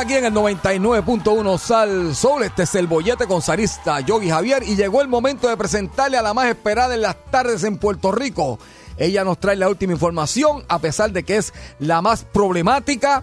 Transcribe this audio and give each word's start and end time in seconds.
Aquí 0.00 0.14
en 0.14 0.24
el 0.24 0.32
99.1 0.32 1.58
Sal 1.58 2.14
Soul. 2.16 2.44
Este 2.44 2.62
es 2.62 2.74
el 2.74 2.86
bollete 2.86 3.26
con 3.26 3.42
Sarista 3.42 4.00
Yogi 4.00 4.30
Javier. 4.30 4.62
Y 4.62 4.74
llegó 4.74 5.02
el 5.02 5.08
momento 5.08 5.46
de 5.46 5.56
presentarle 5.58 6.16
a 6.16 6.22
la 6.22 6.32
más 6.32 6.46
esperada 6.46 6.94
en 6.94 7.02
las 7.02 7.16
tardes 7.30 7.64
en 7.64 7.76
Puerto 7.76 8.10
Rico. 8.10 8.58
Ella 8.96 9.24
nos 9.24 9.38
trae 9.38 9.56
la 9.56 9.68
última 9.68 9.92
información, 9.92 10.64
a 10.68 10.78
pesar 10.78 11.12
de 11.12 11.22
que 11.22 11.36
es 11.36 11.52
la 11.78 12.00
más 12.00 12.24
problemática, 12.24 13.22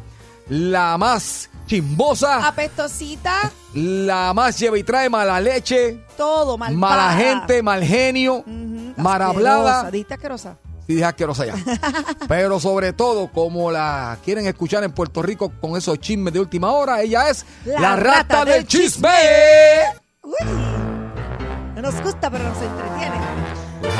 la 0.49 0.97
más 0.97 1.49
chimbosa, 1.65 2.47
Apestosita, 2.47 3.51
la 3.73 4.33
más 4.33 4.57
lleva 4.57 4.77
y 4.77 4.83
trae 4.83 5.09
mala 5.09 5.41
leche, 5.41 6.05
todo 6.15 6.57
mal. 6.57 6.73
mala 6.75 7.13
gente, 7.13 7.61
mal 7.61 7.83
genio, 7.83 8.43
mal 8.97 9.21
hablada. 9.21 9.89
Diste 9.91 10.13
asquerosa. 10.13 10.57
Sí, 10.87 10.93
dije 10.93 11.03
asquerosa 11.05 11.45
ya. 11.45 11.55
Pero 12.29 12.61
sobre 12.61 12.93
todo, 12.93 13.29
como 13.29 13.71
la 13.71 14.17
quieren 14.23 14.47
escuchar 14.47 14.85
en 14.85 14.93
Puerto 14.93 15.21
Rico 15.21 15.51
con 15.59 15.75
esos 15.75 15.99
chismes 15.99 16.33
de 16.33 16.39
última 16.39 16.71
hora, 16.71 17.01
ella 17.01 17.29
es 17.29 17.45
la, 17.65 17.79
La 17.81 17.95
rata, 17.97 18.11
rata 18.11 18.45
del 18.45 18.53
del 18.59 18.67
chisme. 18.67 19.09
Uy. 20.23 20.33
No 21.75 21.81
nos 21.81 22.01
gusta, 22.01 22.31
pero 22.31 22.45
nos 22.45 22.61
entretiene. 22.61 23.17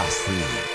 Así. 0.08 0.32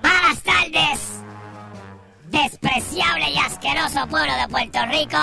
Buenas 0.00 0.42
tardes, 0.42 1.00
despreciable 2.30 3.30
y 3.30 3.38
asqueroso 3.38 4.06
pueblo 4.08 4.32
de 4.36 4.48
Puerto 4.48 4.78
Rico. 4.86 5.18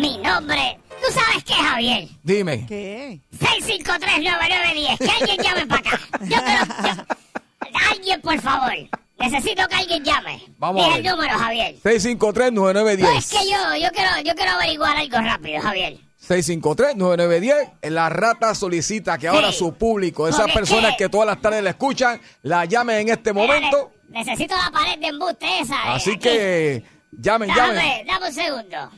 Mi 0.00 0.18
nombre, 0.18 0.78
¿tú 0.88 1.12
sabes 1.12 1.44
qué, 1.44 1.54
Javier? 1.54 2.08
Dime. 2.22 2.66
¿Qué? 2.66 3.20
6539910, 3.38 4.98
que 4.98 5.10
alguien 5.10 5.36
llame 5.42 5.66
para 5.66 5.80
acá. 5.80 6.00
Yo 6.22 6.36
creo, 6.36 6.64
yo- 6.96 7.78
alguien, 7.92 8.20
por 8.20 8.40
favor. 8.40 8.72
Necesito 9.18 9.66
que 9.68 9.74
alguien 9.74 10.04
llame. 10.04 10.42
Vamos 10.58 10.84
Dije 10.84 10.98
el 10.98 11.04
número, 11.06 11.38
Javier. 11.38 11.74
653-9910. 11.82 12.98
No, 12.98 13.18
es 13.18 13.30
que 13.30 13.38
yo, 13.50 13.76
yo 13.80 13.88
quiero, 13.92 14.10
yo 14.24 14.34
quiero 14.34 14.52
averiguar 14.52 14.96
algo 14.96 15.16
rápido, 15.18 15.60
Javier. 15.62 15.96
653-9910. 16.28 17.72
La 17.90 18.08
rata 18.08 18.54
solicita 18.54 19.16
que 19.18 19.28
ahora 19.28 19.52
Sí. 19.52 19.58
su 19.58 19.72
público, 19.74 20.28
esas 20.28 20.40
Porque 20.42 20.52
es 20.52 20.58
personas 20.58 20.90
que- 20.92 21.04
que 21.04 21.08
todas 21.08 21.26
las 21.26 21.40
tardes 21.40 21.62
la 21.62 21.70
escuchan, 21.70 22.20
la 22.42 22.64
llamen 22.66 22.98
en 22.98 23.08
este 23.10 23.32
momento. 23.32 23.92
Mira, 24.08 24.24
necesito 24.24 24.54
la 24.56 24.70
pared 24.70 24.98
de 24.98 25.06
embuste 25.06 25.46
esa. 25.60 25.74
eh, 25.76 25.78
Así 25.86 26.10
aquí. 26.10 26.18
que 26.20 26.82
llamen, 27.12 27.48
llamen. 27.48 27.76
Dame, 27.76 28.04
dame 28.06 28.26
un 28.28 28.32
segundo. 28.34 28.90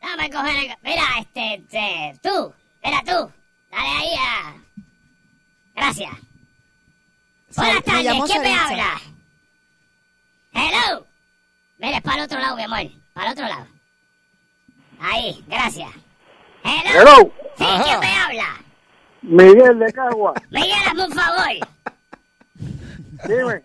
Dame 0.00 0.30
coger 0.30 0.56
el... 0.56 0.76
Mira, 0.82 1.02
este, 1.20 1.54
este, 1.54 2.18
tú. 2.22 2.54
Mira, 2.84 3.00
tú. 3.04 3.30
Dale 3.70 3.88
ahí 3.88 4.14
a... 4.18 4.54
Gracias. 5.74 6.10
Buenas 7.56 7.84
tardes, 7.84 8.12
¿quién 8.26 8.42
me 8.42 8.54
habla? 8.54 9.00
Hello. 10.52 11.06
Mira, 11.78 11.96
es 11.96 12.02
para 12.02 12.18
el 12.18 12.24
otro 12.24 12.38
lado, 12.38 12.56
mi 12.56 12.62
amor. 12.62 12.80
Para 13.12 13.26
el 13.28 13.32
otro 13.32 13.46
lado. 13.48 13.66
Ahí, 15.00 15.44
gracias. 15.48 15.90
Hello. 16.62 17.00
Hello, 17.00 17.32
Sí, 17.56 17.64
Ajá. 17.64 17.84
¿quién 17.84 18.00
me 18.00 18.06
habla? 18.16 18.64
Miguel 19.22 19.78
de 19.78 19.92
Cagua. 19.92 20.32
Miguel, 20.50 20.72
hazme 20.86 21.04
un 21.06 21.12
favor. 21.12 21.68
Dime, 23.26 23.62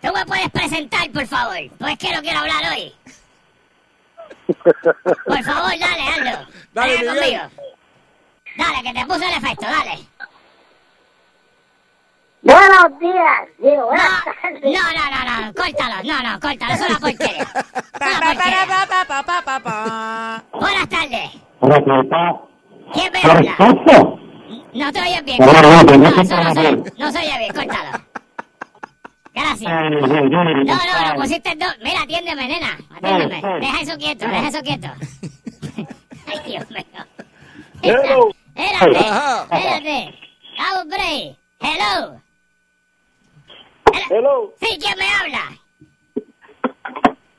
Tú 0.00 0.12
me 0.12 0.26
puedes 0.26 0.50
presentar, 0.50 1.10
por 1.12 1.26
favor. 1.26 1.56
Pues 1.78 1.98
que 1.98 2.14
no 2.14 2.20
quiero 2.22 2.38
hablar 2.40 2.62
hoy. 2.72 2.92
Por 4.46 5.42
favor, 5.42 5.72
dale, 5.78 6.02
hazlo. 6.08 6.46
Dale, 6.72 7.06
conmigo. 7.06 7.42
Dale, 8.56 8.82
que 8.82 8.92
te 8.92 9.06
puse 9.06 9.26
el 9.26 9.34
efecto, 9.34 9.66
dale. 9.66 9.98
Buenos 12.42 12.98
días, 13.00 13.48
digo, 13.58 13.76
No, 13.76 13.86
buenas 13.86 14.24
tardes. 14.42 14.62
no, 14.62 14.70
no, 14.70 15.10
no, 15.10 15.46
no, 15.46 15.54
córtalo, 15.54 15.96
no, 16.04 16.22
no, 16.22 16.40
córtalo, 16.40 16.74
es 16.74 16.80
una 16.80 16.98
porquería. 17.00 17.46
Una 18.00 18.20
porquería. 18.20 18.66
Buenas 20.52 20.88
tardes. 20.90 21.30
¿Quién 22.92 23.12
me 23.12 23.20
habla? 23.22 23.56
No 24.74 24.92
te 24.92 25.00
oyes 25.00 25.24
bien. 25.24 25.38
No, 25.38 25.46
eso 26.20 26.36
no 26.36 26.54
se, 26.54 26.72
no 26.98 27.12
se 27.12 27.18
oye 27.18 27.38
bien, 27.38 27.54
córtalo. 27.54 27.90
Gracias. 29.34 29.70
No, 29.70 29.90
no, 29.90 31.08
lo 31.08 31.14
pusiste 31.20 31.54
dos. 31.56 31.74
Mira, 31.82 32.02
atiéndeme, 32.02 32.46
nena. 32.46 32.78
Atiéndeme. 32.96 33.42
Deja 33.60 33.80
eso 33.80 33.98
quieto, 33.98 34.26
deja 34.28 34.48
eso 34.48 34.62
quieto. 34.62 34.88
Ay, 36.26 36.38
Dios 36.46 36.70
mío. 36.70 36.84
Hello. 37.82 38.30
Espérate, 38.54 38.98
espérate. 39.56 40.14
Break. 40.86 41.36
Hello. 41.60 42.20
hello. 44.10 44.54
Sí, 44.60 44.78
¿quién 44.78 44.98
me 44.98 45.08
habla? 45.08 45.58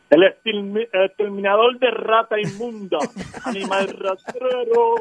El 0.09 0.21
extermi- 0.21 0.87
exterminador 0.93 1.79
de 1.79 1.91
rata 1.91 2.39
inmunda, 2.39 2.97
animal 3.45 3.87
rastrero, 3.99 4.95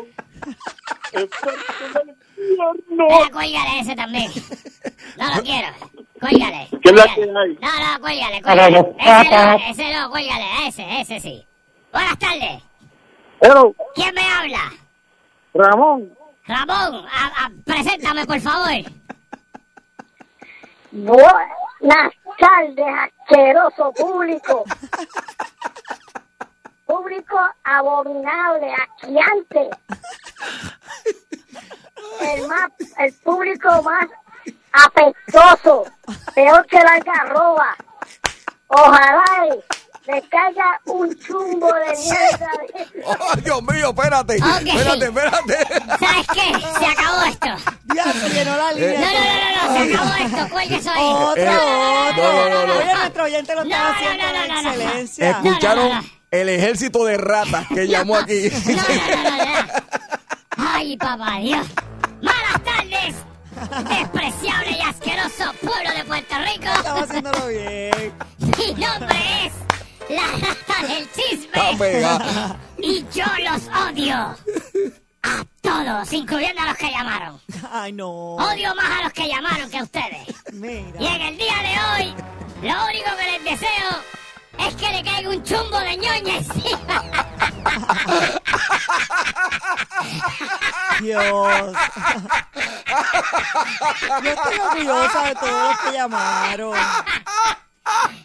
experto 1.12 1.98
del 1.98 2.08
infierno. 2.10 3.06
Mira, 3.08 3.30
cuélgale 3.32 3.80
ese 3.80 3.94
también. 3.96 4.30
No 5.18 5.34
lo 5.36 5.42
quiero. 5.42 5.68
Cuélgale. 6.28 6.68
¿Qué 6.82 6.88
es 6.88 6.92
la 6.94 7.02
hay? 7.02 7.58
No, 7.60 7.92
no, 7.92 8.00
cuélgale, 8.00 8.40
cuélgale. 8.42 8.78
Ese 8.98 9.30
no, 9.36 9.54
ese 9.68 9.92
no, 9.94 10.10
cuélgale. 10.10 10.44
Ese, 10.66 11.00
ese 11.02 11.20
sí. 11.20 11.46
Buenas 11.92 12.18
tardes. 12.18 12.62
Hello, 13.42 13.74
¿Quién 13.94 14.14
me 14.14 14.22
habla? 14.22 14.72
Ramón. 15.52 16.16
Ramón, 16.46 17.06
a- 17.12 17.44
a- 17.44 17.50
preséntame, 17.66 18.24
por 18.24 18.40
favor. 18.40 18.70
Buenas 20.92 22.12
tardes, 22.38 22.86
asqueroso 23.20 23.92
público. 23.92 24.64
Público 26.86 27.38
abominable, 27.64 28.72
asquiante. 28.72 29.68
El 32.22 32.48
más, 32.48 32.70
el 32.98 33.12
público 33.22 33.82
más 33.82 34.06
apestoso, 34.74 35.84
peor 36.34 36.66
que 36.66 36.78
la 36.78 37.00
carroba. 37.00 37.76
Ojalá 38.68 39.24
y 39.48 40.10
le 40.10 40.22
caiga 40.28 40.80
un 40.86 41.18
chumbo 41.18 41.72
de 41.72 41.96
mierda. 41.96 42.50
Oh, 43.06 43.36
Dios 43.36 43.62
mío, 43.62 43.90
espérate. 43.90 44.36
Okay. 44.36 44.76
Espérate, 44.76 45.04
espérate. 45.04 45.66
¿Sabes 45.98 46.26
qué? 46.34 46.78
Se 46.78 46.86
acabó 46.86 47.22
esto. 47.22 47.72
Ya 47.94 48.12
se 48.12 48.28
llenó 48.30 48.56
la 48.56 48.72
línea. 48.72 49.00
No, 49.00 49.06
no, 49.06 49.24
no, 49.24 49.72
no, 49.72 49.86
se 49.86 49.94
acabó 49.94 50.14
esto. 50.14 50.52
Cuélguese 50.52 50.90
ahí. 50.90 51.12
Otro, 51.12 51.42
eh, 51.42 52.10
otro. 52.10 52.22
No, 52.22 52.48
no, 52.48 52.66
no, 52.66 52.74
Oye, 52.74 52.94
nuestro 52.94 53.24
oyente 53.24 53.54
lo 53.54 53.62
estaba 53.62 53.90
haciendo 53.90 54.24
excelencia. 54.54 55.30
Escucharon 55.30 56.10
el 56.30 56.48
ejército 56.48 57.04
de 57.04 57.16
ratas 57.16 57.66
que 57.68 57.86
llamó 57.86 58.16
aquí. 58.16 58.50
No, 58.50 58.82
no, 58.82 59.36
no, 59.36 59.44
no. 59.44 59.84
Ay, 60.56 60.96
papá 60.96 61.38
Dios. 61.40 61.66
Malas 62.20 62.62
tardes. 62.64 63.33
Despreciable 63.54 64.70
y 64.78 64.80
asqueroso 64.82 65.52
pueblo 65.62 65.90
de 65.96 66.04
Puerto 66.04 66.34
Rico. 66.38 66.66
Estamos 66.74 67.02
haciéndolo 67.02 67.46
bien. 67.48 68.12
Mi 68.38 68.74
nombre 68.84 69.46
es 69.46 69.52
la 70.10 70.26
rata 70.48 70.86
del 70.86 71.08
chisme. 71.12 71.76
pegada. 71.78 72.56
Y 72.78 73.04
yo 73.14 73.24
los 73.44 73.62
odio. 73.88 74.36
A 75.26 75.42
todos, 75.62 76.12
incluyendo 76.12 76.60
a 76.62 76.66
los 76.66 76.76
que 76.76 76.90
llamaron. 76.90 77.40
Ay, 77.72 77.92
no. 77.92 78.10
Odio 78.36 78.74
más 78.74 79.00
a 79.00 79.04
los 79.04 79.12
que 79.12 79.26
llamaron 79.26 79.70
que 79.70 79.78
a 79.78 79.82
ustedes. 79.82 80.28
Y 80.52 80.56
Mira. 80.56 81.14
en 81.14 81.22
el 81.22 81.36
día 81.38 81.54
de 81.62 82.04
hoy, 82.04 82.14
lo 82.62 82.84
único 82.86 83.10
que 83.16 83.32
les 83.32 83.44
deseo 83.44 83.90
es 84.58 84.74
que 84.76 84.88
le 84.92 85.02
caiga 85.02 85.30
un 85.30 85.42
chumbo 85.42 85.78
de 85.78 85.96
ñoña 85.96 86.36
encima. 86.38 87.02
Dios. 91.00 91.76
Yo 94.22 94.30
estoy 94.30 94.58
orgullosa 94.58 95.22
de 95.26 95.34
todos 95.34 95.70
los 95.70 95.78
que 95.80 95.92
llamaron. 95.92 96.76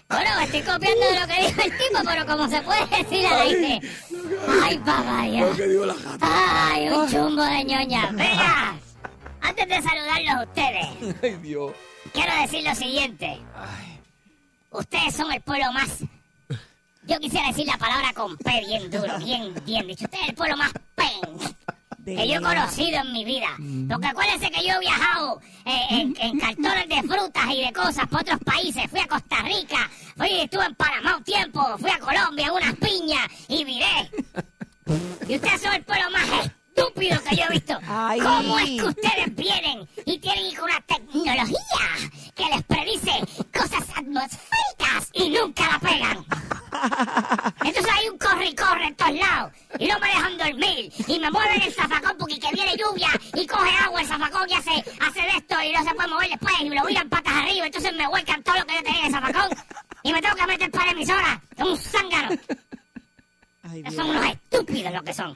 Bueno, 0.10 0.40
estoy 0.42 0.62
copiando 0.62 1.06
de 1.06 1.20
lo 1.20 1.28
que 1.28 1.48
dijo 1.48 1.62
el 1.62 1.78
tipo, 1.78 2.00
pero 2.06 2.26
como 2.26 2.48
se 2.48 2.62
puede 2.62 2.86
decir 2.88 3.26
al 3.28 3.42
aire. 3.42 3.82
Ay, 4.64 4.78
papá 4.80 5.22
Dios. 5.24 5.58
Ay, 6.22 6.90
un 6.90 7.10
chumbo 7.10 7.44
de 7.44 7.64
ñoña. 7.64 8.10
Venga, 8.12 8.76
antes 9.42 9.68
de 9.68 9.82
saludarlos 9.82 10.34
a 10.36 10.44
ustedes, 10.44 10.88
Ay, 11.24 11.36
Dios. 11.42 11.72
quiero 12.14 12.34
decir 12.42 12.64
lo 12.68 12.76
siguiente. 12.76 13.40
Ustedes 14.72 15.16
son 15.16 15.32
el 15.32 15.42
pueblo 15.42 15.72
más... 15.74 15.90
Yo 17.10 17.20
quisiera 17.20 17.48
decir 17.48 17.66
la 17.66 17.78
palabra 17.78 18.14
con 18.14 18.38
P 18.38 18.64
bien 18.68 18.92
duro, 18.92 19.18
bien, 19.18 19.54
bien 19.66 19.88
dicho. 19.88 20.06
Ustedes 20.06 20.24
es 20.24 20.30
el 20.30 20.36
pueblo 20.36 20.58
más 20.58 20.72
pen 20.96 21.56
que 22.06 22.28
yo 22.28 22.36
he 22.36 22.42
conocido 22.42 23.02
en 23.02 23.12
mi 23.12 23.26
vida. 23.26 23.48
Porque 23.90 24.08
acuérdense 24.08 24.52
que 24.52 24.64
yo 24.64 24.76
he 24.76 24.80
viajado 24.80 25.42
eh, 25.66 25.88
en, 25.90 26.16
en 26.20 26.40
cartones 26.40 26.88
de 26.88 27.02
frutas 27.08 27.46
y 27.52 27.66
de 27.66 27.74
cosas 27.74 28.08
por 28.08 28.22
otros 28.22 28.40
países. 28.46 28.84
Fui 28.90 29.00
a 29.00 29.08
Costa 29.08 29.42
Rica, 29.42 29.90
fui, 30.18 30.40
estuve 30.40 30.66
en 30.66 30.76
Panamá 30.76 31.18
un 31.18 31.24
tiempo, 31.24 31.78
fui 31.80 31.90
a 31.90 32.00
Colombia, 32.00 32.52
unas 32.52 32.76
piñas 32.76 33.28
y 33.48 33.66
miré. 33.66 34.12
Y 35.28 35.36
ustedes 35.36 35.62
son 35.62 35.74
el 35.74 35.84
pueblo 35.84 36.10
más 36.12 36.28
estúpido 36.46 37.22
que 37.24 37.36
yo 37.36 37.44
he 37.50 37.54
visto. 37.54 37.78
Ay. 37.88 38.20
¿Cómo 38.20 38.60
es 38.60 38.66
que 38.66 38.84
ustedes 38.84 39.36
vienen 39.36 39.88
y 40.06 40.18
tienen 40.20 40.60
una 40.62 40.82
tecnología 40.82 41.56
que 42.36 42.46
les 42.46 42.64
predice 42.64 43.12
cosas 43.52 43.84
atmosféricas 43.96 45.10
y 45.14 45.30
nunca 45.30 45.72
la 45.72 45.80
pegan? 45.80 46.26
Corre 48.40 48.50
y 48.52 48.56
corre 48.56 48.88
en 48.88 48.96
todos 48.96 49.14
lados 49.16 49.52
y 49.80 49.88
no 49.88 50.00
me 50.00 50.08
dejan 50.08 50.38
dormir 50.38 50.94
y 51.08 51.20
me 51.20 51.30
mueven 51.30 51.62
el 51.62 51.74
zafacón 51.74 52.16
porque 52.18 52.40
que 52.40 52.50
viene 52.54 52.78
lluvia 52.78 53.10
y 53.34 53.46
coge 53.46 53.70
agua 53.84 54.00
el 54.00 54.08
zafacón 54.08 54.50
y 54.50 54.54
hace, 54.54 54.72
hace 55.02 55.22
de 55.22 55.30
esto 55.36 55.56
y 55.62 55.74
no 55.74 55.84
se 55.84 55.94
puede 55.94 56.08
mover 56.08 56.30
después 56.30 56.54
y 56.62 56.70
lo 56.70 56.86
viran 56.86 57.10
patas 57.10 57.34
arriba 57.34 57.66
entonces 57.66 57.94
me 57.96 58.08
vuelcan 58.08 58.42
todo 58.42 58.58
lo 58.60 58.66
que 58.66 58.76
yo 58.76 58.84
tenía 58.84 59.00
en 59.02 59.06
el 59.08 59.12
zafacón 59.12 59.50
y 60.04 60.14
me 60.14 60.22
tengo 60.22 60.36
que 60.36 60.48
meter 60.48 60.72
para 60.72 60.92
emisora 60.92 61.42
como 61.58 61.72
un 61.72 61.78
zángano. 61.78 62.30
Ay, 63.64 63.84
Son 63.94 64.10
unos 64.10 64.26
estúpidos 64.26 64.94
lo 64.94 65.04
que 65.04 65.14
son. 65.14 65.36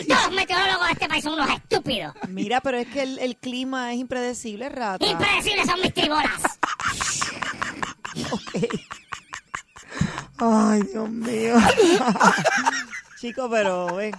Y 0.00 0.04
todos 0.06 0.24
los 0.24 0.32
meteorólogos 0.32 0.86
de 0.86 0.92
este 0.94 1.08
país 1.08 1.22
son 1.24 1.34
unos 1.34 1.48
estúpidos. 1.48 2.12
Mira, 2.28 2.60
pero 2.60 2.78
es 2.78 2.88
que 2.88 3.02
el, 3.02 3.18
el 3.20 3.36
clima 3.36 3.92
es 3.92 4.00
impredecible, 4.00 4.68
rata. 4.68 5.06
Impredecibles 5.06 5.66
son 5.66 5.80
mis 5.80 5.94
tribolas. 5.94 6.42
Ay, 10.38 10.82
Dios 10.82 11.10
mío. 11.10 11.54
Chico, 13.20 13.48
pero 13.50 13.94
ven. 13.94 14.12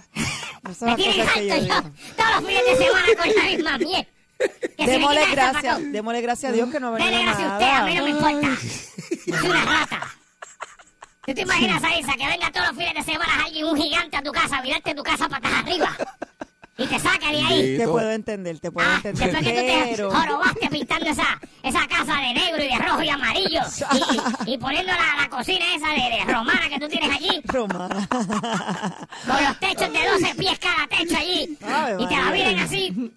No 0.62 0.74
son 0.74 0.86
Me 0.86 0.92
las 0.92 0.96
tienen 0.96 1.18
cosas 1.20 1.34
que 1.34 1.48
yo 1.48 1.54
digo. 1.56 1.74
todos 2.16 2.30
los 2.36 2.48
fines 2.48 2.64
de 2.64 2.76
semana 2.86 3.06
con 3.18 3.34
la 3.34 3.42
misma 3.44 3.78
me 3.78 4.86
Démosle 4.86 5.26
gracias, 5.30 5.92
démosle 5.92 6.20
gracias 6.20 6.50
a 6.50 6.54
Dios 6.54 6.70
que 6.70 6.80
no 6.80 6.88
ha 6.88 6.90
venido 6.92 7.22
gracias 7.22 7.50
a 7.50 7.52
usted, 7.52 7.68
a 7.68 7.84
mí 7.84 7.94
no 7.94 8.04
me 8.04 8.10
importa. 8.10 8.48
Yo 9.26 9.38
soy 9.38 9.48
una 9.50 9.64
rata. 9.64 10.00
¿Tú 11.26 11.32
te 11.34 11.40
imaginas, 11.40 11.82
Aisa, 11.82 12.12
que 12.12 12.26
venga 12.26 12.50
todos 12.52 12.66
los 12.68 12.76
fines 12.76 12.94
de 12.94 13.12
semana 13.12 13.44
alguien, 13.44 13.66
un 13.66 13.76
gigante 13.76 14.16
a 14.16 14.22
tu 14.22 14.32
casa, 14.32 14.58
a 14.58 14.62
virarte 14.62 14.94
tu 14.94 15.02
casa 15.02 15.28
patas 15.28 15.52
arriba? 15.52 15.96
Y 16.76 16.86
te 16.86 16.98
saca 16.98 17.30
de 17.30 17.38
ahí. 17.40 17.76
Te 17.78 17.86
puedo 17.86 18.10
entender, 18.10 18.58
te 18.58 18.72
puedo 18.72 18.88
Ah, 18.88 18.96
entender. 18.96 19.30
después 19.32 19.44
que 19.44 19.96
tú 19.96 19.96
te 19.96 20.02
jorobaste 20.18 20.68
pintando 20.70 21.06
esa, 21.10 21.40
esa 21.62 21.86
casa 21.86 22.16
de 22.16 22.34
negro 22.34 22.64
y 22.64 22.66
de 22.68 22.78
rojo 22.78 23.02
y 23.02 23.08
amarillo 23.10 23.60
y, 24.46 24.50
y- 24.54 24.58
poniendo 24.58 24.92
la, 24.92 25.22
la 25.22 25.28
cocina 25.30 25.64
esa 25.76 25.90
de, 25.90 26.16
de 26.16 26.32
romana 26.32 26.68
que 26.68 26.80
tú 26.80 26.88
tienes 26.88 27.10
allí 27.16 27.40
Romana. 27.44 28.08
con 28.08 29.44
los 29.44 29.60
techos 29.60 29.92
de 29.92 30.08
12 30.08 30.34
pies 30.34 30.58
cada 30.58 30.86
techo 30.88 31.16
allí 31.16 31.42
y 31.52 32.06
te 32.08 32.16
la 32.16 32.30
miren 32.32 32.58
así. 32.58 33.12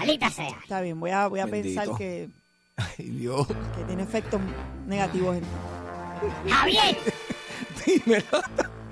Alita 0.00 0.30
sea. 0.30 0.48
Está 0.62 0.80
bien, 0.82 1.00
voy 1.00 1.10
a, 1.10 1.28
voy 1.28 1.40
a 1.40 1.46
Bendito. 1.46 1.80
pensar 1.80 1.96
que, 1.98 2.28
Ay, 2.76 3.06
Dios. 3.06 3.46
que 3.46 3.84
tiene 3.86 4.02
efectos 4.02 4.40
negativos 4.86 5.36
en 5.38 6.50
Javier, 6.50 6.98
Dímelo. 7.86 8.24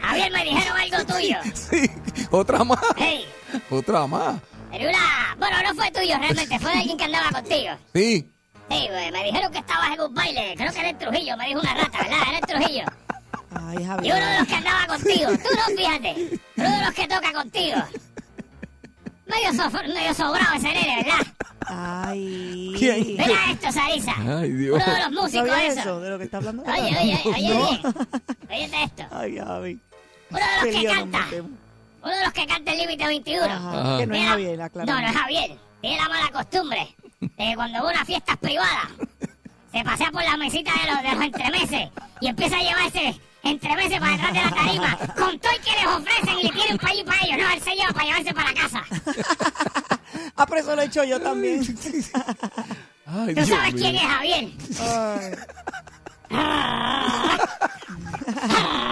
Javier, 0.01 0.33
me 0.33 0.45
dijeron 0.45 0.77
algo 0.79 1.15
tuyo. 1.15 1.37
Sí. 1.55 1.91
Otra 2.31 2.65
más. 2.65 2.79
Hey, 2.97 3.25
Otra 3.71 4.07
más. 4.07 4.41
era 4.73 4.89
una... 4.89 5.37
Bueno, 5.39 5.57
no 5.63 5.75
fue 5.75 5.91
tuyo 5.91 6.17
realmente, 6.19 6.59
fue 6.59 6.71
de 6.73 6.79
alguien 6.79 6.97
que 6.97 7.05
andaba 7.05 7.31
contigo. 7.31 7.75
Sí. 7.95 8.31
Sí, 8.71 8.89
güey, 8.89 9.11
me 9.11 9.25
dijeron 9.25 9.51
que 9.53 9.59
estabas 9.59 9.93
en 9.93 10.01
un 10.01 10.15
baile, 10.15 10.55
creo 10.57 10.73
que 10.73 10.79
era 10.79 10.89
en 10.91 10.99
Trujillo, 10.99 11.37
me 11.37 11.47
dijo 11.49 11.61
una 11.61 11.75
rata, 11.75 11.99
¿verdad? 11.99 12.19
Era 12.29 12.39
en 12.39 12.45
Trujillo. 12.47 12.85
Ay, 13.53 13.77
Y 13.79 13.81
uno 13.81 13.81
de 13.81 13.87
Javier. 13.87 14.39
los 14.39 14.47
que 14.49 14.55
andaba 14.55 14.87
contigo, 14.87 15.31
tú 15.33 15.49
no, 15.57 15.77
fíjate, 15.77 16.41
uno 16.57 16.71
de 16.77 16.85
los 16.85 16.95
que 16.95 17.09
toca 17.09 17.33
contigo. 17.33 17.77
Medio, 19.27 19.53
so- 19.55 19.71
medio 19.93 20.15
sobrado 20.15 20.55
ese 20.57 20.69
nene, 20.73 20.97
¿verdad? 21.05 21.27
Ay. 21.67 22.75
¿Quién? 22.79 23.07
Mira 23.17 23.51
esto, 23.53 23.71
Sarisa. 23.73 24.13
Ay, 24.41 24.51
Dios. 24.53 24.81
Uno 24.85 24.95
de 24.95 25.01
los 25.03 25.13
músicos 25.13 25.49
¿Sabías 25.49 25.73
esos. 25.73 25.79
eso 25.87 26.01
de 26.01 26.11
lo 26.11 26.19
que 26.19 26.25
está 26.25 26.37
hablando? 26.39 26.63
Oye, 26.65 26.97
oye, 27.01 27.21
oye, 27.27 27.49
No. 27.55 27.69
oye. 27.69 27.81
Óyete 28.51 28.83
esto. 28.85 29.03
Ay, 29.13 29.39
Javi. 29.39 29.81
Uno 30.31 30.41
de 30.41 30.73
los 30.73 30.81
que 30.81 30.87
canta. 30.87 31.27
Uno 32.03 32.15
de 32.15 32.25
los 32.25 32.33
que 32.33 32.47
canta 32.47 32.73
el 32.73 32.79
límite 32.79 33.07
21. 33.07 33.45
Ajá, 33.45 33.99
que 33.99 34.07
no 34.07 34.15
es 34.15 34.29
Javier, 34.29 34.63
aclaramos. 34.63 34.95
No, 34.95 35.01
no 35.03 35.09
es 35.13 35.17
Javier. 35.17 35.51
Tiene 35.81 35.97
la 35.97 36.09
mala 36.09 36.29
costumbre 36.31 36.97
de 37.21 37.29
que 37.37 37.55
cuando 37.55 37.83
va 37.83 37.89
a 37.89 37.93
unas 37.93 38.07
fiestas 38.07 38.37
privadas 38.39 38.89
se 39.73 39.85
pasea 39.85 40.11
por 40.11 40.23
la 40.25 40.37
mesita 40.37 40.73
de 40.73 40.91
los, 40.93 41.03
de 41.03 41.13
los 41.15 41.25
entremeses 41.25 41.89
y 42.21 42.27
empieza 42.27 42.57
a 42.57 42.61
llevarse 42.61 43.21
entremeses 43.43 43.99
para 44.01 44.13
detrás 44.13 44.33
de 44.35 44.43
la 44.43 44.51
tarima 44.51 44.99
con 45.17 45.39
todo 45.39 45.53
el 45.53 45.61
que 45.63 45.71
les 45.73 45.87
ofrecen 45.87 46.39
y 46.39 46.43
le 46.43 46.51
tienen 46.51 46.77
para 46.79 46.93
allí 46.93 47.05
para 47.05 47.23
ellos. 47.23 47.39
No, 47.39 47.51
él 47.51 47.63
se 47.63 47.71
lleva 47.75 47.93
para 47.93 48.05
llevarse 48.05 48.35
para 48.35 48.55
casa. 48.55 48.83
Ah, 50.37 50.47
pero 50.47 50.61
eso 50.61 50.77
lo 50.77 50.83
he 50.83 50.87
hecho 50.87 51.05
yo 51.05 51.21
también. 51.21 51.61
Ay, 53.07 53.29
¿Tú 53.29 53.35
Dios 53.35 53.49
sabes 53.49 53.75
mío. 53.75 53.83
quién 53.83 53.97
es 53.97 54.03
Javier? 54.03 54.49
Ay. 56.31 56.31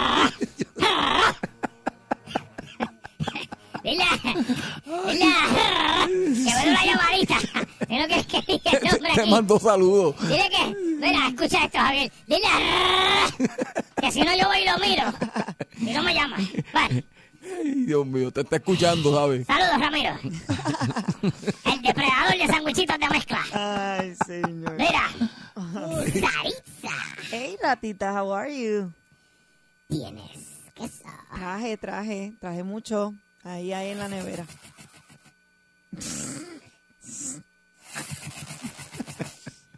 Dile, 3.89 4.05
dile, 4.23 5.25
que 6.45 6.55
me 6.55 6.65
dé 6.65 6.71
una 6.71 6.85
llamadita. 6.85 7.39
Que 7.89 8.43
diga 8.47 8.71
el 8.73 8.91
nombre 8.91 9.13
Te 9.15 9.27
mando 9.27 9.59
saludos. 9.59 10.15
Dile 10.29 10.51
que, 10.51 10.75
mira, 11.01 11.29
escucha 11.29 11.65
esto, 11.65 11.79
Javier. 11.79 12.13
Dile 12.27 12.49
que 14.01 14.13
si 14.13 14.21
no 14.21 14.37
yo 14.37 14.47
voy 14.47 14.59
y 14.59 14.67
lo 14.67 14.79
miro. 14.79 15.05
Y 15.79 15.93
no 15.95 16.03
me 16.03 16.15
llama. 16.15 16.37
Vale. 16.75 17.05
Ay, 17.43 17.85
Dios 17.87 18.05
mío, 18.05 18.31
te 18.31 18.43
está 18.43 18.57
escuchando, 18.57 19.15
¿sabes? 19.15 19.47
Saludos, 19.47 19.81
Ramiro. 19.81 20.19
El 21.65 21.83
depredador 21.83 22.37
de 22.37 22.47
sandwichitos 22.47 22.99
de 22.99 23.09
mezcla. 23.09 23.43
Ay, 23.55 24.15
señor. 24.27 24.77
Mira. 24.77 25.09
Saritza. 25.55 26.95
Hey, 27.31 27.57
ratita, 27.63 28.13
how 28.13 28.35
are 28.35 28.55
you? 28.55 28.93
Tienes 29.89 30.31
queso. 30.75 31.05
Traje, 31.35 31.77
traje, 31.79 32.35
traje 32.39 32.63
mucho. 32.63 33.15
Ahí, 33.49 33.73
ahí 33.73 33.91
en 33.93 33.99
la 33.99 34.09
nevera. 34.09 34.45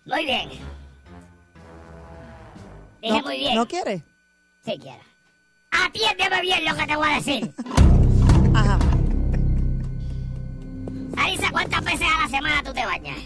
Muy 0.05 0.25
bien. 0.25 0.49
Dije 3.00 3.15
¿No, 3.17 3.23
muy 3.23 3.39
bien. 3.39 3.55
¿No 3.55 3.69
quieres? 3.69 4.03
Si 4.65 4.77
quiero. 4.77 4.99
Atiéndeme 5.71 6.41
bien 6.43 6.65
lo 6.65 6.75
que 6.75 6.85
te 6.87 6.97
voy 6.97 7.09
a 7.11 7.15
decir. 7.15 7.53
Ajá. 8.55 8.79
Sarisa, 11.15 11.50
¿cuántas 11.53 11.85
veces 11.85 12.09
a 12.12 12.23
la 12.23 12.29
semana 12.29 12.62
tú 12.65 12.73
te 12.73 12.85
bañas? 12.85 13.19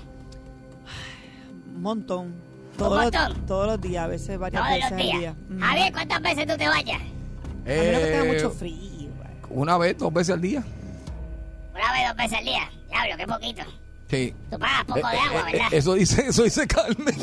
Un 1.75 1.81
montón. 1.81 2.35
Todos, 2.77 3.03
montón? 3.03 3.31
Los, 3.33 3.47
todos 3.47 3.67
los 3.67 3.81
días, 3.81 4.05
a 4.05 4.09
veces 4.09 4.39
varias 4.39 4.63
Todos 4.63 4.75
veces 4.77 4.91
los 4.91 5.01
al 5.01 5.21
día. 5.21 5.35
Mm. 5.49 5.61
Javier, 5.61 5.93
¿cuántas 5.95 6.21
veces 6.23 6.47
tú 6.47 6.57
te 6.59 6.69
bañas? 6.69 7.01
A 7.01 7.69
menos 7.69 8.01
que 8.01 8.07
tenga 8.11 8.25
Eh, 8.25 8.33
mucho 8.35 8.51
frío. 8.51 8.94
Una 9.55 9.79
vez, 9.79 9.97
dos 9.99 10.13
veces 10.13 10.35
al 10.35 10.41
día. 10.41 10.63
Una 11.75 11.93
vez, 11.93 12.09
dos 12.09 12.17
veces 12.17 12.39
al 12.39 12.45
día. 12.45 12.71
Diablo, 12.91 13.17
qué 13.17 13.27
poquito. 13.27 13.63
Sí. 14.11 14.35
Tú 14.51 14.59
pagas 14.59 14.85
poco 14.85 15.09
de 15.09 15.15
Eh, 15.15 15.19
agua, 15.29 15.41
eh, 15.41 15.53
¿verdad? 15.53 15.69
eh, 15.73 15.77
eso 15.79 15.95
dice, 15.95 16.27
eso 16.29 16.43
dice 16.43 16.67
Carmen. 16.67 17.15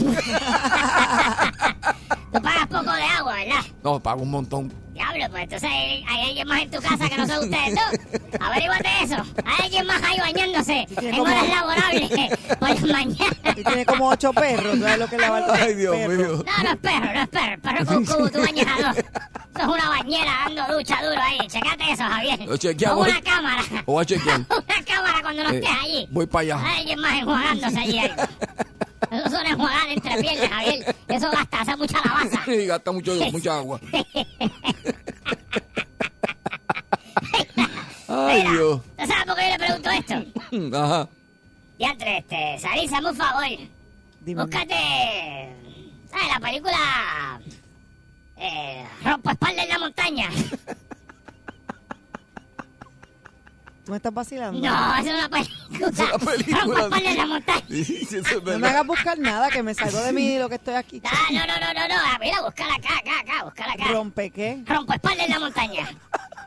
Tú 2.34 2.42
pagas 2.42 2.68
poco 2.68 2.92
de 2.94 3.01
agua, 3.22 3.34
¿verdad? 3.36 3.62
No, 3.84 4.00
pago 4.00 4.22
un 4.24 4.32
montón. 4.32 4.74
Diablo, 4.94 5.26
pues 5.32 5.44
entonces 5.44 5.70
hay, 5.72 6.04
hay 6.08 6.28
alguien 6.30 6.48
más 6.48 6.62
en 6.64 6.72
tu 6.72 6.82
casa 6.82 7.10
que 7.10 7.18
no 7.18 7.26
son 7.26 7.40
ustedes 7.50 7.76
dos. 7.76 8.20
Averíguate 8.42 8.90
eso. 9.04 9.16
Hay 9.46 9.66
alguien 9.66 9.88
más 9.88 10.02
ahí 10.04 10.20
bañándose 10.20 10.88
en 10.98 11.12
como- 11.12 11.24
horas 11.24 11.48
laborables 11.48 12.10
por 12.60 12.70
las 12.70 12.82
mañanas. 12.84 13.38
Y 13.56 13.64
tiene 13.64 13.86
como 13.86 14.10
ocho 14.10 14.34
perros. 14.34 14.78
¿Sabes 14.80 15.00
lo 15.00 15.08
que 15.08 15.18
le 15.18 15.30
va 15.30 15.38
a 15.38 15.54
Ay, 15.54 15.76
Dios 15.76 15.96
mío. 15.96 16.44
No, 16.46 16.64
no 16.64 16.70
es 16.72 16.78
perro, 16.78 17.14
no 17.14 17.22
es 17.22 17.30
perro. 17.30 17.54
El 17.54 17.60
perro 17.62 17.86
con 17.86 17.96
un 17.98 18.06
cubo, 18.06 18.30
tú 18.30 18.40
bañas 18.42 18.68
a 18.68 18.88
dos. 18.88 18.98
Eso 18.98 19.60
es 19.60 19.68
una 19.68 19.90
bañera 19.90 20.32
dando 20.46 20.78
ducha 20.78 20.98
duro 21.04 21.22
ahí. 21.22 21.48
Checate 21.48 21.92
eso, 21.92 22.04
Javier. 22.04 22.40
Lo 22.46 22.58
chequeamos. 22.58 22.98
Con 23.06 23.10
una 23.16 23.22
cámara. 23.22 23.64
Voy 23.86 24.02
a 24.02 24.06
chequear. 24.06 24.40
una 24.50 24.86
cámara 24.86 25.22
cuando 25.22 25.44
no 25.44 25.50
Eh, 25.52 25.56
estés 25.60 25.72
allí. 25.84 26.08
voy 26.12 26.26
para 26.28 26.42
allá. 26.42 26.62
Hay 26.68 26.80
alguien 26.80 27.00
más 27.00 27.14
enjuagándose 27.20 27.80
allí. 27.80 27.98
ahí. 28.00 28.12
Eso 29.12 29.30
son 29.30 29.46
enjuagar 29.46 29.90
entre 29.90 30.16
piernas, 30.22 30.50
Javier. 30.50 30.96
Eso 31.10 31.30
gasta, 31.32 31.62
hace 31.62 31.76
mucha 31.76 31.98
lavaza. 32.06 32.40
Y 32.52 32.66
gasta 32.66 32.92
mucho, 32.94 33.11
mucha 33.32 33.58
agua. 33.58 33.80
Ay, 38.08 38.38
Mira, 38.40 38.52
Dios. 38.52 38.82
¿tú 38.98 39.06
sabes 39.08 39.26
por 39.26 39.36
qué 39.36 39.42
yo 39.44 39.50
le 39.50 39.60
pregunto 39.60 39.90
esto? 39.90 40.78
Ajá. 40.78 41.08
Diantre, 41.78 42.18
este, 42.20 42.60
Sarisa, 42.60 43.00
un 43.00 43.16
favor. 43.16 43.46
Dime. 44.22 44.44
Búscate. 44.44 44.76
¿Sabes 46.12 46.28
la 46.28 46.40
película? 46.40 47.42
Eh, 48.38 48.84
Rompo 49.04 49.30
espalda 49.32 49.64
en 49.64 49.70
la 49.70 49.80
montaña. 49.80 50.30
¿Tú 53.92 53.94
me 53.94 53.98
estás 53.98 54.14
vacilando? 54.14 54.58
No, 54.58 54.96
es 54.96 55.04
una 55.06 55.28
película. 55.28 55.90
Es 55.90 56.00
una 56.00 56.18
película. 56.18 56.62
Rompo 56.62 56.80
espalda 56.80 57.10
en 57.12 57.18
la 57.18 57.26
montaña. 57.26 57.62
Sí, 57.68 57.84
sí, 57.84 58.06
eso 58.06 58.18
es 58.20 58.32
No 58.36 58.42
me 58.42 58.52
verdad. 58.54 58.70
hagas 58.70 58.88
buscar 58.88 59.20
nada, 59.20 59.50
que 59.50 59.64
me 59.64 59.74
salgo 59.74 60.00
de 60.00 60.14
mí 60.14 60.38
lo 60.40 60.48
que 60.48 60.56
estoy 60.56 60.76
aquí. 60.76 61.02
Ah, 61.04 61.28
no, 61.30 61.40
no, 61.46 61.60
no, 61.60 61.74
no, 61.74 61.88
no. 61.90 61.96
Ah, 61.98 62.18
Mira, 62.22 62.40
búscala 62.42 62.76
acá, 62.76 62.98
acá, 63.00 63.20
acá, 63.20 63.44
búscala 63.44 63.74
acá. 63.74 63.84
¿Rompe 63.92 64.30
qué? 64.32 64.64
Rompo 64.66 64.94
espalda 64.94 65.26
en 65.26 65.30
la 65.32 65.40
montaña. 65.40 65.90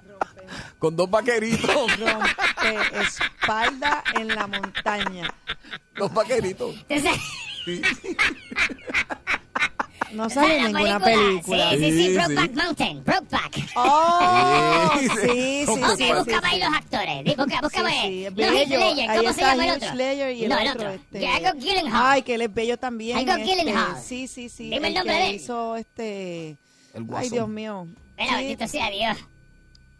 Con 0.78 0.96
dos 0.96 1.10
vaqueritos. 1.10 1.98
Rompe 1.98 3.02
espalda 3.02 4.02
en 4.14 4.28
la 4.34 4.46
montaña. 4.46 5.34
dos 5.96 6.14
vaqueritos. 6.14 6.74
Entonces, 6.88 7.20
Sí. 7.66 7.82
No 10.14 10.30
sale 10.30 10.60
la 10.62 10.68
ninguna 10.68 11.00
película. 11.00 11.70
Sí, 11.70 11.76
sí, 11.78 11.90
sí, 11.92 12.06
Sí, 12.08 12.14
Brokeback. 12.14 12.52
Mountain, 12.54 13.04
Brokeback. 13.04 13.66
Oh, 13.76 14.90
Sí, 15.00 15.08
sí, 15.08 15.66
sí. 15.66 15.80
Ok, 15.84 15.96
sí, 15.98 16.04
sí, 16.24 16.32
ahí 16.42 16.60
los 16.60 16.68
actores. 16.74 17.36
Busca, 17.36 17.60
sí, 18.02 18.24
es 18.26 18.32
no. 18.34 18.44
Heath 18.44 18.68
Ledger. 18.68 19.10
Ahí 19.10 19.18
¿Cómo 19.18 19.32
se 19.32 19.40
está 19.40 19.50
llama 19.50 19.64
el 19.66 19.70
otro? 19.72 20.30
Y 20.32 20.42
el 20.44 20.48
no, 20.48 20.58
el 20.58 20.68
otro. 20.68 20.90
este- 20.90 21.18
Django 21.18 21.58
Gyllenhaal. 21.58 22.06
Ay, 22.12 22.22
que 22.22 22.34
él 22.34 22.42
es 22.42 22.54
bello 22.54 22.76
también. 22.78 23.16
Django 23.24 23.42
este, 23.42 23.44
Gyllenhaal. 23.56 24.02
Sí, 24.02 24.28
sí, 24.28 24.48
sí. 24.48 24.64
Dime 24.70 24.88
el 24.88 24.94
que 24.94 24.98
nombre 24.98 25.14
de 25.16 25.28
él. 25.30 25.34
hizo 25.36 25.76
este... 25.76 26.56
El 26.94 27.06
Ay. 27.14 27.28
Dios 27.30 27.48
mío. 27.48 27.86
Sí, 28.18 28.34
bendito 28.34 28.68
sea 28.68 28.90
Dios. 28.90 29.16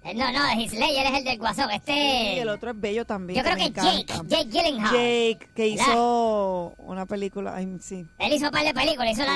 Eh, 0.05 0.15
No, 0.15 0.31
no, 0.33 0.41
Ledger 0.55 1.07
es 1.07 1.19
el 1.19 1.25
del 1.25 1.39
guasón. 1.39 1.71
y 1.71 1.75
Este... 1.77 2.41
el 2.41 2.49
otro 2.49 2.71
es 2.73 2.81
bello 2.81 3.05
también. 3.07 3.39
Yo 3.39 3.45
creo 3.45 3.57
que 3.57 3.71
Jake. 3.73 4.07
Jake 4.27 4.45
Gyllenhaal. 4.51 4.93
Jake, 4.93 5.49
que 5.55 5.71
¿Verdad? 5.71 5.85
hizo 5.93 6.75
una 6.79 7.07
película. 7.07 7.55
Ay, 7.57 7.77
sí. 7.81 8.07
Él 8.19 8.33
hizo 8.35 8.47
un 8.47 8.53
par 8.53 8.65
de 8.65 8.75
películas, 8.75 9.13
hizo 9.13 9.25
la 9.25 9.33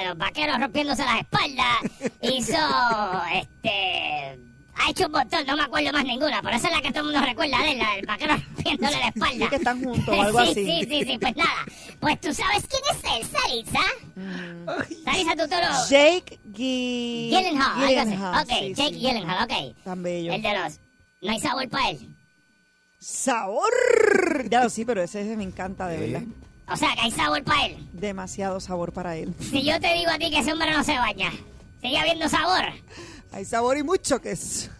de 0.00 0.08
los 0.08 0.16
vaqueros 0.18 0.60
rompiéndose 0.60 1.04
las 1.04 1.20
espaldas, 1.20 1.76
hizo, 2.22 2.56
este, 3.34 4.38
ha 4.74 4.90
hecho 4.90 5.06
un 5.06 5.12
montón, 5.12 5.46
no 5.46 5.56
me 5.56 5.62
acuerdo 5.62 5.92
más 5.92 6.04
ninguna, 6.04 6.40
pero 6.42 6.56
esa 6.56 6.68
es 6.68 6.74
la 6.74 6.82
que 6.82 6.90
todo 6.90 7.00
el 7.08 7.12
mundo 7.12 7.26
recuerda 7.26 7.58
de 7.62 7.72
él, 7.72 7.78
la 7.78 7.94
del 7.94 8.06
vaquero 8.06 8.36
rompiéndole 8.36 8.98
la 8.98 9.08
espalda. 9.08 9.44
Sí, 9.44 9.50
que 9.50 9.56
están 9.56 9.84
juntos 9.84 10.08
o 10.18 10.22
algo 10.22 10.44
sí, 10.44 10.50
así. 10.50 10.64
Sí, 10.64 10.86
sí, 10.88 11.04
sí, 11.04 11.18
pues 11.18 11.36
nada, 11.36 11.64
pues 12.00 12.20
tú 12.20 12.34
sabes 12.34 12.64
quién 12.66 12.82
es 12.90 13.04
él, 13.20 13.26
Sarisa. 13.30 13.80
Mm. 14.16 15.04
Sarisa, 15.04 15.30
tú 15.36 15.48
toro. 15.48 15.66
Jake 15.90 16.38
Gi- 16.54 17.28
Gyllenhaal, 17.30 17.82
algo 17.82 18.00
así. 18.00 18.10
Gyllenhaal, 18.10 18.42
Ok, 18.44 18.48
sí, 18.58 18.74
Jake 18.74 18.94
sí. 18.94 19.00
Gyllenhaal, 19.00 19.44
ok. 19.44 19.76
Tan 19.84 20.02
bello. 20.02 20.32
El 20.32 20.42
de 20.42 20.58
los, 20.58 20.78
no 21.20 21.30
hay 21.32 21.40
sabor 21.40 21.68
para 21.68 21.90
él. 21.90 22.08
Sabor. 22.98 24.48
Ya 24.48 24.62
lo 24.64 24.70
sí, 24.70 24.84
pero 24.84 25.02
ese 25.02 25.24
me 25.36 25.44
encanta, 25.44 25.86
de 25.88 25.98
verdad. 25.98 26.22
O 26.68 26.76
sea, 26.76 26.94
que 26.94 27.00
hay 27.02 27.10
sabor 27.10 27.42
para 27.42 27.66
él. 27.66 27.76
Demasiado 27.92 28.60
sabor 28.60 28.92
para 28.92 29.16
él. 29.16 29.34
Si 29.40 29.62
yo 29.64 29.80
te 29.80 29.92
digo 29.94 30.10
a 30.10 30.18
ti 30.18 30.30
que 30.30 30.38
ese 30.38 30.52
hombre 30.52 30.70
no 30.70 30.82
se 30.84 30.96
baña, 30.96 31.30
sigue 31.80 31.98
habiendo 31.98 32.28
sabor. 32.28 32.64
Hay 33.32 33.44
sabor 33.44 33.76
y 33.78 33.82
mucho 33.82 34.20
queso. 34.20 34.70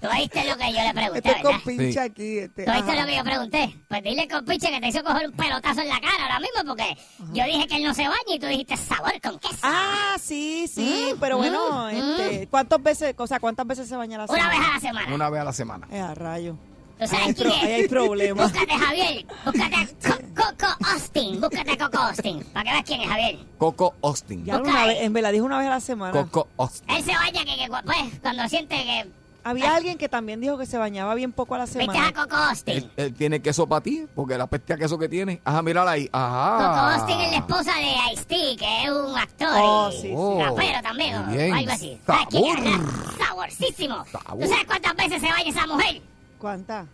Tú 0.00 0.08
oíste 0.08 0.44
lo 0.48 0.56
que 0.56 0.72
yo 0.72 0.80
le 0.82 0.94
pregunté, 0.94 1.18
Este 1.18 1.28
¿verdad? 1.30 1.42
con 1.42 1.60
pinche 1.62 1.92
Sí. 1.92 1.98
aquí. 1.98 2.38
Este, 2.38 2.64
¿Tú 2.64 2.70
oíste 2.72 2.90
ajá. 2.90 3.00
lo 3.02 3.06
que 3.06 3.16
yo 3.16 3.24
pregunté? 3.24 3.76
Pues 3.88 4.02
dile 4.02 4.28
con 4.28 4.44
pinche 4.44 4.68
que 4.70 4.80
te 4.80 4.88
hizo 4.88 5.04
coger 5.04 5.28
un 5.28 5.36
pelotazo 5.36 5.80
en 5.80 5.88
la 5.88 6.00
cara 6.00 6.22
ahora 6.24 6.40
mismo 6.40 6.64
porque 6.74 6.96
yo 7.32 7.44
dije 7.44 7.66
que 7.68 7.76
él 7.76 7.84
no 7.84 7.94
se 7.94 8.02
baña 8.02 8.34
y 8.34 8.38
tú 8.40 8.46
dijiste 8.46 8.76
sabor 8.76 9.12
con 9.22 9.38
queso. 9.38 9.58
Ah, 9.62 10.16
sí, 10.20 10.66
sí, 10.66 11.12
Mm, 11.14 11.20
pero 11.20 11.36
bueno, 11.36 11.86
mm, 11.86 11.90
este, 11.90 12.48
¿cuántas 12.48 12.82
veces, 12.82 13.14
o 13.16 13.26
sea, 13.28 13.38
cuántas 13.38 13.64
veces 13.66 13.88
se 13.88 13.94
baña 13.96 14.18
la 14.18 14.24
Una 14.24 14.34
semana? 14.34 14.58
vez 14.58 14.68
a 14.68 14.72
la 14.74 14.80
semana. 14.80 15.14
Una 15.14 15.30
vez 15.30 15.40
a 15.40 15.44
la 15.44 15.52
semana. 15.52 15.88
Eh, 15.90 16.00
a 16.00 16.14
rayo. 16.14 16.56
¿Tú 16.98 17.04
Ahí 17.04 17.08
hay, 17.08 17.08
sabes 17.08 17.34
quién 17.36 17.48
pro- 17.48 17.56
es? 17.56 17.62
ahí 17.62 17.72
hay 17.72 17.88
problemas. 17.88 18.52
Búscate 18.52 18.72
Javier, 18.78 19.26
búscate 19.44 19.74
a 19.76 19.86
Co- 20.08 20.22
Coco 20.34 20.84
Austin, 20.92 21.40
búscate 21.40 21.70
a 21.72 21.76
Coco 21.78 21.98
Austin, 21.98 22.44
para 22.52 22.64
que 22.64 22.70
veas 22.70 22.84
quién 22.84 23.00
es 23.00 23.08
Javier. 23.08 23.38
Coco 23.58 23.94
Austin. 24.02 24.44
Ya 24.44 24.58
una 24.58 24.86
vez, 24.86 25.00
en 25.00 25.12
verdad, 25.12 25.32
dijo 25.32 25.44
una 25.44 25.58
vez 25.58 25.66
a 25.66 25.70
la 25.70 25.80
semana. 25.80 26.12
Coco 26.12 26.48
Austin. 26.58 26.90
Él 26.90 27.02
se 27.04 27.12
baña 27.14 27.44
que, 27.44 27.56
que 27.56 27.68
pues, 27.68 28.20
cuando 28.20 28.48
siente 28.48 28.76
que... 28.76 29.22
Había 29.44 29.74
alguien 29.74 29.98
que 29.98 30.08
también 30.08 30.40
dijo 30.40 30.56
que 30.56 30.66
se 30.66 30.78
bañaba 30.78 31.16
bien 31.16 31.32
poco 31.32 31.56
a 31.56 31.58
la 31.58 31.64
¿Viste 31.64 31.80
a 31.82 31.86
semana. 31.86 32.12
Coco 32.12 32.36
Austin? 32.36 32.74
Él, 32.76 32.90
él 32.96 33.12
tiene 33.14 33.42
queso 33.42 33.66
para 33.66 33.80
ti, 33.80 34.06
porque 34.14 34.38
la 34.38 34.46
peste 34.46 34.72
a 34.74 34.76
queso 34.76 34.96
que 35.00 35.08
tiene. 35.08 35.40
Ajá, 35.44 35.62
mírala 35.62 35.90
ahí. 35.90 36.08
Ajá. 36.12 36.58
Coco 36.58 36.78
Austin 37.02 37.20
es 37.22 37.30
la 37.32 37.36
esposa 37.38 37.72
de 37.74 38.12
Ice-T, 38.12 38.56
que 38.56 38.84
es 38.84 38.90
un 38.90 39.18
actor 39.18 39.48
Oh, 39.54 39.88
y 39.90 39.96
sí, 39.96 40.00
sí. 40.02 40.12
Oh, 40.16 40.44
rapero 40.44 40.80
también, 40.82 41.16
o 41.16 41.56
algo 41.56 41.72
así. 41.72 41.98
¿Sabes 42.06 42.26
quién 42.30 42.44
es, 42.44 42.52
Sabor. 42.54 42.70
verdad? 42.78 43.26
Saborcísimo. 43.26 44.04
Sabor. 44.12 44.42
¿Tú 44.44 44.48
sabes 44.48 44.64
cuántas 44.66 44.94
veces 44.96 45.20
se 45.20 45.28
baña 45.28 45.48
esa 45.50 45.66
mujer? 45.66 46.02
¿Cuántas? 46.42 46.86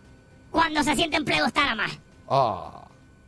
Cuando 0.51 0.83
se 0.83 0.95
siente 0.95 1.17
en 1.17 1.25
pleno 1.25 1.47
está 1.47 1.61
nada 1.61 1.75
más. 1.75 1.91
Ah, 2.29 2.83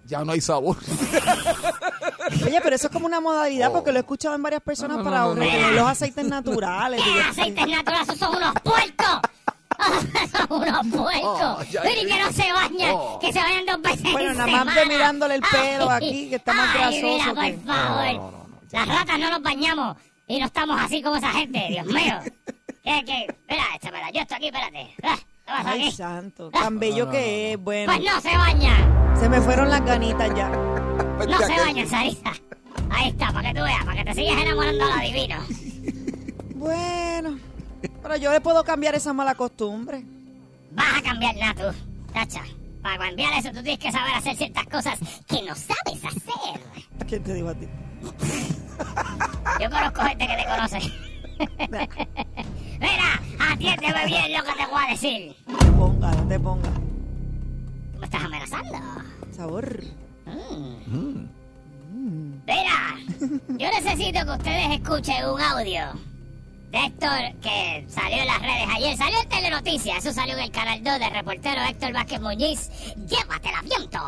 ya 0.06 0.24
no 0.24 0.32
hay 0.34 0.40
sabor. 0.42 0.78
Oye, 2.46 2.60
pero 2.62 2.76
eso 2.76 2.88
es 2.88 2.94
como 2.94 3.06
una 3.08 3.20
modalidad 3.20 3.70
Oh. 3.70 3.74
porque 3.74 3.92
lo 3.92 3.98
he 3.98 4.02
escuchado 4.02 4.36
en 4.36 4.44
varias 4.44 4.62
personas 4.62 4.98
No, 4.98 5.04
no, 5.04 5.10
para 5.10 5.22
no, 5.24 5.34
no, 5.36 5.42
retener 5.42 5.70
no. 5.72 5.82
los 5.82 5.88
aceites 5.90 6.26
naturales. 6.26 7.02
¿Qué 7.04 7.10
Digo, 7.14 7.22
aceites 7.30 7.68
naturales? 7.68 8.08
Esos 8.10 8.20
son 8.20 8.36
unos 8.36 8.54
puercos. 8.64 9.20
son 10.32 10.62
unos 10.62 10.88
puercos. 10.88 11.42
Oh, 11.42 11.64
ya, 11.72 11.82
Mire 11.84 12.06
que 12.06 12.20
no 12.24 12.32
se 12.32 12.52
bañan, 12.54 12.92
Oh. 12.94 13.20
que 13.20 13.34
se 13.34 13.40
bañan 13.40 13.66
dos 13.66 13.82
veces 13.82 14.12
Bueno, 14.12 14.32
en 14.32 14.38
nada 14.38 14.52
más 14.52 14.66
de 14.66 14.72
semana. 14.82 14.94
mirándole 14.94 15.36
el 15.36 15.42
pelo 15.42 15.90
Ay, 15.90 15.96
aquí, 16.08 16.30
que 16.30 16.36
está 16.36 16.54
más 16.54 16.70
ay, 16.76 16.80
grasoso 17.02 17.08
mira, 17.08 17.34
por 17.34 17.44
que- 17.46 17.58
favor. 17.66 18.06
No, 18.06 18.14
no, 18.14 18.32
no, 18.32 18.48
no, 18.48 18.60
ya. 18.70 18.86
Las 18.86 19.00
ratas 19.00 19.20
no 19.20 19.30
nos 19.32 19.42
bañamos 19.42 19.98
y 20.28 20.40
no 20.40 20.46
estamos 20.46 20.80
así 20.80 21.02
como 21.02 21.16
esa 21.16 21.32
gente, 21.32 21.68
Dios 21.70 21.86
mío. 21.88 22.20
¿Qué, 22.84 23.04
qué? 23.06 23.26
Espera, 23.30 23.64
échamela. 23.76 24.12
Yo 24.12 24.22
estoy 24.22 24.38
aquí, 24.38 24.46
espérate. 24.48 24.96
Ah, 25.04 25.18
¿Qué 25.18 25.18
pasa 25.18 25.26
Ay, 25.54 25.92
santo. 25.92 26.50
Tan 26.52 26.80
bello 26.80 27.10
que 27.10 27.54
es. 27.54 27.60
Bueno, 27.64 27.92
Pues 27.94 28.04
no 28.06 28.22
se 28.22 28.36
baña. 28.38 29.16
se 29.20 29.30
me 29.30 29.42
fueron 29.42 29.70
las 29.70 29.84
ganitas 29.86 30.34
ya. 30.36 30.50
No 31.28 31.38
se 31.38 31.56
baña, 31.60 31.86
Sarisa. 31.86 32.32
Ahí 32.90 33.10
está, 33.10 33.32
para 33.32 33.50
que 33.54 33.60
tú 33.60 33.64
veas, 33.64 33.86
para 33.86 33.98
que 34.04 34.06
te 34.06 34.14
sigas 34.16 34.42
enamorando 34.42 34.86
a 34.86 34.96
lo 34.98 35.02
divino. 35.04 35.36
Bueno, 36.56 37.40
pero 38.02 38.16
yo 38.18 38.32
le 38.32 38.42
puedo 38.42 38.64
cambiar 38.64 38.96
esa 38.96 39.14
mala 39.14 39.36
costumbre. 39.36 40.04
Vas 40.72 40.98
a 40.98 41.02
cambiar 41.02 41.36
nada 41.38 41.54
tú, 41.72 41.78
tacha. 42.14 42.42
Para 42.82 42.98
cambiar 42.98 43.34
eso 43.34 43.50
tú 43.50 43.62
tienes 43.62 43.78
que 43.80 43.92
saber 43.92 44.14
hacer 44.16 44.36
ciertas 44.36 44.66
cosas 44.66 45.00
que 45.28 45.42
no 45.44 45.54
sabes 45.56 46.04
hacer. 46.04 46.62
¿Quién 47.08 47.24
te 47.24 47.34
digo 47.36 47.50
a 47.50 47.54
ti? 47.56 47.68
Yo 49.62 49.70
conozco 49.70 50.02
gente 50.02 50.28
que 50.28 50.36
te 50.36 50.46
conoce. 50.46 50.80
Mira, 52.80 53.22
atiéndeme 53.40 54.06
bien 54.06 54.34
lo 54.34 54.44
que 54.44 54.54
te 54.54 54.66
voy 54.68 54.84
a 54.88 54.92
decir. 54.92 55.36
No 55.48 55.58
te 55.58 55.72
ponga, 55.72 56.12
no 56.12 56.28
te 56.28 56.40
ponga. 56.40 56.70
Tú 57.94 58.00
me 58.00 58.06
estás 58.06 58.24
amenazando. 58.24 58.78
Sabor. 59.32 59.84
Mira, 62.48 62.96
yo 63.48 63.68
necesito 63.70 64.26
que 64.26 64.32
ustedes 64.32 64.80
escuchen 64.80 65.26
un 65.30 65.42
audio 65.42 66.11
Héctor 66.74 67.40
que 67.42 67.86
salió 67.90 68.18
en 68.22 68.28
las 68.28 68.42
redes 68.42 68.68
ayer. 68.76 68.98
Salió 68.98 69.20
en 69.20 69.30
Telenoticias, 69.30 69.98
eso 69.98 70.14
salió 70.14 70.36
en 70.36 70.44
el 70.44 70.52
Canal 70.52 70.84
2 70.84 71.00
del 71.00 71.12
reportero 71.12 71.62
Héctor 71.62 71.94
Vázquez 71.94 72.22
Muñiz. 72.22 72.70
Llévatela, 72.96 73.62
viento. 73.62 74.00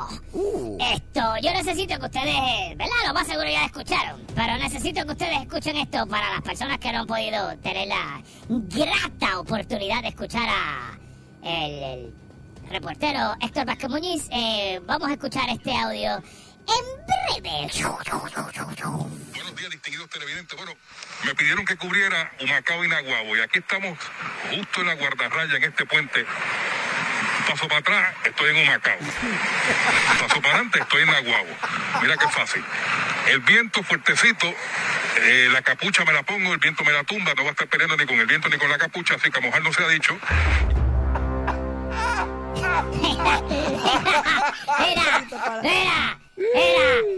Esto, 0.79 1.21
yo 1.41 1.51
necesito 1.51 1.99
que 1.99 2.05
ustedes, 2.05 2.77
¿verdad? 2.77 2.93
Lo 3.07 3.13
más 3.13 3.27
seguro 3.27 3.49
ya 3.49 3.65
escucharon. 3.65 4.21
Pero 4.33 4.57
necesito 4.57 5.05
que 5.05 5.11
ustedes 5.11 5.41
escuchen 5.41 5.75
esto 5.77 6.05
para 6.07 6.29
las 6.31 6.41
personas 6.41 6.77
que 6.79 6.91
no 6.91 6.99
han 6.99 7.07
podido 7.07 7.57
tener 7.57 7.87
la 7.87 8.21
grata 8.47 9.39
oportunidad 9.39 10.01
de 10.01 10.09
escuchar 10.09 10.47
a 10.47 10.97
el, 11.43 11.73
el 11.73 12.13
reportero 12.69 13.35
Héctor 13.41 13.65
Vázquez 13.65 13.89
Muñiz. 13.89 14.27
Eh, 14.31 14.79
vamos 14.85 15.09
a 15.09 15.13
escuchar 15.13 15.49
este 15.49 15.75
audio 15.75 16.11
en 16.15 17.41
breve. 17.41 17.69
Buenos 19.53 19.69
días, 19.69 19.83
distinguidos 19.83 20.09
televidentes. 20.09 20.57
Bueno, 20.57 20.73
me 21.25 21.35
pidieron 21.35 21.63
que 21.63 21.75
cubriera 21.75 22.31
Humacao 22.39 22.83
y 22.85 22.87
Naguabo 22.87 23.37
y 23.37 23.41
aquí 23.41 23.59
estamos 23.59 23.99
justo 24.49 24.81
en 24.81 24.87
la 24.87 24.95
guardarraya, 24.95 25.57
en 25.57 25.63
este 25.65 25.85
puente. 25.85 26.25
Paso 27.47 27.67
para 27.67 27.81
atrás, 27.81 28.15
estoy 28.25 28.49
en 28.49 28.63
Humacao. 28.63 28.97
Paso 30.19 30.41
para 30.41 30.55
adelante, 30.55 30.79
estoy 30.79 31.03
en 31.03 31.09
Aguabo. 31.09 31.55
Mira 32.01 32.17
qué 32.17 32.27
fácil. 32.29 32.63
El 33.27 33.41
viento 33.41 33.83
fuertecito, 33.83 34.51
eh, 35.21 35.49
la 35.51 35.61
capucha 35.61 36.03
me 36.03 36.13
la 36.13 36.23
pongo, 36.23 36.51
el 36.51 36.59
viento 36.59 36.83
me 36.83 36.91
la 36.91 37.03
tumba, 37.03 37.35
no 37.35 37.43
va 37.43 37.49
a 37.49 37.51
estar 37.51 37.67
peleando 37.67 37.95
ni 37.95 38.07
con 38.07 38.19
el 38.19 38.25
viento 38.25 38.49
ni 38.49 38.57
con 38.57 38.71
la 38.71 38.79
capucha, 38.79 39.13
así 39.15 39.29
que 39.29 39.37
a 39.37 39.41
mojar 39.43 39.61
no 39.61 39.71
se 39.71 39.83
ha 39.83 39.87
dicho. 39.87 40.19
Mira, 44.79 45.25
mira, 45.61 46.22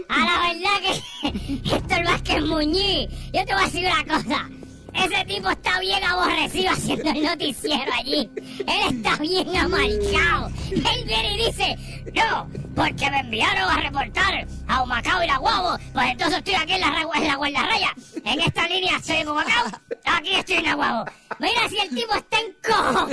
a 0.08 0.18
la 0.24 0.52
verdad 0.52 0.80
que 0.82 1.64
esto 1.76 1.94
es 1.94 2.04
más 2.04 2.22
que 2.22 2.40
Muñiz. 2.40 3.08
Yo 3.32 3.44
te 3.44 3.54
voy 3.54 3.62
a 3.62 3.66
decir 3.66 3.86
una 3.86 4.04
cosa. 4.04 4.48
Ese 4.94 5.24
tipo 5.26 5.50
está 5.50 5.78
bien 5.80 6.02
aborrecido 6.02 6.70
haciendo 6.70 7.10
el 7.10 7.22
noticiero 7.22 7.92
allí. 7.92 8.30
Él 8.60 8.96
está 8.96 9.16
bien 9.16 9.54
amargado. 9.54 10.50
Él 10.70 11.04
viene 11.06 11.34
y 11.34 11.46
dice, 11.46 11.76
no, 12.14 12.48
porque 12.74 13.10
me 13.10 13.20
enviaron 13.20 13.70
a 13.70 13.76
reportar 13.76 14.46
a 14.66 14.82
Humacao 14.82 15.22
y 15.22 15.26
la 15.26 15.36
Guabo. 15.36 15.78
Pues 15.92 16.06
entonces 16.12 16.38
estoy 16.38 16.54
aquí 16.54 16.72
en 16.72 16.80
la, 16.80 17.02
en 17.14 17.36
guardarraya. 17.36 17.94
En 18.24 18.40
esta 18.40 18.66
línea 18.68 18.96
estoy 18.96 19.16
en 19.16 19.28
Humacao, 19.28 19.66
aquí 20.04 20.34
estoy 20.34 20.56
en 20.56 20.64
la 20.64 20.74
Guabo. 20.74 21.04
Mira 21.40 21.68
si 21.68 21.78
el 21.78 21.94
tipo 21.94 22.14
está 22.14 22.38
en 22.40 22.56
cojo 22.62 23.08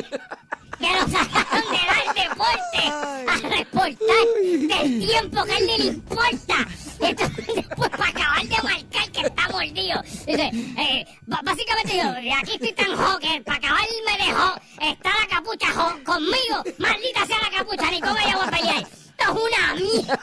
que 0.79 0.87
lo 0.87 1.07
sacaron 1.07 1.63
de 1.71 1.79
dar 1.87 2.15
deporte 2.15 2.81
a 3.27 3.49
reportar 3.49 4.25
del 4.43 4.99
tiempo 5.07 5.43
que 5.43 5.51
a 5.51 5.57
él 5.57 5.67
le 5.67 5.85
importa. 5.85 6.67
Entonces, 6.99 7.55
después, 7.55 7.89
para 7.89 8.07
acabar 8.07 8.43
de 8.43 8.55
marcar 8.63 9.11
que 9.11 9.21
está 9.21 9.49
mordido, 9.49 10.01
dice, 10.25 10.51
eh, 10.77 11.05
básicamente 11.25 11.97
yo, 11.97 12.37
aquí 12.37 12.53
estoy 12.53 12.73
tan 12.73 12.95
jo 12.95 13.19
que 13.19 13.41
para 13.41 13.57
acabar 13.57 13.81
me 14.05 14.25
dejó, 14.25 14.53
está 14.81 15.09
la 15.19 15.27
capucha 15.27 15.71
jo, 15.73 16.03
conmigo, 16.03 16.63
maldita 16.77 17.25
sea 17.25 17.37
la 17.41 17.57
capucha, 17.57 17.91
ni 17.91 17.99
cómo 17.99 18.17
ella 18.17 18.37
voy 18.37 18.47
a 18.47 18.51
pelear. 18.51 18.83
Esto 18.83 19.23
es 19.23 19.29
una 19.29 19.75
mierda. 19.75 20.19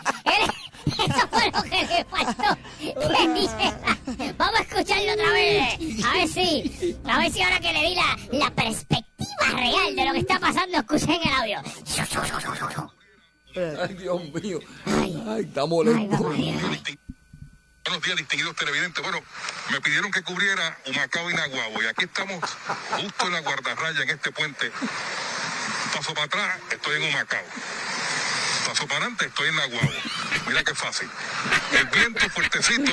Eso 0.86 1.28
fue 1.30 1.50
lo 1.52 1.62
que 1.62 1.86
le 1.86 2.04
faltó. 2.04 2.58
Le 2.80 3.40
dije, 3.40 4.34
Vamos 4.36 4.60
a 4.60 4.62
escucharlo 4.62 5.12
otra 5.12 5.32
vez. 5.32 6.04
A 6.04 6.12
ver 6.14 6.28
si, 6.28 6.96
a 7.04 7.18
ver 7.18 7.32
si 7.32 7.42
ahora 7.42 7.60
que 7.60 7.72
le 7.72 7.88
di 7.88 7.94
la, 7.94 8.18
la 8.32 8.50
perspectiva 8.50 9.46
real 9.54 9.94
de 9.94 10.04
lo 10.04 10.12
que 10.12 10.18
está 10.20 10.38
pasando, 10.38 10.78
escuchen 10.78 11.20
el 11.22 11.34
audio. 11.34 11.62
Ay, 13.56 13.94
Dios 13.94 14.22
mío. 14.32 14.60
Ay, 14.86 15.22
Ay, 15.28 15.42
está 15.42 15.66
molesto. 15.66 16.16
Buenos 17.90 18.02
días, 18.04 18.16
distinguidos 18.18 18.54
televidentes. 18.56 19.02
Bueno, 19.02 19.20
me 19.70 19.80
pidieron 19.80 20.10
que 20.12 20.22
cubriera 20.22 20.78
Humacao 20.86 21.30
y 21.30 21.34
Naguabo. 21.34 21.82
Y 21.82 21.86
aquí 21.86 22.04
estamos 22.04 22.38
justo 22.90 23.26
en 23.26 23.32
la 23.32 23.40
guardarraya, 23.40 24.02
en 24.02 24.10
este 24.10 24.30
puente. 24.30 24.70
Paso 25.94 26.14
para 26.14 26.26
atrás, 26.26 26.58
estoy 26.70 27.02
en 27.02 27.08
Humacao. 27.10 27.42
Paso 28.66 28.86
para 28.86 28.98
adelante, 29.00 29.26
estoy 29.26 29.48
en 29.48 29.56
Naguabo. 29.56 29.90
Mira 30.46 30.62
qué 30.62 30.74
fácil. 30.74 31.08
El 31.78 31.86
viento 31.86 32.28
fuertecito, 32.30 32.92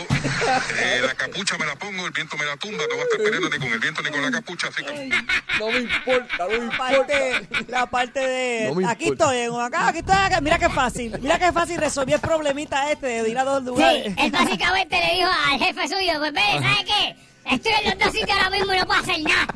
eh, 0.80 1.02
la 1.06 1.14
capucha 1.16 1.58
me 1.58 1.66
la 1.66 1.76
pongo, 1.76 2.06
el 2.06 2.12
viento 2.12 2.38
me 2.38 2.46
la 2.46 2.56
tumba, 2.58 2.84
no 2.90 2.96
va 2.96 3.02
a 3.02 3.06
estar 3.06 3.22
peleando 3.24 3.50
ni 3.50 3.58
con 3.58 3.68
el 3.74 3.80
viento 3.80 4.02
ni 4.02 4.10
con 4.10 4.22
la 4.22 4.32
capucha, 4.32 4.68
así 4.68 4.84
que... 4.84 5.10
No 5.60 5.68
me 5.72 5.80
importa, 5.80 6.38
no 6.40 6.48
me 6.48 6.58
La 6.58 6.64
importa. 6.64 6.78
parte, 6.78 7.48
la 7.68 7.86
parte 7.88 8.20
de 8.20 8.66
No 8.70 8.76
me 8.76 8.88
aquí 8.90 9.08
importa. 9.10 9.36
estoy 9.36 9.60
acá, 9.66 9.88
aquí 9.88 10.00
estoy 10.00 10.16
acá. 10.16 10.42
Mira 10.42 10.58
qué 10.60 10.70
fácil, 10.70 11.20
mira 11.20 11.38
qué 11.40 11.52
fácil 11.52 11.78
resolví 11.78 12.14
el 12.14 12.20
problemita 12.22 12.92
este 12.92 13.08
de 13.24 13.30
ir 13.30 13.38
a 13.38 13.44
dos 13.44 13.60
Sí, 13.60 13.66
lugares. 13.66 14.14
él 14.18 14.32
básicamente 14.32 15.00
le 15.00 15.16
dijo 15.16 15.30
al 15.52 15.60
jefe 15.60 15.88
suyo, 15.88 16.14
pues 16.20 16.34
ve, 16.34 16.42
¿sabe 16.54 16.86
qué? 16.86 17.16
Estoy 17.52 17.72
en 17.82 17.90
los 17.92 18.00
dos 18.00 18.14
sitios 18.14 18.38
ahora 18.38 18.50
mismo 18.50 18.74
y 18.74 18.78
no 18.78 18.86
puedo 18.86 19.00
hacer 19.00 19.20
nada. 19.22 19.48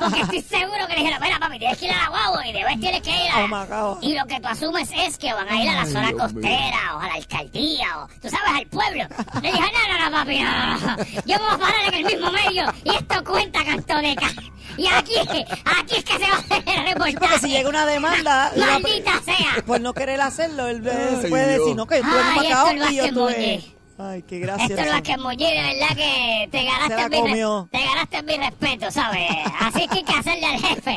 Porque 0.00 0.20
estoy 0.22 0.42
seguro 0.42 0.85
le 0.96 1.02
dijeron, 1.02 1.22
mira 1.22 1.38
papi, 1.38 1.58
tienes 1.58 1.78
que 1.78 1.84
ir 1.86 1.92
a 1.92 1.96
la 2.02 2.08
guagua 2.08 2.46
y 2.46 2.52
después 2.52 2.80
tienes 2.80 3.02
que 3.02 3.10
ir 3.10 3.30
Oh, 3.36 3.54
a... 3.54 3.66
God. 3.66 3.98
Y 4.02 4.14
lo 4.18 4.26
que 4.26 4.40
tú 4.40 4.48
asumes 4.48 4.90
es 4.96 5.18
que 5.18 5.32
van 5.32 5.48
a 5.48 5.62
ir 5.62 5.68
a 5.68 5.74
la 5.74 5.82
Ay, 5.82 5.92
zona 5.92 6.08
Dios 6.08 6.22
costera 6.22 6.96
o 6.96 7.00
a 7.00 7.06
la 7.08 7.14
alcaldía 7.14 7.98
o, 7.98 8.06
tú 8.20 8.28
sabes, 8.28 8.48
al 8.56 8.66
pueblo. 8.66 9.04
Le 9.42 9.52
dije, 9.52 9.60
no, 9.60 9.98
no, 9.98 10.10
no, 10.10 10.16
papi, 10.16 10.38
no, 10.40 10.50
no, 10.50 10.80
no. 10.96 10.96
Yo 11.26 11.36
me 11.38 11.44
voy 11.44 11.54
a 11.54 11.58
parar 11.58 11.84
en 11.88 11.94
el 11.94 12.04
mismo 12.04 12.30
medio 12.30 12.64
y 12.84 12.90
esto 12.90 13.24
cuenta 13.24 13.64
canto 13.64 13.96
de 13.96 14.16
ca... 14.16 14.30
Y 14.78 14.88
aquí, 14.88 15.14
aquí 15.18 15.94
es 15.96 16.04
que 16.04 16.12
se 16.18 16.30
va 16.30 16.36
a 16.36 16.38
hacer 16.38 16.62
el 16.66 16.84
reportaje. 16.86 17.16
Porque 17.18 17.38
si 17.38 17.48
llega 17.48 17.68
una 17.68 17.86
demanda, 17.86 18.52
la- 18.56 18.66
¡Maldita 18.78 19.12
sea! 19.24 19.62
por 19.66 19.80
no 19.80 19.94
querer 19.94 20.20
hacerlo, 20.20 20.66
él 20.66 20.82
eh, 20.86 21.20
Ay, 21.22 21.30
puede 21.30 21.46
Dios. 21.54 21.58
decir, 21.60 21.76
no, 21.76 21.86
que 21.86 22.00
tú 22.02 22.08
eres 22.08 22.36
Macao 22.36 22.72
y 22.90 22.96
yo 22.96 23.04
estuve... 23.04 23.64
Ay, 23.98 24.22
qué 24.28 24.40
Esto 24.42 24.46
gracioso. 24.56 24.82
es 24.82 24.94
lo 24.94 25.02
que 25.02 25.16
verdad 25.64 25.96
que 25.96 26.48
te 26.50 26.64
ganaste, 26.64 26.96
la 26.96 27.08
mi, 27.08 27.16
re- 27.16 27.22
comió. 27.22 27.68
te 27.72 27.78
ganaste 27.82 28.22
mi 28.24 28.36
respeto, 28.36 28.90
¿sabes? 28.90 29.30
Así 29.58 29.88
que 29.88 29.94
hay 29.98 30.04
que 30.04 30.12
hacerle 30.12 30.46
al 30.46 30.60
jefe. 30.60 30.94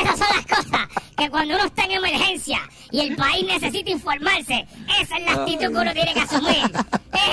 Esas 0.00 0.18
son 0.18 0.28
las 0.36 0.46
cosas 0.46 0.88
que 1.16 1.28
cuando 1.28 1.54
uno 1.56 1.64
está 1.64 1.84
en 1.86 1.90
emergencia 1.92 2.60
y 2.92 3.00
el 3.00 3.16
país 3.16 3.44
necesita 3.46 3.90
informarse, 3.90 4.64
esa 5.00 5.16
es 5.16 5.24
la 5.24 5.32
actitud 5.32 5.60
que 5.60 5.66
uno 5.68 5.92
tiene 5.92 6.14
que 6.14 6.20
asumir. 6.20 6.70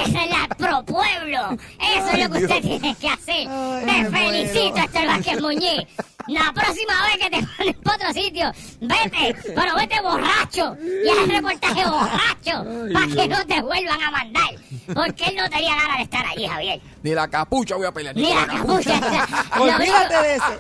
Esa 0.08 0.24
es 0.24 0.30
la 0.32 0.48
pro 0.58 0.84
pueblo. 0.84 1.58
Eso 1.80 2.08
es 2.12 2.20
lo 2.28 2.32
que 2.34 2.44
usted 2.46 2.62
tiene 2.64 2.96
que 2.96 3.10
hacer. 3.10 3.48
Ay, 3.50 3.86
Te 3.86 4.10
felicito. 4.10 4.78
Héctor 4.78 5.06
Vázquez 5.08 5.42
Muñiz. 5.42 5.82
La 6.28 6.54
próxima 6.54 6.94
vez 7.06 7.18
que 7.18 7.30
te 7.30 7.42
mandes 7.42 7.76
para 7.84 7.96
otro 7.98 8.14
sitio, 8.14 8.52
vete, 8.80 9.36
pero 9.54 9.76
vete 9.76 10.02
borracho 10.02 10.78
y 10.82 11.10
haz 11.10 11.18
el 11.18 11.30
reportaje 11.30 11.86
borracho 11.86 12.94
para 12.94 13.08
que 13.08 13.28
no 13.28 13.46
te 13.46 13.62
vuelvan 13.62 14.02
a 14.02 14.12
mandar. 14.12 14.50
Porque 14.94 15.26
él 15.26 15.36
no 15.36 15.50
tenía 15.50 15.76
ganas 15.76 15.98
de 15.98 16.04
estar 16.04 16.26
allí, 16.26 16.48
Javier. 16.48 16.82
Ni 17.04 17.12
la 17.12 17.28
capucha 17.28 17.76
voy 17.76 17.88
a 17.88 17.92
pelear. 17.92 18.16
Ni 18.16 18.34
la 18.34 18.48
capucha. 18.48 19.00
Lo 19.58 19.64
Olvídate 19.64 20.16
de 20.16 20.36
ese. 20.36 20.54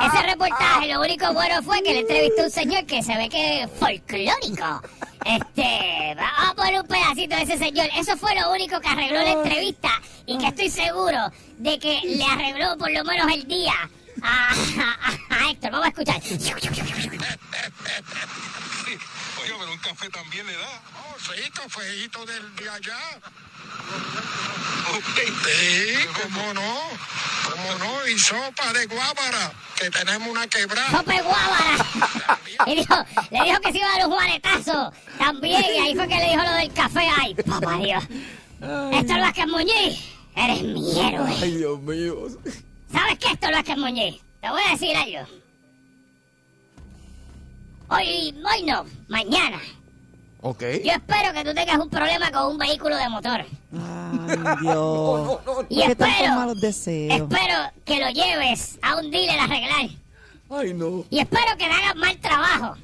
ese 0.00 0.22
reportaje, 0.26 0.92
lo 0.92 1.00
único 1.00 1.32
bueno 1.32 1.62
fue 1.62 1.82
que 1.82 1.92
le 1.92 2.00
entrevistó 2.00 2.42
a 2.42 2.44
un 2.46 2.50
señor 2.50 2.84
que 2.84 3.02
se 3.02 3.16
ve 3.16 3.28
que 3.28 3.62
es 3.62 3.70
folclórico. 3.78 4.82
Este, 5.24 6.14
vamos 6.16 6.50
a 6.50 6.54
poner 6.54 6.80
un 6.80 6.86
pedacito 6.86 7.36
de 7.36 7.42
ese 7.42 7.56
señor. 7.56 7.88
Eso 7.96 8.16
fue 8.16 8.34
lo 8.34 8.50
único 8.52 8.80
que 8.80 8.88
arregló 8.88 9.20
la 9.22 9.32
entrevista 9.32 9.90
y 10.26 10.38
que 10.38 10.48
estoy 10.48 10.70
seguro 10.70 11.30
de 11.58 11.78
que 11.78 12.00
le 12.04 12.24
arregló 12.24 12.76
por 12.76 12.90
lo 12.90 13.04
menos 13.04 13.32
el 13.32 13.46
día 13.46 13.74
a, 14.24 14.50
a- 14.52 15.36
a 15.44 15.50
Héctor. 15.50 15.70
Vamos 15.70 15.86
a 15.86 15.88
escuchar. 15.90 16.20
Oye, 19.42 19.52
pero 19.58 19.72
un 19.72 19.78
café 19.78 20.08
también 20.10 20.46
le 20.46 20.52
da. 20.54 20.80
Oh, 20.96 21.16
sí, 21.18 21.50
cafecito 21.50 22.24
del 22.26 22.56
de 22.56 22.70
allá. 22.70 22.98
Sí, 25.16 26.06
cómo 26.22 26.54
no, 26.54 26.78
cómo 27.50 27.78
no, 27.78 28.06
y 28.08 28.18
sopa 28.18 28.72
de 28.72 28.86
guábara, 28.86 29.52
que 29.76 29.90
tenemos 29.90 30.28
una 30.28 30.46
quebrada. 30.46 30.90
Sope 30.90 31.20
Guábara. 31.22 31.86
Y 32.66 32.76
dijo, 32.76 32.94
le 33.30 33.44
dijo 33.44 33.60
que 33.60 33.72
se 33.72 33.78
iba 33.78 33.86
a 33.88 33.98
dar 33.98 34.06
un 34.06 34.12
juanetazo 34.14 34.92
también. 35.18 35.64
Y 35.64 35.78
ahí 35.80 35.94
fue 35.94 36.06
que 36.08 36.16
le 36.16 36.30
dijo 36.30 36.42
lo 36.42 36.52
del 36.54 36.72
café. 36.72 37.08
Ay, 37.20 37.34
papá 37.34 37.76
Dios. 37.78 38.04
Héctor 38.92 39.20
Vázquez 39.20 39.46
Muñiz, 39.46 40.00
eres 40.36 40.62
mi 40.62 41.00
héroe. 41.00 41.36
Ay, 41.42 41.56
Dios 41.56 41.80
mío. 41.80 42.28
¿Sabes 42.94 43.18
qué, 43.18 43.32
Héctor 43.32 43.52
Vázquez 43.52 43.76
Muñiz? 43.76 44.22
Te 44.40 44.48
voy 44.50 44.60
a 44.68 44.70
decir 44.70 44.96
algo. 44.96 45.28
Hoy, 47.88 48.32
hoy 48.52 48.62
no, 48.64 48.84
mañana. 49.08 49.60
Ok. 50.42 50.62
Yo 50.84 50.92
espero 50.92 51.32
que 51.32 51.42
tú 51.44 51.52
tengas 51.54 51.78
un 51.78 51.90
problema 51.90 52.30
con 52.30 52.52
un 52.52 52.58
vehículo 52.58 52.96
de 52.96 53.08
motor. 53.08 53.40
Ay, 53.72 54.28
Dios. 54.62 55.38
Y 55.68 55.80
¿Por 55.80 55.88
qué 55.88 55.96
tantos 55.96 56.08
espero, 56.08 56.34
malos 56.36 56.60
deseos? 56.60 57.14
espero 57.14 57.54
que 57.84 57.98
lo 57.98 58.10
lleves 58.10 58.78
a 58.82 58.96
un 58.96 59.10
dealer 59.10 59.40
a 59.40 59.44
arreglar. 59.44 59.88
Ay, 60.50 60.72
no. 60.74 61.04
Y 61.10 61.18
espero 61.18 61.56
que 61.58 61.66
le 61.66 61.72
hagas 61.72 61.96
mal 61.96 62.16
trabajo. 62.18 62.76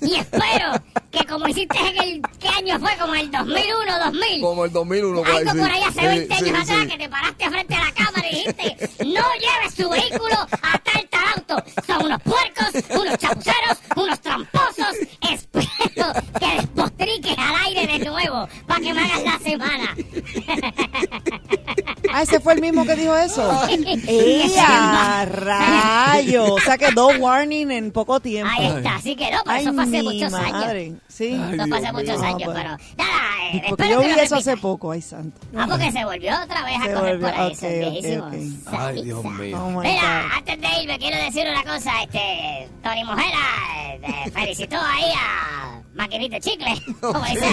Y 0.00 0.14
espero 0.16 0.72
que 1.10 1.24
como 1.26 1.46
hiciste 1.48 1.78
en 1.78 2.02
el... 2.02 2.22
¿Qué 2.40 2.48
año 2.48 2.78
fue? 2.78 2.96
Como 2.98 3.14
el 3.14 3.30
2001, 3.30 3.98
2000. 4.04 4.40
Como 4.40 4.64
el 4.64 4.72
2001 4.72 5.16
por 5.22 5.28
ahí. 5.28 5.36
Algo 5.36 5.62
por 5.62 5.70
ahí 5.70 5.82
hace 5.82 6.00
Sí, 6.00 6.06
20 6.06 6.34
años 6.34 6.48
sí, 6.48 6.54
atrás 6.54 6.78
sí. 6.82 6.88
que 6.88 6.98
te 6.98 7.08
paraste 7.08 7.50
frente 7.50 7.74
a 7.74 7.84
la 7.84 7.92
cámara 7.92 8.28
y 8.30 8.34
dijiste 8.34 8.88
no 9.04 9.22
lleves 9.34 9.74
su 9.76 9.88
vehículo 9.88 10.34
a 10.34 10.78
tal 10.78 11.08
tal 11.10 11.24
auto. 11.36 11.64
Son 11.86 12.04
unos 12.06 12.22
puercos, 12.22 12.82
unos 12.90 13.18
chapuceros, 13.18 13.78
unos 13.96 14.20
tramposos. 14.20 14.96
Espero 15.30 16.12
que 16.40 16.46
despotriques 16.56 17.36
al 17.38 17.54
aire 17.66 17.98
de 17.98 18.04
nuevo 18.04 18.48
para 18.66 18.80
que 18.80 18.94
me 18.94 19.00
hagas 19.00 19.22
la 19.24 19.38
semana. 19.38 19.96
Ah, 22.14 22.22
ese 22.22 22.40
fue 22.40 22.54
el 22.54 22.60
mismo 22.60 22.84
que 22.84 22.94
dijo 22.94 23.16
eso. 23.16 23.50
¡Ella! 24.06 25.24
¡Rayo! 25.26 26.54
O 26.54 26.60
sea 26.60 26.76
que 26.78 26.90
dos 26.92 27.12
warning 27.18 27.70
en 27.70 27.90
poco 27.92 28.20
tiempo. 28.20 28.50
Ahí 28.56 28.66
está, 28.66 28.96
así 28.96 29.16
que 29.16 29.30
no, 29.30 29.38
pero 29.44 29.56
Ay, 29.56 29.62
eso 29.62 29.72
fue 29.72 29.82
hace 29.82 30.02
mi 30.02 30.02
muchos 30.02 30.32
madre. 30.32 30.84
años. 30.86 30.98
Sí. 31.08 31.24
Ay, 31.40 31.54
Eso 31.54 31.66
fue 31.66 31.76
hace 31.78 31.80
Dios 31.80 31.92
muchos 31.92 32.18
mío. 32.20 32.26
años, 32.28 32.48
No, 32.48 32.54
pero 32.54 32.68
nada, 32.70 32.78
eh, 33.52 33.62
Porque 33.68 33.82
espero 33.84 33.90
yo 33.90 34.00
que 34.08 34.14
vi 34.14 34.20
eso 34.20 34.36
hace 34.36 34.50
repita. 34.50 34.62
poco, 34.62 34.90
ay 34.92 35.02
santo. 35.02 35.40
Ah, 35.56 35.66
porque 35.68 35.92
se 35.92 36.04
volvió 36.04 36.32
otra 36.42 36.64
vez 36.64 36.76
a 36.80 36.84
Se 36.84 36.92
correr 36.94 37.18
volvió, 37.18 37.28
por 37.28 37.40
ahí, 37.40 37.46
ok, 37.46 37.52
esos 37.52 37.64
ok, 37.64 37.78
viejísimos. 37.78 38.26
ok. 38.66 38.74
Ay, 38.80 39.02
Dios 39.02 39.24
mío. 39.24 39.58
Oh 39.64 39.70
my 39.70 39.88
Mira, 39.88 40.22
God. 40.22 40.32
antes 40.38 40.60
de 40.60 40.82
irme 40.82 40.98
quiero 40.98 41.16
decir 41.24 41.46
una 41.48 41.62
cosa, 41.64 42.02
este, 42.02 42.68
Tony 42.82 43.04
Mujera 43.04 43.38
eh, 44.02 44.30
felicitó 44.32 44.76
ahí 44.80 45.12
a 45.16 45.80
Maquinito 45.94 46.36
Chicle, 46.40 46.74
como 47.00 47.24
dice, 47.24 47.46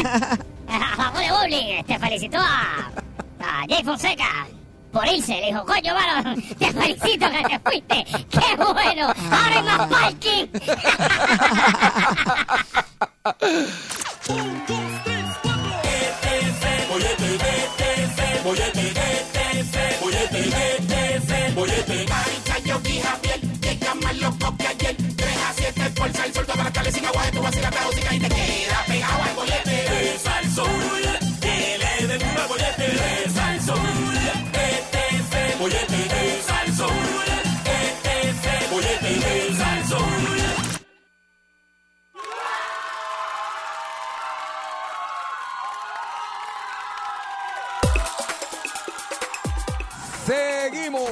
a 0.67 1.19
de 1.19 1.31
Bowling, 1.31 1.67
este, 1.79 1.99
felicitó 1.99 2.37
a, 2.39 2.91
a 3.39 3.65
Jay 3.67 3.83
Fonseca 3.83 4.47
por 4.91 5.07
irse. 5.07 5.39
Le 5.39 5.47
dijo, 5.47 5.65
coño, 5.65 5.93
mano, 5.93 6.35
te 6.57 6.73
felicito 6.73 7.29
que 7.29 7.43
te 7.43 7.59
fuiste. 7.59 8.05
¡Qué 8.29 8.55
bueno! 8.55 9.13
¡Ahora 9.31 9.55
hay 9.55 9.63
más 9.63 9.87
parking! 9.87 10.47
Un, 14.29 14.65
dos, 14.67 15.03
tres, 15.03 15.25
cuatro. 15.43 15.69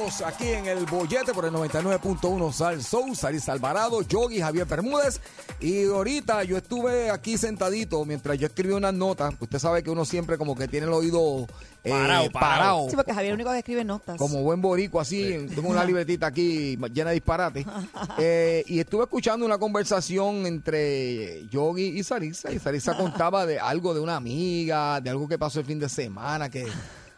Seguimos 0.08 0.34
aquí 0.34 0.48
en 0.48 0.66
el 0.66 0.86
bollete 0.86 1.34
por 1.34 1.44
el 1.44 1.52
99.1 1.52 2.52
Sal 2.52 2.82
Soul, 2.82 3.14
Saris 3.14 3.46
Alvarado, 3.48 4.00
Yogi, 4.02 4.40
Javier 4.40 4.64
Bermúdez. 4.64 5.20
Y 5.60 5.84
ahorita 5.84 6.44
yo 6.44 6.56
estuve 6.56 7.10
aquí 7.10 7.36
sentadito 7.36 8.04
mientras 8.06 8.38
yo 8.38 8.46
escribí 8.46 8.72
unas 8.72 8.94
notas. 8.94 9.34
Usted 9.38 9.58
sabe 9.58 9.82
que 9.82 9.90
uno 9.90 10.06
siempre 10.06 10.38
como 10.38 10.56
que 10.56 10.66
tiene 10.66 10.86
el 10.86 10.92
oído 10.94 11.46
eh, 11.84 11.90
Parado, 11.90 12.30
parado. 12.30 12.86
Sí, 12.88 12.96
porque 12.96 13.12
Javier 13.12 13.32
es 13.32 13.34
el 13.34 13.34
único 13.34 13.50
que 13.52 13.58
escribe 13.58 13.84
notas. 13.84 14.16
Como 14.16 14.42
buen 14.42 14.62
borico 14.62 14.98
así, 14.98 15.46
tengo 15.54 15.68
una 15.68 15.84
libretita 15.84 16.28
aquí 16.28 16.78
llena 16.92 17.10
de 17.10 17.14
disparates. 17.14 17.66
Eh, 18.20 18.64
y 18.66 18.80
estuve 18.80 19.04
escuchando 19.04 19.46
una 19.46 19.58
conversación 19.58 20.46
entre 20.46 21.46
Yogi 21.48 21.98
y 21.98 22.02
Sarisa. 22.02 22.50
Y 22.50 22.58
Sarisa 22.58 22.96
contaba 22.96 23.46
de 23.46 23.60
algo 23.60 23.94
de 23.94 24.00
una 24.00 24.16
amiga, 24.16 25.00
de 25.00 25.10
algo 25.10 25.28
que 25.28 25.38
pasó 25.38 25.60
el 25.60 25.66
fin 25.66 25.78
de 25.78 25.88
semana, 25.88 26.48
que, 26.48 26.66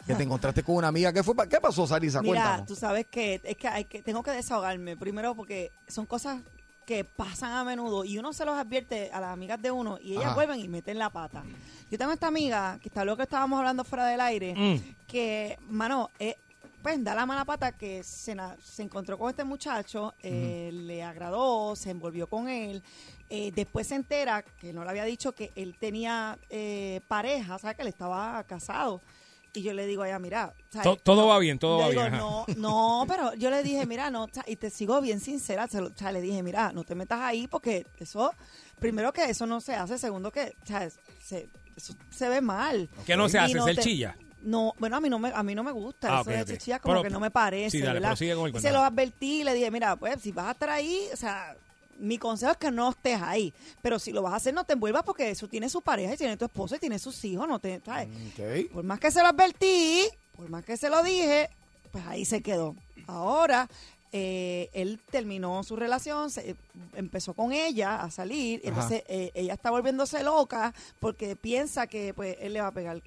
que 0.06 0.14
te 0.14 0.22
encontraste 0.22 0.62
con 0.62 0.76
una 0.76 0.88
amiga. 0.88 1.12
¿Qué, 1.12 1.22
fue, 1.22 1.34
¿Qué 1.48 1.60
pasó, 1.60 1.86
Sarisa? 1.86 2.20
Mira, 2.22 2.32
Cuéntanos. 2.42 2.66
tú 2.66 2.76
sabes 2.76 3.06
que 3.06 3.40
es 3.44 3.56
que, 3.56 3.68
hay 3.68 3.84
que 3.84 4.02
tengo 4.02 4.22
que 4.22 4.30
desahogarme. 4.32 4.96
Primero 4.96 5.34
porque 5.34 5.70
son 5.88 6.06
cosas 6.06 6.40
que 6.86 7.04
pasan 7.04 7.52
a 7.52 7.62
menudo 7.64 8.04
y 8.04 8.18
uno 8.18 8.32
se 8.32 8.44
los 8.44 8.56
advierte 8.58 9.10
a 9.12 9.20
las 9.20 9.32
amigas 9.32 9.60
de 9.62 9.70
uno 9.70 9.98
y 10.02 10.12
ellas 10.12 10.26
Ajá. 10.26 10.34
vuelven 10.34 10.58
y 10.60 10.68
meten 10.68 10.98
la 10.98 11.10
pata. 11.10 11.44
Yo 11.90 11.98
tengo 11.98 12.12
esta 12.12 12.26
amiga, 12.26 12.78
que 12.82 12.88
está 12.88 13.04
lo 13.04 13.16
que 13.16 13.22
estábamos 13.24 13.58
hablando 13.58 13.84
fuera 13.84 14.06
del 14.06 14.20
aire, 14.20 14.54
Mm. 14.56 14.94
que, 15.06 15.58
mano, 15.68 16.10
eh, 16.18 16.36
pues 16.82 17.02
da 17.04 17.14
la 17.14 17.26
mala 17.26 17.44
pata 17.44 17.72
que 17.72 18.02
se, 18.02 18.34
na- 18.34 18.56
se 18.64 18.82
encontró 18.82 19.18
con 19.18 19.28
este 19.30 19.44
muchacho, 19.44 20.14
eh, 20.22 20.70
le 20.72 21.02
agradó, 21.02 21.76
se 21.76 21.90
envolvió 21.90 22.26
con 22.26 22.48
él. 22.48 22.82
eh, 23.32 23.52
después 23.54 23.86
se 23.86 23.94
entera, 23.94 24.42
que 24.42 24.72
no 24.72 24.82
le 24.82 24.90
había 24.90 25.04
dicho 25.04 25.30
que 25.30 25.52
él 25.54 25.76
tenía 25.78 26.36
eh, 26.48 27.00
pareja, 27.06 27.54
o 27.54 27.58
sea, 27.60 27.74
que 27.74 27.82
él 27.82 27.86
estaba 27.88 28.42
casado. 28.42 29.00
Y 29.52 29.62
yo 29.62 29.72
le 29.74 29.86
digo 29.86 30.02
a 30.02 30.08
ella, 30.08 30.18
mira, 30.20 30.54
¿sabes? 30.70 30.84
To- 30.84 30.96
todo 30.96 31.26
va 31.26 31.38
bien, 31.40 31.58
todo 31.58 31.78
va 31.78 31.88
digo, 31.88 32.02
bien. 32.02 32.14
ajá. 32.14 32.18
No, 32.22 32.46
no, 32.56 33.04
pero 33.08 33.34
yo 33.34 33.50
le 33.50 33.62
dije, 33.64 33.84
mira, 33.84 34.08
no, 34.10 34.28
y 34.46 34.56
te 34.56 34.70
sigo 34.70 35.00
bien 35.00 35.18
sincera, 35.18 35.64
o 35.64 35.90
sea, 35.96 36.12
le 36.12 36.20
dije, 36.20 36.42
mira, 36.42 36.72
no 36.72 36.84
te 36.84 36.94
metas 36.94 37.20
ahí 37.20 37.48
porque 37.48 37.84
eso, 37.98 38.32
primero 38.78 39.12
que 39.12 39.24
eso 39.24 39.46
no 39.46 39.60
se 39.60 39.74
hace, 39.74 39.98
segundo 39.98 40.30
que, 40.30 40.54
o 40.62 40.66
sea, 40.66 40.88
se, 41.20 41.48
eso 41.76 41.94
se 42.10 42.28
ve 42.28 42.40
mal. 42.40 42.88
¿Qué 43.04 43.16
no 43.16 43.28
se 43.28 43.38
hace? 43.40 43.54
no 43.54 43.64
¿Ser 43.64 43.76
te- 43.76 43.82
chilla? 43.82 44.16
No, 44.42 44.72
bueno, 44.78 44.96
a 44.96 45.00
mí 45.00 45.10
no 45.10 45.18
me, 45.18 45.30
a 45.34 45.42
mí 45.42 45.54
no 45.54 45.62
me 45.64 45.72
gusta 45.72 46.08
Ah, 46.18 46.20
eso 46.20 46.30
ok, 46.30 46.36
de 46.36 46.42
ok. 46.42 46.48
chichilla, 46.50 46.78
como 46.78 46.94
Pero- 46.94 47.02
que 47.02 47.10
no 47.10 47.20
me 47.20 47.30
parece, 47.30 47.70
sí, 47.76 47.80
dale, 47.80 47.94
¿verdad? 48.00 48.16
con 48.36 48.46
el 48.50 48.56
Y 48.56 48.60
se 48.60 48.70
lo 48.72 48.78
advertí 48.80 49.40
y 49.40 49.44
le 49.44 49.52
dije, 49.54 49.70
mira, 49.70 49.96
pues 49.96 50.20
si 50.22 50.30
vas 50.32 50.46
a 50.46 50.50
estar 50.52 50.70
ahí, 50.70 51.08
o 51.12 51.16
sea, 51.16 51.56
mi 52.00 52.18
consejo 52.18 52.52
es 52.52 52.58
que 52.58 52.70
no 52.70 52.90
estés 52.90 53.20
ahí, 53.22 53.52
pero 53.82 53.98
si 53.98 54.12
lo 54.12 54.22
vas 54.22 54.32
a 54.32 54.36
hacer 54.36 54.52
no 54.54 54.64
te 54.64 54.72
envuelvas 54.72 55.02
porque 55.04 55.30
eso 55.30 55.46
tiene 55.48 55.68
su 55.68 55.82
pareja 55.82 56.14
y 56.14 56.16
tiene 56.16 56.36
tu 56.36 56.44
esposo 56.46 56.74
y 56.74 56.78
tiene 56.78 56.98
sus 56.98 57.24
hijos, 57.24 57.46
no 57.46 57.58
te, 57.58 57.80
¿sabes? 57.84 58.08
Ok. 58.32 58.72
Por 58.72 58.84
más 58.84 58.98
que 58.98 59.10
se 59.10 59.20
lo 59.22 59.28
advertí, 59.28 60.02
por 60.36 60.48
más 60.48 60.64
que 60.64 60.76
se 60.76 60.88
lo 60.90 61.02
dije, 61.02 61.48
pues 61.92 62.04
ahí 62.06 62.24
se 62.24 62.40
quedó. 62.42 62.74
Ahora, 63.06 63.68
eh, 64.12 64.68
él 64.72 65.00
terminó 65.10 65.62
su 65.62 65.76
relación, 65.76 66.30
se- 66.30 66.56
empezó 66.94 67.34
con 67.34 67.52
ella 67.52 68.00
a 68.02 68.10
salir, 68.10 68.60
y 68.64 68.68
Ajá. 68.68 68.74
entonces 68.82 69.04
eh, 69.08 69.30
ella 69.34 69.54
está 69.54 69.70
volviéndose 69.70 70.22
loca 70.24 70.74
porque 70.98 71.36
piensa 71.36 71.86
que 71.86 72.12
pues 72.14 72.36
él 72.40 72.52
le 72.54 72.60
va 72.60 72.68
a 72.68 72.72
pegar 72.72 73.00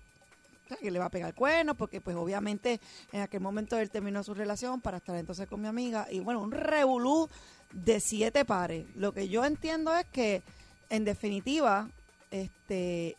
que 0.81 0.89
le 0.89 0.97
va 0.97 1.05
a 1.05 1.09
pegar 1.09 1.35
cuernos 1.35 1.75
porque 1.77 2.01
pues 2.01 2.15
obviamente 2.15 2.79
en 3.11 3.21
aquel 3.21 3.41
momento 3.41 3.77
él 3.77 3.91
terminó 3.91 4.23
su 4.23 4.33
relación 4.33 4.81
para 4.81 4.97
estar 4.97 5.15
entonces 5.15 5.47
con 5.47 5.61
mi 5.61 5.67
amiga 5.67 6.07
y 6.09 6.19
bueno, 6.21 6.41
un 6.41 6.51
revolú 6.51 7.29
de 7.73 7.99
siete 7.99 8.45
pares. 8.45 8.85
Lo 8.95 9.11
que 9.13 9.27
yo 9.29 9.43
entiendo 9.45 9.95
es 9.95 10.05
que 10.05 10.41
en 10.89 11.03
definitiva 11.05 11.89
este 12.31 13.15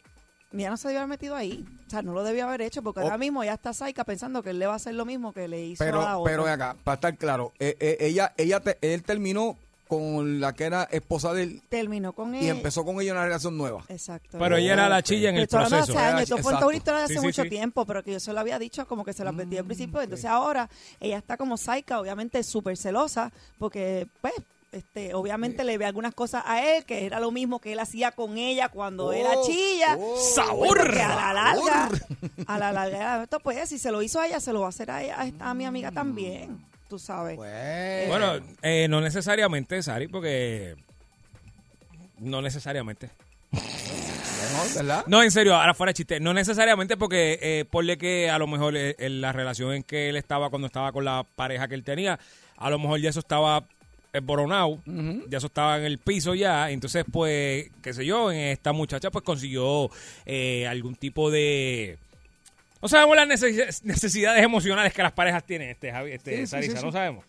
ya 0.52 0.70
no 0.70 0.76
se 0.76 0.86
debió 0.88 1.00
haber 1.00 1.08
metido 1.10 1.34
ahí. 1.34 1.64
O 1.86 1.90
sea, 1.90 2.02
no 2.02 2.12
lo 2.12 2.22
debió 2.22 2.46
haber 2.46 2.62
hecho 2.62 2.80
porque 2.82 3.00
Oh. 3.00 3.04
ahora 3.04 3.18
mismo 3.18 3.42
ya 3.42 3.54
está 3.54 3.72
Saika 3.72 4.04
pensando 4.04 4.42
que 4.42 4.50
él 4.50 4.58
le 4.60 4.66
va 4.66 4.74
a 4.74 4.76
hacer 4.76 4.94
lo 4.94 5.04
mismo 5.04 5.32
que 5.32 5.48
le 5.48 5.64
hizo 5.66 5.82
a 5.82 5.86
la 5.86 5.92
Pero, 5.92 6.00
otra. 6.20 6.30
pero 6.32 6.46
acá, 6.46 6.76
para 6.84 6.94
estar 6.94 7.16
claro, 7.16 7.52
eh, 7.58 7.76
eh, 7.80 7.96
ella, 8.00 8.32
ella 8.36 8.60
te- 8.60 8.78
él 8.80 9.02
terminó 9.02 9.56
con 9.88 10.40
la 10.40 10.52
que 10.54 10.64
era 10.64 10.84
esposa 10.84 11.32
de 11.32 11.42
él 11.44 11.62
Terminó 11.68 12.12
con 12.12 12.34
y 12.34 12.38
él. 12.48 12.56
empezó 12.56 12.84
con 12.84 13.00
ella 13.00 13.12
una 13.12 13.24
relación 13.24 13.56
nueva. 13.56 13.84
Exacto. 13.88 14.38
Pero 14.38 14.56
ella 14.56 14.72
era 14.72 14.88
la 14.88 15.02
chilla 15.02 15.28
en 15.30 15.36
el 15.36 15.42
Esto 15.42 15.58
proceso. 15.58 15.76
hace 15.92 15.98
años, 15.98 16.22
esto 16.22 16.38
fue 16.38 16.54
una 16.54 16.74
historia 16.76 16.98
de 17.00 17.04
hace 17.04 17.14
Sí, 17.14 17.20
sí, 17.20 17.26
mucho 17.26 17.42
sí. 17.42 17.48
tiempo, 17.50 17.84
pero 17.84 18.02
que 18.02 18.12
yo 18.12 18.20
se 18.20 18.32
lo 18.32 18.40
había 18.40 18.58
dicho 18.58 18.86
como 18.86 19.04
que 19.04 19.12
se 19.12 19.22
lo 19.24 19.30
advertí 19.30 19.56
Mm, 19.56 19.58
al 19.58 19.64
principio. 19.66 20.00
Entonces 20.00 20.26
ahora 20.26 20.68
ella 21.00 21.18
está 21.18 21.36
como 21.36 21.56
Saika, 21.56 22.00
obviamente 22.00 22.42
súper 22.42 22.76
celosa, 22.76 23.30
porque 23.58 24.06
pues 24.20 24.34
este, 24.72 25.14
obviamente 25.14 25.62
le 25.62 25.78
ve 25.78 25.84
algunas 25.84 26.14
cosas 26.14 26.42
a 26.46 26.64
él, 26.76 26.84
que 26.84 27.06
era 27.06 27.20
lo 27.20 27.30
mismo 27.30 27.60
que 27.60 27.74
él 27.74 27.78
hacía 27.78 28.10
con 28.10 28.38
ella 28.38 28.68
cuando 28.70 29.12
era 29.12 29.30
Oh, 29.36 29.46
chilla. 29.46 29.96
oh, 30.00 30.16
¡Sabor! 30.34 30.78
Porque 30.78 31.00
a 31.00 31.14
la 31.14 31.32
larga, 31.32 31.90
a 32.48 32.58
la 32.58 32.72
larga, 32.72 33.22
esto 33.22 33.38
pues, 33.38 33.68
si 33.68 33.78
se 33.78 33.92
lo 33.92 34.02
hizo 34.02 34.18
a 34.18 34.26
ella, 34.26 34.40
se 34.40 34.52
lo 34.52 34.60
va 34.60 34.66
a 34.66 34.68
hacer 34.70 34.90
a, 34.90 35.02
ella, 35.04 35.20
a, 35.20 35.26
esta- 35.26 35.48
a 35.50 35.54
mi 35.54 35.64
amiga 35.64 35.92
también, 35.92 36.58
tú 36.94 36.98
sabes. 37.00 37.34
Pues, 37.36 38.08
Bueno, 38.08 38.34
eh, 38.62 38.86
no 38.88 39.00
necesariamente, 39.00 39.82
Sari, 39.82 40.06
porque... 40.06 40.76
No 42.18 42.40
necesariamente. 42.40 43.10
no, 43.50 44.74
¿verdad? 44.76 45.04
No, 45.08 45.20
en 45.20 45.32
serio, 45.32 45.56
ahora 45.56 45.74
fuera 45.74 45.90
de 45.90 45.94
chiste. 45.94 46.20
No 46.20 46.32
necesariamente 46.32 46.96
porque 46.96 47.40
eh, 47.42 47.64
ponle 47.68 47.98
que 47.98 48.30
a 48.30 48.38
lo 48.38 48.46
mejor 48.46 48.76
eh, 48.76 48.94
en 49.00 49.20
la 49.20 49.32
relación 49.32 49.72
en 49.72 49.82
que 49.82 50.08
él 50.08 50.16
estaba 50.16 50.50
cuando 50.50 50.66
estaba 50.66 50.92
con 50.92 51.04
la 51.04 51.26
pareja 51.34 51.66
que 51.66 51.74
él 51.74 51.82
tenía, 51.82 52.20
a 52.56 52.70
lo 52.70 52.78
mejor 52.78 53.00
ya 53.00 53.10
eso 53.10 53.18
estaba 53.18 53.64
esboronado, 54.12 54.78
ya 55.28 55.38
eso 55.38 55.48
estaba 55.48 55.78
en 55.78 55.86
el 55.86 55.98
piso 55.98 56.36
ya, 56.36 56.70
entonces 56.70 57.04
pues, 57.10 57.70
qué 57.82 57.92
sé 57.92 58.06
yo, 58.06 58.30
en 58.30 58.38
esta 58.38 58.72
muchacha 58.72 59.10
pues 59.10 59.24
consiguió 59.24 59.90
eh, 60.26 60.68
algún 60.68 60.94
tipo 60.94 61.32
de... 61.32 61.98
No 62.84 62.88
sabemos 62.88 63.16
las 63.16 63.26
necesi- 63.26 63.80
necesidades 63.82 64.42
emocionales 64.44 64.92
que 64.92 65.02
las 65.02 65.12
parejas 65.12 65.42
tienen, 65.44 65.70
este, 65.70 65.90
Javi, 65.90 66.12
este, 66.12 66.36
Sí, 66.40 66.46
Sarisa, 66.46 66.72
sí, 66.72 66.78
sí. 66.80 66.84
no 66.84 66.92
sabemos. 66.92 67.24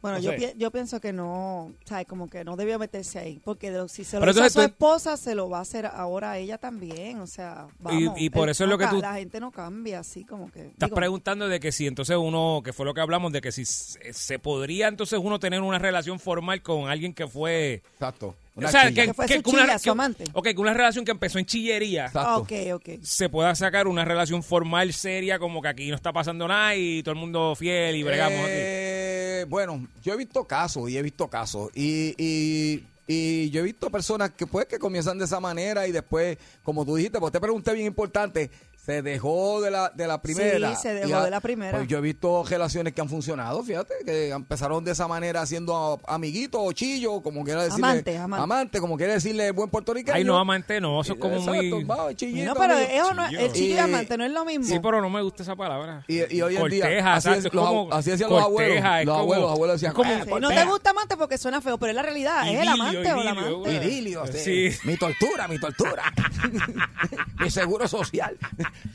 Bueno, 0.00 0.18
No 0.18 0.22
yo, 0.22 0.36
pi- 0.36 0.52
yo 0.56 0.70
pienso 0.70 1.00
que 1.00 1.12
no, 1.12 1.72
¿sabes? 1.84 2.06
Como 2.06 2.30
que 2.30 2.44
no 2.44 2.54
debió 2.56 2.78
meterse 2.78 3.18
ahí, 3.18 3.40
porque 3.44 3.72
de 3.72 3.78
lo- 3.78 3.88
si 3.88 4.04
se 4.04 4.16
lo 4.16 4.20
Pero 4.20 4.30
hizo 4.30 4.42
a 4.42 4.46
entonces 4.46 4.52
su 4.52 4.60
esposa, 4.68 5.16
se 5.16 5.34
lo 5.34 5.48
va 5.50 5.58
a 5.58 5.62
hacer 5.62 5.86
ahora 5.86 6.30
a 6.30 6.38
ella 6.38 6.56
también, 6.56 7.18
o 7.20 7.26
sea, 7.26 7.66
vamos. 7.80 8.14
y 8.16 8.30
por 8.30 8.44
el- 8.44 8.52
eso 8.52 8.62
es 8.62 8.70
no 8.70 8.74
lo 8.76 8.78
que 8.78 8.86
tú- 8.86 9.00
La 9.00 9.14
gente 9.14 9.40
no 9.40 9.50
cambia 9.50 9.98
así 9.98 10.24
como 10.24 10.52
que... 10.52 10.66
Estás 10.68 10.88
digo, 10.90 10.94
preguntando 10.96 11.48
de 11.48 11.58
que 11.58 11.72
si 11.72 11.88
entonces 11.88 12.16
uno, 12.16 12.62
que 12.64 12.72
fue 12.72 12.86
lo 12.86 12.94
que 12.94 13.00
hablamos, 13.00 13.32
de 13.32 13.40
que 13.40 13.50
si 13.50 13.64
se, 13.64 14.12
se 14.12 14.38
podría 14.38 14.86
entonces 14.86 15.18
uno 15.20 15.40
tener 15.40 15.62
una 15.62 15.80
relación 15.80 16.20
formal 16.20 16.62
con 16.62 16.88
alguien 16.88 17.12
que 17.12 17.26
fue... 17.26 17.82
Exacto. 17.94 18.36
O 18.54 18.60
Una 18.60 18.70
sea, 18.70 18.88
chilla. 18.88 19.02
que, 19.02 19.08
Que 19.08 19.14
fue 19.14 19.26
que 19.26 19.36
su 19.36 19.42
con 19.42 19.54
una, 19.54 19.78
su 19.78 19.84
que- 19.84 19.90
amante. 19.90 20.24
ok, 20.34 20.44
que 20.48 20.58
una 20.60 20.74
relación 20.74 21.04
que 21.06 21.10
empezó 21.10 21.38
en 21.38 21.46
chillería 21.46 22.06
Exacto. 22.06 22.36
ok, 22.42 22.52
ok. 22.74 22.88
se 23.02 23.28
pueda 23.30 23.54
sacar 23.54 23.86
una 23.88 24.04
relación 24.04 24.42
formal, 24.42 24.92
seria, 24.92 25.38
como 25.38 25.62
que 25.62 25.68
aquí 25.68 25.88
no 25.88 25.96
está 25.96 26.12
pasando 26.12 26.46
nada 26.46 26.76
y 26.76 27.02
todo 27.02 27.14
el 27.14 27.18
mundo 27.20 27.54
fiel 27.56 27.96
y 27.96 28.02
bregamos 28.02 28.40
aquí. 28.40 28.48
Eh, 28.50 29.46
bueno, 29.48 29.86
yo 30.04 30.12
he 30.12 30.16
visto 30.18 30.44
casos 30.44 30.90
y 30.90 30.98
he 30.98 31.02
visto 31.02 31.28
casos 31.28 31.70
y, 31.74 32.14
y, 32.18 32.84
y 33.06 33.48
yo 33.50 33.60
he 33.60 33.64
visto 33.64 33.88
personas 33.90 34.30
que 34.36 34.46
pues 34.46 34.66
que 34.66 34.78
comienzan 34.78 35.18
de 35.18 35.24
esa 35.24 35.40
manera 35.40 35.86
y 35.88 35.92
después, 35.92 36.36
como 36.62 36.84
tú 36.84 36.96
dijiste, 36.96 37.18
pues 37.20 37.32
te 37.32 37.40
pregunté 37.40 37.72
bien 37.72 37.86
importante, 37.86 38.50
se 38.84 39.00
dejó 39.00 39.60
de 39.60 39.70
la, 39.70 39.90
de 39.90 40.08
la 40.08 40.20
primera. 40.20 40.74
Sí, 40.74 40.82
se 40.82 40.92
dejó 40.94 41.22
de 41.22 41.30
la 41.30 41.40
primera. 41.40 41.78
Pues 41.78 41.86
yo 41.88 41.98
he 41.98 42.00
visto 42.00 42.42
relaciones 42.42 42.92
que 42.92 43.00
han 43.00 43.08
funcionado, 43.08 43.62
fíjate, 43.62 43.94
que 44.04 44.30
empezaron 44.30 44.84
de 44.84 44.90
esa 44.90 45.06
manera 45.06 45.46
siendo 45.46 46.00
amiguitos 46.04 46.60
o 46.64 46.72
chillos, 46.72 47.20
como 47.22 47.44
quiera 47.44 47.62
decirle. 47.62 47.86
Amante, 47.86 48.18
amante. 48.18 48.80
como 48.80 48.96
quiere 48.96 49.12
decirle 49.12 49.52
buen 49.52 49.70
puertorriqueño. 49.70 50.16
Ay, 50.16 50.24
no, 50.24 50.36
amante, 50.36 50.80
no, 50.80 51.00
eso 51.00 51.12
es 51.12 51.18
como 51.20 51.36
Exacto, 51.36 51.62
muy... 51.62 51.84
va, 51.84 52.12
chillito, 52.12 52.54
No, 52.54 52.60
pero 52.60 52.76
eso 52.76 53.14
no, 53.14 53.24
el 53.24 53.30
Chillo. 53.36 53.52
chillo 53.52 53.66
y 53.68 53.72
Y- 53.74 53.78
amante 53.78 54.18
no 54.18 54.24
es 54.24 54.32
lo 54.32 54.44
mismo. 54.44 54.64
Sí, 54.66 54.80
pero 54.82 55.00
no 55.00 55.08
me 55.10 55.22
gusta 55.22 55.44
esa 55.44 55.54
palabra. 55.54 56.04
Y, 56.08 56.34
y 56.36 56.42
hoy 56.42 56.56
en 56.56 56.68
día, 56.68 56.80
Corteja, 56.82 57.14
así, 57.14 57.28
es- 57.30 57.44
los, 57.54 57.64
como 57.64 57.92
así 57.94 58.10
decían 58.10 58.30
los 58.30 58.42
abuelos. 58.42 58.74
corteja, 58.74 59.04
Los 59.04 59.12
como- 59.12 59.20
abuelos, 59.22 59.42
los 59.44 59.52
abuelos 59.52 59.74
decían, 59.80 59.94
como- 59.94 60.10
"Eh, 60.10 60.14
Sí, 60.14 60.18
no 60.18 60.24
te 60.24 60.40
corteja". 60.40 60.64
gusta 60.64 60.90
amante 60.90 61.16
porque 61.16 61.38
suena 61.38 61.60
feo, 61.60 61.78
pero 61.78 61.90
es 61.90 61.96
la 61.96 62.02
realidad, 62.02 62.42
es 62.48 62.48
el 62.48 62.54
Idilio, 62.64 62.72
amante 62.72 63.12
o 63.12 63.22
la 63.22 63.30
amante. 63.30 63.74
Idilio, 63.76 64.26
sí. 64.26 64.38
Sí. 64.72 64.78
Mi 64.88 64.96
tortura, 64.96 65.46
mi 65.46 65.60
tortura. 65.60 66.02
mi 67.38 67.48
seguro 67.48 67.86
social. 67.86 68.36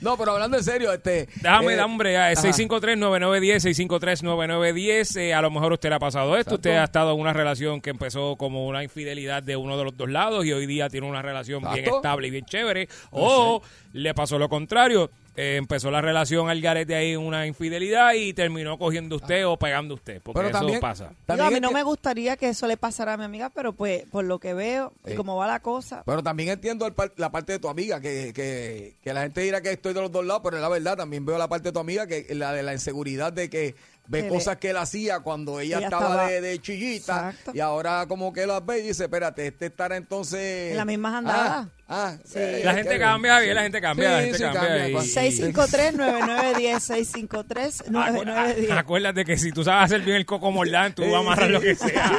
No, 0.02 0.18
pero 0.18 0.34
hablando 0.34 0.58
en 0.58 0.64
serio, 0.64 0.92
este. 0.94 1.28
Déjame, 1.42 1.74
eh, 1.76 1.82
hombre, 1.82 2.18
a 2.18 2.28
ajá. 2.28 2.42
653-9910, 2.42 3.88
653-9910. 3.88 5.18
Eh, 5.18 5.34
a 5.34 5.42
lo 5.42 5.52
mejor 5.52 5.74
usted 5.74 5.90
le 5.90 5.96
ha 5.96 6.00
pasado 6.00 6.38
esto. 6.38 6.56
Exacto. 6.56 6.56
Usted 6.56 6.78
ha 6.78 6.84
estado 6.84 7.14
en 7.14 7.20
una 7.20 7.34
relación 7.34 7.82
que 7.82 7.90
empezó 7.90 8.36
como 8.36 8.68
una 8.68 8.84
infidelidad 8.84 9.44
de 9.44 9.56
uno 9.56 9.78
de 9.78 9.84
los 9.84 9.98
dos 9.98 10.10
lados 10.10 10.46
y 10.46 10.54
hoy 10.54 10.66
día 10.66 10.90
tiene 10.90 11.08
una 11.08 11.22
relación 11.22 11.64
bien 11.74 11.86
estable 11.86 12.28
y 12.28 12.32
bien 12.32 12.46
chévere. 12.46 12.88
O 13.12 13.62
le 13.94 14.14
pasó 14.14 14.38
lo 14.38 14.50
contrario. 14.50 15.10
Eh, 15.38 15.56
empezó 15.58 15.92
la 15.92 16.02
relación 16.02 16.50
al 16.50 16.60
garete 16.60 16.96
ahí 16.96 17.12
en 17.14 17.20
una 17.20 17.46
infidelidad 17.48 18.14
y 18.16 18.34
terminó 18.34 18.78
cogiendo 18.78 19.16
usted 19.18 19.48
o 19.48 19.56
pegando 19.58 19.94
usted. 19.94 20.20
Porque 20.22 20.38
Pero 20.40 20.50
eso 20.50 20.58
también- 20.58 20.80
pasa. 20.82 21.12
Digo, 21.30 21.44
a 21.44 21.52
mí 21.52 21.60
no 21.60 21.72
me 21.72 21.84
gustaría 21.84 22.36
que 22.36 22.50
eso 22.50 22.66
le 22.68 22.76
pasara 22.76 23.14
a 23.14 23.18
mi 23.18 23.24
amiga, 23.24 23.50
pero 23.52 23.72
pues 23.74 24.04
por 24.10 24.26
lo 24.26 24.40
que 24.40 24.54
veo 24.54 24.94
y 25.06 25.14
cómo 25.14 25.36
va 25.38 25.48
la 25.48 25.60
cosa, 25.62 26.04
Pero 26.06 26.22
también 26.24 26.50
entiendo 26.50 26.86
el 26.88 26.94
par- 26.94 27.14
la 27.18 27.32
parte 27.32 27.54
de 27.54 27.60
tu 27.60 27.70
amiga, 27.70 28.02
que, 28.02 28.34
que, 28.34 28.96
que 29.04 29.14
la 29.14 29.22
gente 29.22 29.42
dirá 29.42 29.62
que 29.62 29.72
estoy 29.72 29.94
de 29.94 30.02
los 30.02 30.12
dos 30.12 30.26
lados, 30.26 30.42
pero 30.44 30.58
es 30.58 30.62
la 30.64 30.70
verdad, 30.70 30.98
también 30.98 31.26
veo 31.26 31.38
la 31.38 31.48
parte 31.48 31.70
de 31.70 31.72
tu 31.74 31.80
amiga, 31.80 32.08
que 32.08 32.26
la 32.36 32.52
de 32.52 32.64
la 32.64 32.74
inseguridad 32.74 33.32
de 33.32 33.50
que 33.50 33.76
ve 34.10 34.24
Que 34.24 34.30
cosas 34.30 34.56
que 34.58 34.70
él 34.70 34.78
hacía 34.78 35.20
cuando 35.20 35.60
ella, 35.60 35.78
Ella 35.78 35.88
estaba, 35.88 36.06
estaba- 36.08 36.28
de, 36.30 36.42
de 36.42 36.62
chillita 36.62 37.30
Exacto. 37.30 37.52
y 37.54 37.60
ahora 37.60 38.06
como 38.08 38.32
que 38.34 38.48
las 38.48 38.66
ve 38.66 38.80
y 38.80 38.88
dice, 38.88 39.04
espérate, 39.04 39.46
este 39.48 39.66
estará 39.68 39.98
entonces... 39.98 40.72
En 40.72 40.78
las 40.78 40.86
mismas 40.86 41.14
andadas. 41.14 41.68
Ah, 41.68 41.70
ah, 41.90 42.16
Sí. 42.24 42.40
eh, 42.40 42.62
La 42.64 42.74
gente 42.74 43.00
cambia, 43.00 43.40
bien. 43.40 43.56
la 43.56 43.62
gente 43.64 43.82
cambia, 43.82 44.08
Sí, 44.10 44.14
la 44.16 44.22
gente 44.22 44.38
sí, 44.38 44.44
cambia. 44.44 44.62
cambia, 44.62 44.90
y- 44.90 44.94
pa- 44.94 45.02
653-9910, 45.04 46.80
653-9910. 46.84 48.72
Acuérdate 48.78 49.26
que 49.26 49.38
si 49.38 49.52
tú 49.52 49.64
sabes 49.64 49.86
hacer 49.86 50.02
bien 50.02 50.18
el 50.18 50.26
coco 50.26 50.52
mordán, 50.52 50.94
tú 50.94 51.04
vas 51.04 51.14
a 51.14 51.18
amarrar 51.20 51.50
lo 51.52 51.62
que 51.62 51.76
sea. 51.76 52.12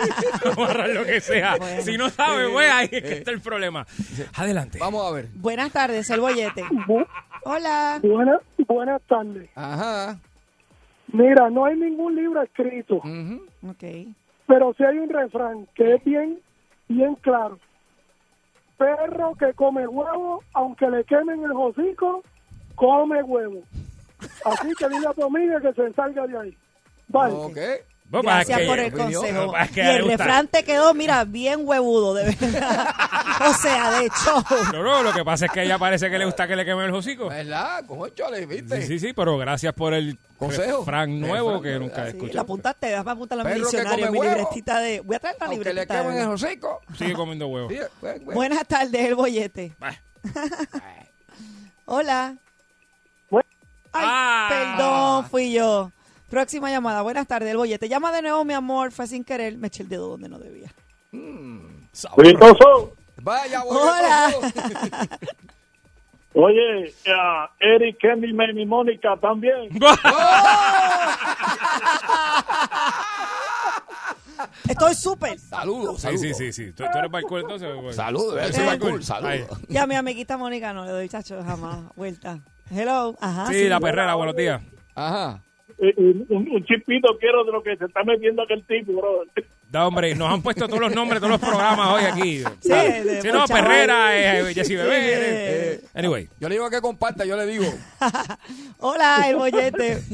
Lo 0.93 1.05
que 1.05 1.21
sea. 1.21 1.57
Bueno. 1.57 1.83
Si 1.83 1.97
no 1.97 2.09
sabes, 2.11 2.49
pues 2.53 2.71
ahí 2.71 2.89
es 2.91 3.03
que 3.03 3.13
está 3.15 3.31
el 3.31 3.41
problema. 3.41 3.87
Adelante. 4.35 4.79
Vamos 4.79 5.07
a 5.07 5.15
ver. 5.15 5.29
Buenas 5.35 5.71
tardes, 5.73 6.09
el 6.11 6.21
bollete. 6.21 6.65
Hola. 7.45 7.99
Buenas, 8.03 8.41
buenas 8.67 9.01
tardes. 9.09 9.49
Ajá. 9.55 10.19
Mira, 11.13 11.49
no 11.51 11.65
hay 11.65 11.77
ningún 11.77 12.15
libro 12.17 12.43
escrito, 12.43 12.97
Ok. 12.97 13.85
pero 14.47 14.75
sí 14.77 14.85
hay 14.85 14.99
un 14.99 15.09
refrán 15.09 15.67
que 15.75 15.95
es 15.95 16.05
bien, 16.05 16.39
bien 16.89 17.15
claro. 17.17 17.59
Perro 18.79 19.35
que 19.35 19.53
come 19.55 19.87
huevo, 19.87 20.43
aunque 20.55 20.89
le 20.89 21.05
quemen 21.05 21.43
el 21.43 21.53
hocico, 21.53 22.23
come 22.77 23.23
huevo. 23.23 23.63
Así 24.45 24.73
que 24.79 24.89
dile 24.89 25.07
a 25.09 25.13
tu 25.13 25.25
amiga 25.25 25.61
que 25.61 25.73
se 25.75 25.93
salga 25.93 26.27
de 26.27 26.39
ahí. 26.39 26.59
Bye. 27.09 27.33
Ok. 27.33 27.59
Gracias 28.11 28.59
que- 28.61 28.67
por 28.67 28.79
el 28.79 28.93
consejo. 28.93 29.53
Que 29.75 29.81
Y 29.81 29.85
le 29.85 29.97
el 29.97 30.09
refrán 30.09 30.49
te 30.49 30.65
quedó, 30.65 30.95
mira, 30.95 31.25
bien 31.25 31.61
huevudo, 31.65 32.15
de 32.15 32.25
verdad. 32.25 32.89
o 33.51 33.53
sea, 33.55 33.91
de 33.99 34.07
hecho. 34.07 34.45
No, 34.73 34.83
no, 34.83 35.03
lo 35.03 35.13
que 35.13 35.25
pasa 35.25 35.45
es 35.47 35.53
que 35.53 35.61
a 35.61 35.63
ella 35.65 35.79
parece 35.79 36.09
que 36.11 36.19
le 36.19 36.25
gusta 36.25 36.47
que 36.49 36.57
le 36.57 36.65
quemen 36.65 36.87
el 36.87 36.95
hocico. 36.95 37.29
¿Verdad? 37.29 37.85
Conchole, 37.87 38.47
¿viste? 38.47 38.81
Sí, 38.83 38.87
sí, 38.89 38.99
sí, 38.99 39.13
pero 39.13 39.37
gracias 39.37 39.75
por 39.75 39.93
el 39.93 40.19
Consejo. 40.39 40.79
refrán 40.79 41.21
nuevo 41.21 41.55
Refrán, 41.61 41.63
que 41.75 41.79
nunca 41.79 42.03
he 42.03 42.11
Sí, 42.13 42.17
escuchado. 42.17 42.35
la 42.37 42.41
apuntaste, 42.43 42.95
vas 42.97 43.07
a 43.07 43.11
apuntarlo 43.11 43.43
en 43.45 43.49
mi 43.49 43.55
que 43.55 43.61
diccionario, 43.61 44.11
mi 44.13 44.21
libretita 44.23 44.81
de... 44.81 45.01
Voy 45.01 45.17
a 45.17 45.19
traer 45.19 45.37
la 45.41 45.47
Aunque 45.47 45.65
le 45.65 45.71
libretita. 45.73 46.03
quemen 46.03 46.19
el 46.19 46.29
hocico. 46.29 46.81
Sigue 46.97 47.13
comiendo 47.13 47.47
huevos. 47.49 47.73
Sí, 47.73 47.79
pues, 48.01 48.21
pues. 48.25 48.35
Buenas 48.35 48.67
tardes, 48.67 49.05
el 49.07 49.15
bollete. 49.17 49.73
Hola. 51.85 52.35
Ay, 53.93 54.05
Ah. 54.07 54.49
perdón, 54.51 55.31
fui 55.31 55.53
yo. 55.53 55.91
Próxima 56.31 56.71
llamada. 56.71 57.03
Buenas 57.03 57.27
tardes, 57.27 57.51
el 57.51 57.57
bollete. 57.57 57.89
Llama 57.89 58.13
de 58.13 58.23
nuevo, 58.23 58.45
mi 58.45 58.55
amor. 58.55 58.93
Fue 58.93 59.07
sin 59.07 59.25
querer. 59.25 59.57
Me 59.57 59.69
eché 59.69 59.83
el 59.83 59.89
dedo 59.89 60.09
donde 60.09 60.29
no 60.29 60.39
debía. 60.39 60.71
Gustoso. 61.13 62.93
Vaya, 63.23 63.63
Hola. 63.65 64.31
Oye, 66.35 66.95
ah, 67.09 67.51
Eric, 67.59 67.99
Kenny, 67.99 68.33
Manny, 68.33 68.65
Mónica 68.67 69.17
también. 69.17 69.71
Estoy 74.69 74.95
súper. 74.95 75.39
Saludos, 75.39 75.97
Sí, 75.97 76.03
saludos. 76.03 76.21
sí, 76.21 76.35
sí, 76.35 76.53
sí. 76.53 76.73
¿Tú, 76.73 76.85
tú 76.93 76.99
eres 76.99 77.11
balcón 77.11 77.41
entonces? 77.41 77.69
pues. 77.81 77.97
Saludos, 77.97 78.35
¿Tú 78.35 78.39
ese 78.39 78.47
eres 78.49 78.59
es 78.59 78.67
balcón? 78.67 78.91
cool, 78.91 79.05
saludos. 79.05 79.59
Ya 79.69 79.87
mi 79.87 79.95
amiguita 79.97 80.37
Mónica 80.37 80.73
no 80.73 80.85
le 80.85 80.93
doy 80.93 81.09
chacho 81.09 81.43
jamás. 81.43 81.79
Vuelta. 81.97 82.39
Hello. 82.71 83.17
Ajá. 83.21 83.47
Sí, 83.49 83.69
la 83.69 83.81
perrera, 83.81 84.15
buenos 84.15 84.37
días. 84.37 84.61
Ajá. 84.95 85.41
Un, 85.81 86.27
un- 86.29 86.65
chispito 86.65 87.17
quiero 87.21 87.45
de 87.45 87.53
lo 87.53 87.63
que 87.63 87.77
se 87.77 87.85
está 87.85 88.03
metiendo 88.03 88.43
aquel 88.43 88.65
tipo, 88.65 88.93
bro. 88.95 89.23
Da, 89.71 89.87
hombre, 89.87 90.15
nos 90.17 90.33
han 90.33 90.43
puesto 90.43 90.67
todos 90.67 90.81
los 90.81 90.93
nombres, 90.95 91.21
todos 91.21 91.31
los 91.33 91.41
programas 91.41 91.89
hoy 91.95 92.03
aquí. 92.05 92.39
Sí, 92.61 92.71
de 92.71 93.23
Si 93.23 93.29
no, 93.29 93.45
Perrera, 93.47 94.41
eh, 94.41 94.55
Jessy 94.55 94.75
Bebé. 94.75 95.01
Sí. 95.01 95.11
eh, 95.15 95.81
Anyway. 95.95 96.29
Yo 96.41 96.49
le 96.49 96.57
digo 96.57 96.69
que 96.69 96.81
comparta, 96.81 97.25
yo 97.25 97.37
le 97.37 97.47
digo. 97.47 97.65
Hola, 98.79 99.27
el 99.29 99.37
bollete. 99.37 99.99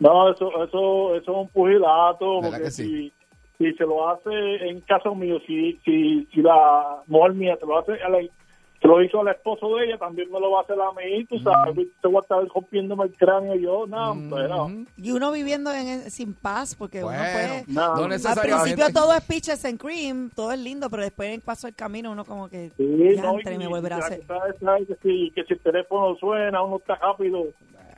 No, 0.00 0.30
eso, 0.30 0.48
eso, 0.62 1.16
eso 1.16 1.30
es 1.32 1.36
un 1.36 1.48
pugilato, 1.48 2.40
¿Verdad 2.40 2.50
porque 2.50 2.64
que 2.66 2.70
sí? 2.70 3.12
si, 3.58 3.64
si 3.70 3.72
se 3.76 3.82
lo 3.82 4.08
hace 4.08 4.30
en 4.68 4.80
caso 4.82 5.12
mío, 5.12 5.40
si, 5.44 5.72
si, 5.84 6.24
si 6.32 6.40
la 6.40 6.98
mujer 7.08 7.32
mía 7.34 7.56
se 7.58 7.66
lo 7.66 7.80
hace, 7.80 7.94
a 7.94 8.08
la- 8.08 8.20
lo 8.88 9.02
hizo 9.02 9.20
al 9.20 9.28
esposo 9.28 9.76
de 9.76 9.86
ella, 9.86 9.98
también 9.98 10.30
me 10.32 10.40
lo 10.40 10.50
va 10.50 10.60
a 10.60 10.62
hacer 10.62 10.76
a 10.80 10.92
mí, 10.92 11.24
tú 11.26 11.38
sabes, 11.40 11.86
se 12.00 12.08
voy 12.08 12.16
a 12.16 12.20
estar 12.20 12.44
rompiéndome 12.48 13.04
el 13.04 13.14
cráneo 13.14 13.54
yo, 13.54 13.86
no, 13.86 14.12
hombre, 14.12 14.48
no. 14.48 14.86
Y 14.96 15.10
uno 15.10 15.30
viviendo 15.30 15.72
en, 15.72 16.10
sin 16.10 16.32
paz, 16.34 16.74
porque 16.74 17.04
uno 17.04 17.16
puede... 17.16 17.64
No, 17.68 18.08
no 18.08 18.14
Al 18.14 18.40
principio 18.40 18.86
todo 18.92 19.14
es 19.14 19.22
peaches 19.24 19.64
and 19.64 19.78
cream, 19.78 20.30
todo 20.34 20.52
es 20.52 20.58
lindo, 20.58 20.88
pero 20.88 21.02
después 21.02 21.30
en 21.34 21.40
paso 21.40 21.66
del 21.66 21.76
camino 21.76 22.10
uno 22.10 22.24
como 22.24 22.48
que 22.48 22.70
Sí, 22.76 22.84
no, 23.20 23.38
y- 23.38 23.58
me 23.58 23.66
volverá 23.66 23.96
a 23.96 23.98
hacer. 24.00 24.20
que 24.20 24.96
si, 25.02 25.30
que 25.32 25.44
si 25.44 25.54
el 25.54 25.60
teléfono 25.60 26.16
suena, 26.16 26.62
uno 26.62 26.78
está 26.78 26.94
rápido. 26.96 27.44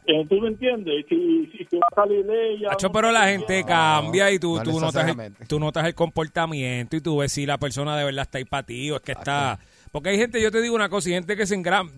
Eh, 0.07 0.27
¿Tú 0.29 0.41
me 0.41 0.49
entiendes? 0.49 1.05
Si, 1.09 1.47
si, 1.53 1.65
si 1.67 1.77
va 1.77 1.87
a 1.93 1.95
salir 1.95 2.25
de 2.25 2.55
ella... 2.55 2.71
Pero 2.93 3.13
la 3.13 3.29
gente 3.29 3.63
cambia 3.65 4.31
y 4.31 4.39
tú, 4.39 4.57
no 4.57 4.63
tú, 4.63 4.81
notas 4.81 5.09
el, 5.09 5.47
tú 5.47 5.61
notas 5.61 5.87
el 5.87 5.95
comportamiento 5.95 6.97
y 6.97 7.01
tú 7.01 7.19
ves 7.19 7.33
si 7.33 7.47
la 7.47 7.59
persona 7.59 7.97
de 7.97 8.05
verdad 8.05 8.23
está 8.23 8.39
ahí 8.39 8.45
para 8.45 8.65
ti 8.65 8.91
o 8.91 8.97
es 8.97 9.03
que 9.03 9.13
está... 9.13 9.59
Porque 9.93 10.11
hay 10.11 10.19
gente, 10.19 10.41
yo 10.41 10.51
te 10.51 10.61
digo 10.61 10.75
una 10.75 10.89
cosa, 10.89 11.09
hay 11.09 11.15
gente 11.15 11.37
que 11.37 11.47
se 11.47 11.55
engram... 11.55 11.91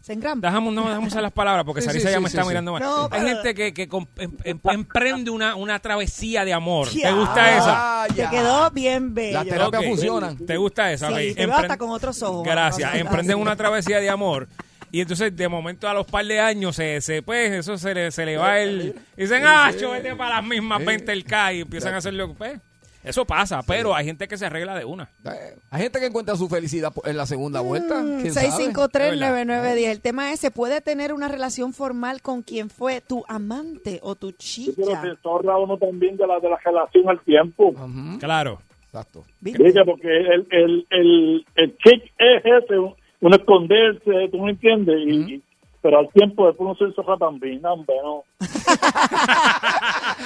Se 0.00 0.14
engrampa. 0.14 0.46
Déjame, 0.48 0.70
no, 0.70 0.88
déjame 0.88 1.06
usar 1.06 1.22
las 1.22 1.32
palabras 1.32 1.66
porque 1.66 1.82
Sí, 1.82 1.86
Sarisa 1.88 2.08
sí, 2.08 2.12
ya 2.12 2.16
sí, 2.18 2.22
me 2.22 2.30
sí, 2.30 2.36
está 2.36 2.42
sí. 2.44 2.48
mirando 2.48 2.72
mal. 2.72 2.82
No, 2.82 3.02
hay 3.04 3.08
pero- 3.10 3.26
gente 3.26 3.54
que, 3.54 3.74
que 3.74 3.88
com- 3.88 4.06
em- 4.16 4.32
em- 4.44 4.60
emprende 4.64 5.30
una, 5.30 5.54
una 5.54 5.78
travesía 5.80 6.46
de 6.46 6.54
amor. 6.54 6.88
¿Te 6.88 7.00
Ya. 7.00 7.12
gusta 7.12 7.56
esa? 7.58 8.02
Ah, 8.04 8.06
Te 8.08 8.14
ya. 8.14 8.30
quedó 8.30 8.70
bien 8.70 9.12
bello. 9.14 9.34
Las 9.34 9.46
terapias 9.46 9.82
Ok. 9.82 9.88
funcionan. 9.88 10.36
¿Te 10.46 10.56
gusta 10.56 10.90
esa? 10.92 11.08
Sí, 11.08 11.12
Ok, 11.12 11.18
te 11.36 11.46
veo 11.46 11.48
empren- 11.54 11.60
hasta 11.62 11.76
con 11.76 11.90
otros 11.90 12.22
ojos. 12.22 12.42
Gracias. 12.42 12.94
Emprenden 12.94 13.36
una 13.38 13.54
travesía 13.54 14.00
de 14.00 14.08
amor. 14.08 14.48
Y 14.90 15.02
entonces, 15.02 15.36
de 15.36 15.46
momento, 15.46 15.86
a 15.86 15.92
los 15.92 16.06
par 16.06 16.24
de 16.24 16.40
años, 16.40 16.74
se, 16.76 17.02
se 17.02 17.20
pues, 17.22 17.52
eso 17.52 17.76
se 17.76 17.92
le, 17.92 18.10
se 18.10 18.24
le 18.24 18.38
va 18.38 18.58
el... 18.60 18.94
y 19.14 19.20
Dicen, 19.20 19.42
ah, 19.44 19.70
yo 19.78 19.90
vete 19.90 20.16
para 20.16 20.36
las 20.36 20.44
mismas 20.46 20.82
20 20.82 21.12
el 21.12 21.24
K 21.24 21.52
y 21.52 21.60
empiezan 21.60 21.92
a 21.92 21.98
hacerlo. 21.98 22.32
Pues, 22.32 22.58
eso 23.04 23.24
pasa, 23.24 23.60
pero 23.66 23.94
hay 23.94 24.04
gente 24.04 24.28
que 24.28 24.36
se 24.36 24.46
arregla 24.46 24.76
de 24.76 24.84
una. 24.84 25.08
Eh, 25.24 25.56
Hay 25.70 25.82
gente 25.82 26.00
que 26.00 26.06
encuentra 26.06 26.36
su 26.36 26.48
felicidad 26.48 26.92
en 27.04 27.16
la 27.16 27.26
segunda 27.26 27.60
vuelta. 27.60 28.00
Mm, 28.02 28.20
¿Quién 28.22 28.34
sabe? 28.34 28.48
653-9910. 28.48 29.90
El 29.90 30.00
tema 30.00 30.32
es, 30.32 30.40
¿se 30.40 30.50
puede 30.50 30.80
tener 30.80 31.12
una 31.12 31.28
relación 31.28 31.72
formal 31.72 32.20
con 32.22 32.42
quien 32.42 32.70
fue 32.70 33.00
tu 33.00 33.24
amante 33.28 34.00
o 34.02 34.14
tu 34.14 34.30
Yo 34.32 34.74
creo 34.74 34.86
que 35.02 35.08
se 35.22 35.28
ahorra 35.28 35.58
uno 35.58 35.78
también 35.78 36.16
de 36.16 36.26
la, 36.26 36.40
de 36.40 36.48
la 36.50 36.58
relación 36.64 37.08
al 37.08 37.20
tiempo. 37.20 37.68
Ujú, 37.68 38.18
Claro. 38.18 38.60
Exacto. 38.86 39.24
¿Viste? 39.40 39.62
Dice, 39.62 39.84
porque 39.84 40.08
el, 40.08 40.46
el, 40.50 40.86
el, 40.90 41.46
el 41.56 41.76
kick 41.76 42.04
es 42.18 42.42
ese, 42.44 42.78
uno 42.78 43.36
esconderse, 43.36 44.28
tú 44.32 44.38
me 44.38 44.52
entiendes, 44.52 44.96
y, 45.06 45.42
pero 45.82 45.98
al 46.00 46.08
tiempo 46.10 46.46
después 46.46 46.66
uno 46.66 46.74
se 46.76 46.84
ensoja 46.84 47.16
también, 47.16 47.62
no, 47.62 47.74
hombre, 47.74 47.94
no. 48.02 48.24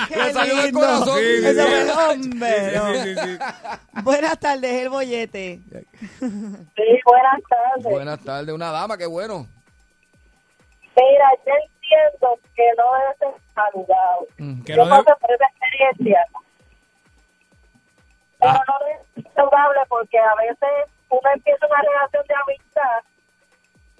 Qué 0.09 0.17
Le 0.17 0.33
salió 0.33 0.57
del 0.57 0.65
lindo. 0.67 0.81
corazón. 0.81 1.19
Sí, 1.19 1.25
sí, 1.25 1.47
Ese 1.47 1.63
sí. 1.63 1.69
fue 1.69 1.83
el 1.83 1.91
hombre. 1.91 2.73
¿no? 2.77 2.95
Sí, 2.95 3.15
sí, 3.15 3.15
sí. 3.17 3.39
Buenas 4.03 4.39
tardes, 4.41 4.73
el 4.83 4.89
bollete. 4.89 5.61
Sí, 6.19 7.01
buenas 7.05 7.41
tardes. 7.49 7.85
Buenas 7.85 8.21
tardes. 8.21 8.55
Una 8.55 8.71
dama, 8.73 8.97
qué 8.99 9.07
bueno. 9.07 9.47
Mira, 10.97 11.29
yo 11.47 11.53
entiendo 11.53 12.39
que 12.55 12.63
no 12.77 12.85
debe 12.93 13.17
ser 13.19 13.43
saludado. 13.55 14.27
Mm. 14.39 14.63
Que 14.63 14.73
yo 14.77 14.85
no 14.85 14.95
debe- 14.97 15.05
pasé 15.05 15.21
por 15.21 15.31
esa 15.33 15.45
experiencia. 15.47 16.27
Pero 18.41 18.53
Ah. 18.53 18.65
no 18.67 18.75
debe 18.87 18.99
ser 19.15 19.33
saludable 19.35 19.81
porque 19.89 20.19
a 20.19 20.35
veces 20.37 20.93
uno 21.11 21.31
empieza 21.35 21.67
una 21.67 21.81
relación 21.83 22.25
de 22.27 22.35
amistad 22.35 23.01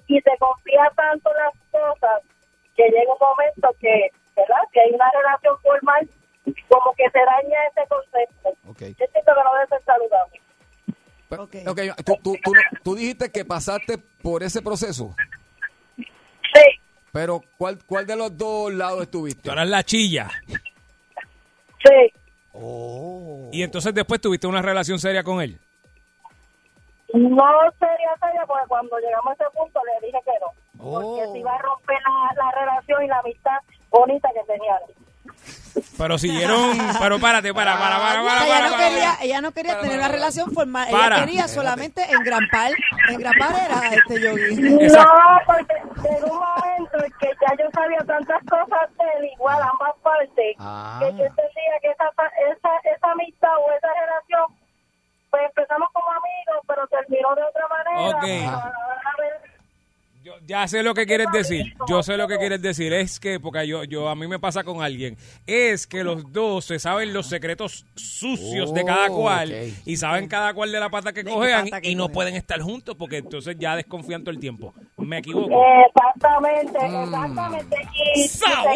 y 0.07 0.19
se 0.21 0.31
confía 0.39 0.91
tanto 0.95 1.29
en 1.31 1.37
las 1.37 1.53
cosas 1.71 2.21
que 2.75 2.83
llega 2.83 3.11
un 3.13 3.19
momento 3.19 3.69
que, 3.79 4.09
¿verdad? 4.35 4.61
Que 4.71 4.81
hay 4.81 4.91
una 4.91 5.09
relación 5.11 5.57
formal 5.61 6.09
como 6.67 6.93
que 6.95 7.03
se 7.09 7.19
daña 7.19 7.57
ese 7.71 7.87
concepto. 7.87 8.49
Ok. 8.67 8.79
Yo 8.79 9.05
entiendo 9.05 9.31
que 9.35 9.43
no 9.43 9.53
debe 9.53 9.67
ser 9.69 9.83
saludable. 9.83 10.41
Pero- 11.29 11.43
Ok. 11.43 11.55
ok, 11.67 12.03
tú, 12.05 12.15
tú- 12.23 12.37
tú 12.43 12.51
tú 12.83 12.95
dijiste 12.95 13.31
que 13.31 13.45
pasaste 13.45 13.97
por 14.21 14.43
ese 14.43 14.61
proceso, 14.61 15.15
Sí, 15.97 16.79
pero 17.11 17.41
¿cuál, 17.57 17.79
cuál 17.85 18.05
de 18.05 18.15
los 18.15 18.37
dos 18.37 18.71
lados 18.71 19.01
estuviste? 19.03 19.41
Tú 19.41 19.51
eras 19.51 19.67
la 19.67 19.83
chilla. 19.83 20.29
sí. 21.83 22.13
Oh. 22.51 23.49
Y 23.51 23.63
entonces 23.63 23.93
después 23.95 24.21
tuviste 24.21 24.45
una 24.45 24.61
relación 24.61 24.99
seria 24.99 25.23
con 25.23 25.41
él. 25.41 25.59
No 27.13 27.45
sería 27.79 28.11
seria 28.19 28.45
porque 28.47 28.67
cuando 28.67 28.97
llegamos 28.99 29.27
a 29.27 29.33
ese 29.33 29.45
punto 29.55 29.79
le 29.85 30.07
dije 30.07 30.19
que 30.25 30.31
no. 30.41 30.47
Porque 30.83 31.23
Oh. 31.25 31.31
se 31.31 31.39
iba 31.39 31.53
a 31.53 31.57
romper 31.59 31.97
la, 32.01 32.43
la 32.43 32.51
relación 32.59 33.03
y 33.03 33.07
la 33.07 33.19
amistad 33.19 33.59
bonita 33.89 34.29
que 34.33 34.43
tenían. 34.51 34.79
Pero 35.97 36.17
siguieron. 36.17 36.71
Pero 36.99 37.19
párate, 37.19 37.53
para, 37.53 37.77
para, 37.77 37.97
para, 37.97 38.21
para, 38.23 38.39
sea, 38.39 38.45
ella 38.45 38.55
para, 38.55 38.65
no 38.69 38.75
para, 38.75 38.87
quería, 38.89 39.11
para. 39.13 39.23
ella 39.23 39.41
no 39.41 39.51
quería 39.51 39.79
tener 39.79 39.97
una 39.99 40.07
relación 40.07 40.51
formal. 40.51 40.87
Para. 40.91 41.15
Ella 41.17 41.25
quería 41.25 41.47
solamente 41.47 42.01
engrampar. 42.11 42.71
Engrampar 43.09 43.55
era 43.65 43.79
este. 43.95 44.83
Exacto. 44.85 45.13
No, 45.13 45.39
porque 45.45 45.75
en 46.09 46.23
un 46.25 46.37
momento 46.39 46.97
en 47.05 47.11
que 47.19 47.29
ya 47.41 47.63
yo 47.63 47.71
sabía 47.73 47.99
tantas 48.05 48.41
cosas 48.49 48.89
de 48.97 49.05
él, 49.19 49.31
igual 49.33 49.61
ambas 49.61 49.95
partes, 50.03 50.55
Ah. 50.59 50.97
que 50.99 51.05
yo 51.11 51.25
entendía 51.25 51.73
que 51.81 51.89
esa, 51.91 52.05
esa, 52.51 52.95
esa 52.95 53.11
amistad 53.11 53.55
o 53.57 53.71
esa 53.71 53.87
relación, 54.01 54.62
pues 55.33 55.43
empezamos 55.49 55.89
como 55.91 56.05
amigos, 56.11 56.63
pero 56.67 56.85
terminó 56.87 57.33
de 57.33 57.41
otra 57.41 57.67
manera. 57.67 58.17
Ok. 58.17 58.23
Pero 58.23 58.49
a 58.49 58.51
la 58.51 58.67
hora 58.67 59.01
de 59.17 59.23
ver, 59.23 60.43
Ya 60.45 60.67
sé 60.67 60.83
lo 60.83 60.93
que 60.93 61.05
quieres 61.07 61.27
decir. 61.33 61.73
Yo 61.89 62.03
sé 62.03 62.15
lo 62.17 62.27
que 62.27 62.37
quieres 62.37 62.61
decir. 62.61 62.93
Es 62.93 63.19
que, 63.19 63.39
porque 63.39 63.67
yo, 63.67 63.83
yo 63.83 64.07
a 64.09 64.15
mí 64.15 64.27
me 64.27 64.37
pasa 64.37 64.63
con 64.63 64.83
alguien, 64.83 65.17
es 65.47 65.87
que 65.87 66.03
los 66.03 66.31
dos 66.31 66.65
se 66.65 66.77
saben 66.77 67.13
los 67.13 67.25
secretos 67.27 67.85
sucios 67.95 68.73
de 68.75 68.85
cada 68.85 69.07
Oh, 69.09 69.15
cual 69.21 69.51
y 69.85 69.97
saben 69.97 70.27
cada 70.27 70.53
cual 70.53 70.71
de 70.71 70.79
la 70.79 70.89
pata 70.89 71.11
que 71.13 71.23
cojean 71.23 71.65
pata 71.65 71.81
que 71.81 71.89
y 71.89 71.95
no 71.95 72.03
cojean. 72.03 72.13
pueden 72.13 72.35
estar 72.35 72.61
juntos 72.61 72.95
porque 72.95 73.17
entonces 73.17 73.57
ya 73.59 73.75
desconfían 73.75 74.21
todo 74.23 74.31
el 74.31 74.39
tiempo. 74.39 74.73
Me 74.97 75.17
equivoco. 75.17 75.49
Exactamente, 75.87 76.77
exactamente. 76.77 77.75
Y, 78.15 78.21
y 78.21 78.27
¡Sabor! 78.27 78.69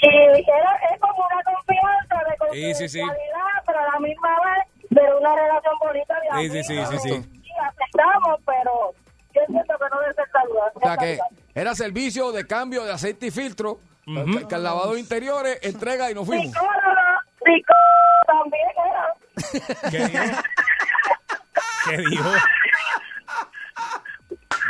Y 0.00 0.50
era- 0.50 0.76
es 0.92 1.00
como 1.00 1.24
una 1.26 1.42
confianza 1.44 2.16
de 2.28 2.52
Sí, 2.52 2.74
sí, 2.74 2.88
sí. 2.88 3.00
confidencialidad, 3.00 3.62
pero 3.66 3.78
a 3.80 3.92
la 3.92 4.00
misma 4.00 4.28
vez 4.44 4.90
de 4.90 5.14
una 5.20 5.34
relación 5.34 5.74
bonita 5.80 6.14
de 6.20 6.28
Sí, 6.42 6.50
sí, 6.50 6.64
sí, 6.64 6.78
amigos. 6.78 7.02
sí, 7.02 7.08
sí. 7.10 7.40
Y 7.44 7.50
aceptamos, 7.66 8.40
pero 8.46 8.94
yo 9.34 9.40
siento 9.46 9.74
que 9.78 9.84
no 9.90 10.00
debe 10.00 10.14
ser 10.14 10.30
tan 10.30 10.42
O 10.74 10.80
sea 10.80 10.96
que 10.96 11.18
era 11.54 11.74
servicio 11.74 12.32
de 12.32 12.46
cambio 12.46 12.84
de 12.84 12.92
aceite 12.92 13.26
y 13.26 13.30
filtro, 13.30 13.78
que, 14.06 14.46
que 14.48 14.54
el 14.54 14.62
lavado 14.62 14.94
de 14.94 15.00
interiores, 15.00 15.58
entrega 15.62 16.10
y 16.10 16.14
nos 16.14 16.26
fuimos. 16.26 16.46
Psicóloga, 16.46 17.22
psicóloga 17.44 18.24
también 18.26 18.68
era. 18.86 19.90
¿Qué 19.90 19.98
dijo? 19.98 20.24
¿Qué 21.88 21.96
dijo? 21.98 22.30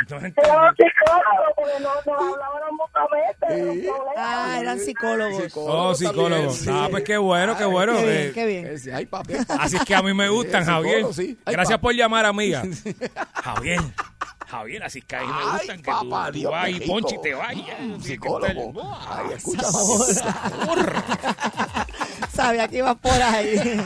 No 0.09 0.17
entendí. 0.17 0.49
Era 0.49 0.73
psicólogo, 0.75 1.53
porque 1.55 1.71
no, 1.81 1.89
no 2.05 2.19
hablaban 2.19 2.75
mutuamente 2.75 3.45
problemas. 3.87 4.15
Ah, 4.17 4.57
eran 4.61 4.79
psicólogos. 4.79 5.53
Oh, 5.55 5.93
psicólogo. 5.95 6.51
Ah, 6.69 6.87
pues 6.91 7.03
qué 7.03 7.17
bueno, 7.17 7.57
qué 7.57 7.65
bueno. 7.65 7.95
Qué 7.95 8.03
bien, 8.05 8.17
Eh, 8.17 8.31
qué 8.33 8.45
bien. 8.45 8.67
Ese, 8.67 8.93
ay, 8.93 9.05
papi, 9.05 9.33
ay, 9.33 9.45
papi. 9.45 9.61
Así 9.63 9.75
es 9.77 9.83
que 9.85 9.95
a 9.95 10.01
mí 10.01 10.13
me 10.13 10.29
gustan, 10.29 10.63
Sí, 10.65 10.69
Javier. 10.71 10.93
psicólogo, 10.95 11.13
sí. 11.13 11.37
Ay, 11.45 11.53
Gracias 11.53 11.79
por 11.79 11.93
llamar, 11.93 12.25
amiga. 12.25 12.63
Javier. 13.33 13.79
Javier, 14.49 14.83
así 14.83 15.01
que 15.01 15.15
a 15.15 15.21
mí 15.21 15.27
me 15.27 15.33
Ay, 15.33 15.57
gustan 15.57 15.77
que 15.81 15.91
papá, 15.91 16.31
tú, 16.31 16.41
tú 16.41 16.49
vas 16.49 16.69
y. 16.69 16.79
Ponchi 16.81 17.15
te 17.21 17.33
vaya. 17.35 17.77
Psicólogo. 18.01 18.97
Ay, 19.07 19.33
escucha. 19.35 19.63
Sabía 22.33 22.67
que 22.67 22.77
ibas 22.77 22.95
por 22.97 23.11
ahí. 23.11 23.55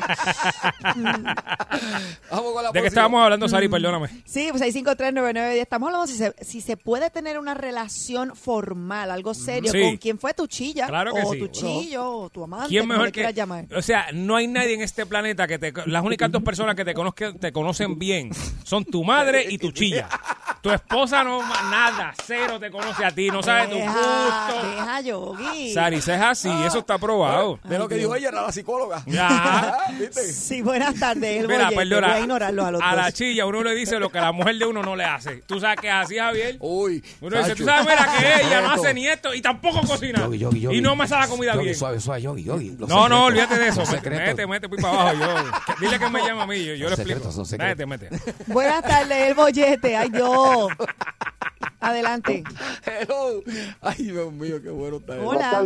Vamos 2.32 2.54
con 2.54 2.64
la 2.64 2.72
¿De 2.72 2.82
qué 2.82 2.88
estábamos 2.88 3.24
hablando, 3.24 3.48
Sari? 3.50 3.68
Perdóname. 3.68 4.10
Sí, 4.26 4.48
pues 4.52 4.62
6539910. 4.62 5.54
Estamos 5.62 5.88
hablando 5.88 6.08
si 6.08 6.16
se, 6.18 6.34
si 6.42 6.62
se 6.62 6.78
puede 6.78 7.10
tener 7.10 7.40
una 7.40 7.54
relación 7.56 8.36
formal, 8.36 9.10
algo 9.12 9.34
serio, 9.34 9.72
Sí. 9.72 9.82
con 9.82 9.98
quién 9.98 10.20
fue 10.20 10.34
tu 10.34 10.46
chilla, 10.48 10.88
Claro 10.88 11.14
que 11.14 11.22
o 11.24 11.32
sí. 11.34 11.40
tu 11.40 11.48
chillo, 11.48 12.10
o 12.12 12.30
tu 12.30 12.44
amante, 12.44 12.70
¿Quién 12.70 12.88
mejor 12.88 13.06
que.? 13.08 13.12
quieras 13.14 13.34
llamar. 13.34 13.66
O 13.76 13.82
sea, 13.82 14.08
no 14.14 14.36
hay 14.36 14.48
nadie 14.48 14.76
en 14.76 14.82
este 14.82 15.06
planeta 15.06 15.48
que 15.48 15.58
te. 15.58 15.74
Las 15.88 16.04
únicas 16.04 16.32
dos 16.32 16.44
personas 16.44 16.76
que 16.76 16.86
te, 16.86 16.94
conozcan, 16.94 17.38
te 17.40 17.52
conocen 17.52 17.98
bien 17.98 18.30
son 18.64 18.86
tu 18.86 19.04
madre 19.04 19.46
y 19.50 19.58
tu 19.58 19.72
chilla. 19.72 20.08
Tu 20.64 20.72
esposa 20.72 21.26
no, 21.26 21.40
nada, 21.70 22.14
cero 22.26 22.58
te 22.58 22.72
conoce 22.72 23.04
a 23.04 23.12
ti, 23.12 23.28
no 23.28 23.44
sabe 23.44 23.68
tu 23.68 23.76
gusto. 23.78 24.62
deja, 24.64 25.02
Yogi. 25.02 25.74
Sari, 25.74 26.02
si 26.02 26.10
es 26.12 26.22
así, 26.22 26.50
eso 26.66 26.80
está 26.80 26.98
probado. 26.98 27.60
De 27.66 27.78
lo 27.78 27.90
que 27.90 27.96
dijo 27.96 28.16
ella 28.16 28.30
era 28.30 28.44
la 28.44 28.52
psicóloga. 28.54 29.04
Ya. 29.06 29.88
¿Viste? 30.00 30.24
Sí, 30.24 30.62
buenas 30.62 30.98
tardes, 30.98 31.42
el 31.42 31.50
Mira, 31.50 31.66
bollete. 31.66 31.76
perdona. 31.76 32.08
Voy 32.08 32.16
a 32.16 32.20
ignorarlos 32.22 32.66
a 32.66 32.72
los 32.72 32.80
la 32.82 32.96
dos. 33.04 33.14
chilla 33.14 33.46
uno 33.46 33.62
le 33.62 33.76
dice 33.76 34.00
lo 34.00 34.10
que 34.10 34.22
la 34.22 34.32
mujer 34.32 34.56
de 34.58 34.66
uno 34.66 34.82
no 34.82 34.96
le 34.96 35.04
hace. 35.04 35.44
Tú 35.46 35.60
sabes 35.60 35.82
que 35.82 35.92
así, 35.92 36.18
Javier. 36.18 36.56
Uy. 36.62 37.04
Uno 37.20 37.38
dice, 37.40 37.56
tú 37.56 37.66
sabes, 37.66 37.86
mira 37.86 38.08
que 38.18 38.42
ella 38.48 38.62
no 38.62 38.72
hace 38.72 38.94
ni 38.94 39.06
esto 39.06 39.34
y 39.34 39.42
tampoco 39.42 39.82
cocina. 39.82 40.22
Yogi, 40.22 40.38
yogi, 40.40 40.60
yogi. 40.62 40.78
Y 40.78 40.82
no 40.82 40.96
me 40.96 41.06
sale 41.10 41.24
la 41.24 41.28
comida 41.28 41.54
Yogi, 41.56 41.66
bien. 41.66 41.76
Suave, 41.76 42.00
suave, 42.00 42.22
yogi, 42.22 42.44
yogi. 42.46 42.78
Los 42.80 42.88
No, 42.88 43.10
no, 43.10 43.26
olvídate 43.26 43.60
de 43.60 43.68
eso. 43.68 43.84
Mete, 43.92 44.10
mete, 44.10 44.48
mete, 44.48 44.70
pues 44.70 44.82
para 44.82 45.12
abajo. 45.12 45.18
Yo, 45.20 45.76
dile 45.82 46.00
que 46.00 46.10
me 46.10 46.22
llama 46.22 46.44
a 46.44 46.48
mí, 46.48 46.64
yo, 46.64 46.74
yo 46.76 46.88
le 46.88 46.96
explico. 46.96 47.30
Mete, 47.60 47.86
mete. 47.86 48.10
Buenas 48.48 48.82
tardes, 48.82 49.28
el 49.28 49.34
bollete. 49.34 49.98
Ay, 49.98 50.10
Dios. 50.10 50.53
Adelante. 51.80 52.44
Hello. 52.86 53.42
Ay, 53.82 53.96
Dios 54.06 54.32
mío, 54.32 54.62
qué 54.62 54.70
bueno 54.70 54.98
está 54.98 55.16
eso. 55.18 55.28
Hola. 55.28 55.64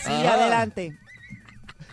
Sí, 0.00 0.12
Ah. 0.12 0.34
adelante. 0.34 0.96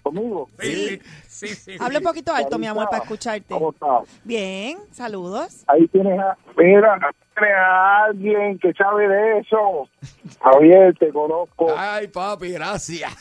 ¿Conmigo? 0.02 0.50
Sí, 0.60 1.00
sí, 1.30 1.48
sí. 1.48 1.56
sí. 1.56 1.72
Habla 1.80 2.00
un 2.00 2.04
poquito 2.04 2.34
alto, 2.34 2.60
mi 2.60 2.68
amor, 2.68 2.90
para 2.90 3.04
escucharte. 3.04 3.46
¿Cómo 3.54 3.72
estás? 3.72 4.20
Bien, 4.26 4.78
saludos. 4.92 5.64
Ahí 5.68 5.88
tienes 5.88 6.20
a, 6.20 6.38
mira, 6.58 7.00
tienes 7.34 7.56
a 7.56 8.04
alguien 8.06 8.60
que 8.60 8.74
sabe 8.74 9.08
de 9.08 9.40
eso. 9.40 9.88
Javier, 10.42 10.94
te 11.00 11.10
conozco, 11.14 11.68
Ay, 11.78 12.08
papi, 12.10 12.52
gracias. 12.52 13.14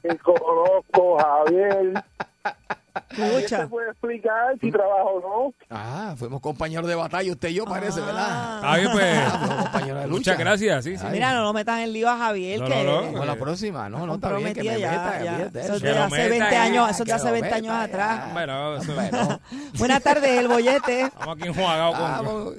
te 0.00 0.16
conozco, 0.18 1.18
Javier. 1.18 2.02
¿Quién 3.08 3.26
Escucha. 3.28 3.58
te 3.60 3.66
puede 3.68 3.90
explicar 3.90 4.58
si 4.60 4.70
trabajo 4.70 5.10
o 5.10 5.20
no? 5.48 5.54
Ah, 5.70 6.14
fuimos 6.16 6.40
compañeros 6.40 6.88
de 6.88 6.94
batalla, 6.94 7.30
usted 7.32 7.48
y 7.48 7.54
yo 7.54 7.64
parece, 7.64 8.00
¿verdad? 8.00 8.56
Está 8.56 8.76
bien, 8.76 8.92
pues. 8.92 9.18
Ah, 9.18 9.38
fuimos 9.38 9.62
compañeros 9.64 10.00
de 10.02 10.06
lucha. 10.08 10.18
Muchas 10.18 10.38
gracias, 10.38 10.84
sí, 10.84 10.96
sí. 10.96 11.04
Ay. 11.06 11.12
Mira, 11.12 11.32
no 11.34 11.42
lo 11.42 11.52
metas 11.52 11.80
en 11.80 11.92
lío 11.92 12.08
a 12.08 12.16
Javier, 12.18 12.60
No, 12.60 12.66
que 12.66 12.84
no, 12.84 13.10
no. 13.12 13.24
La 13.24 13.36
próxima. 13.36 13.88
No, 13.88 14.06
no, 14.06 14.14
está 14.14 14.32
bien 14.36 14.54
que 14.54 14.62
me 14.62 14.80
ya, 14.80 14.90
meta, 14.90 15.60
Eso 15.60 15.60
es 15.60 15.64
eso. 15.64 15.78
de 15.80 15.90
hace 15.98 16.16
meta 16.16 16.28
20 16.28 16.50
ya, 16.50 16.62
años, 16.62 16.90
eso 16.90 17.04
de 17.04 17.12
hace 17.12 17.26
lo 17.26 17.32
20 17.32 17.46
meta 17.48 17.56
años 17.56 17.72
ya. 17.72 17.82
atrás. 17.82 18.32
Bueno, 18.32 18.76
eso- 18.82 18.94
Bueno, 18.94 19.40
Buenas 19.78 20.02
tardes, 20.02 20.38
el 20.38 20.48
bollete. 20.48 21.00
estamos 21.02 21.36
aquí 21.36 21.48
enjuagados 21.48 21.96
con... 21.98 22.10
vamos. 22.10 22.54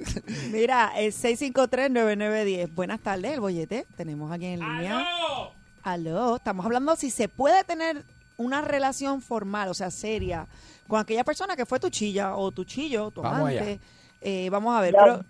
Mira, 0.50 0.92
el 0.96 1.12
653-9910. 1.12 2.74
Buenas 2.74 3.00
tardes, 3.00 3.32
el 3.32 3.40
bollete. 3.40 3.86
Tenemos 3.96 4.30
aquí 4.32 4.46
en 4.46 4.60
línea. 4.60 4.98
¡Aló! 4.98 5.52
Aló, 5.84 6.36
estamos 6.36 6.64
hablando 6.64 6.94
si 6.94 7.10
se 7.10 7.28
puede 7.28 7.64
tener 7.64 8.04
una 8.44 8.60
relación 8.62 9.20
formal, 9.22 9.68
o 9.68 9.74
sea, 9.74 9.90
seria, 9.90 10.46
con 10.88 11.00
aquella 11.00 11.24
persona 11.24 11.56
que 11.56 11.66
fue 11.66 11.78
tu 11.80 11.88
chilla 11.90 12.36
o 12.36 12.50
tu 12.52 12.64
chillo, 12.64 13.10
tu 13.10 13.22
Vamos 13.22 13.40
amante. 13.40 13.60
allá. 13.60 13.78
Eh, 14.20 14.48
vamos 14.50 14.74
a 14.76 14.80
ver, 14.80 14.94
pero, 14.98 15.24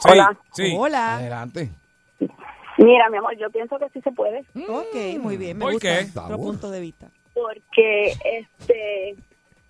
Sí, 0.00 0.08
Hola. 0.10 0.38
sí. 0.52 0.74
hola. 0.78 1.16
Adelante. 1.18 1.70
Mira, 2.78 3.10
mi 3.10 3.18
amor, 3.18 3.36
yo 3.36 3.50
pienso 3.50 3.78
que 3.78 3.88
sí 3.90 4.00
se 4.00 4.10
puede. 4.12 4.40
Ok, 4.68 5.18
muy 5.20 5.36
bien, 5.36 5.58
me 5.58 5.64
¿Por 5.64 5.72
gusta 5.74 5.98
qué? 5.98 6.18
otro 6.18 6.36
punto 6.38 6.70
de 6.70 6.80
vista. 6.80 7.08
Porque, 7.34 8.12
este, 8.24 9.16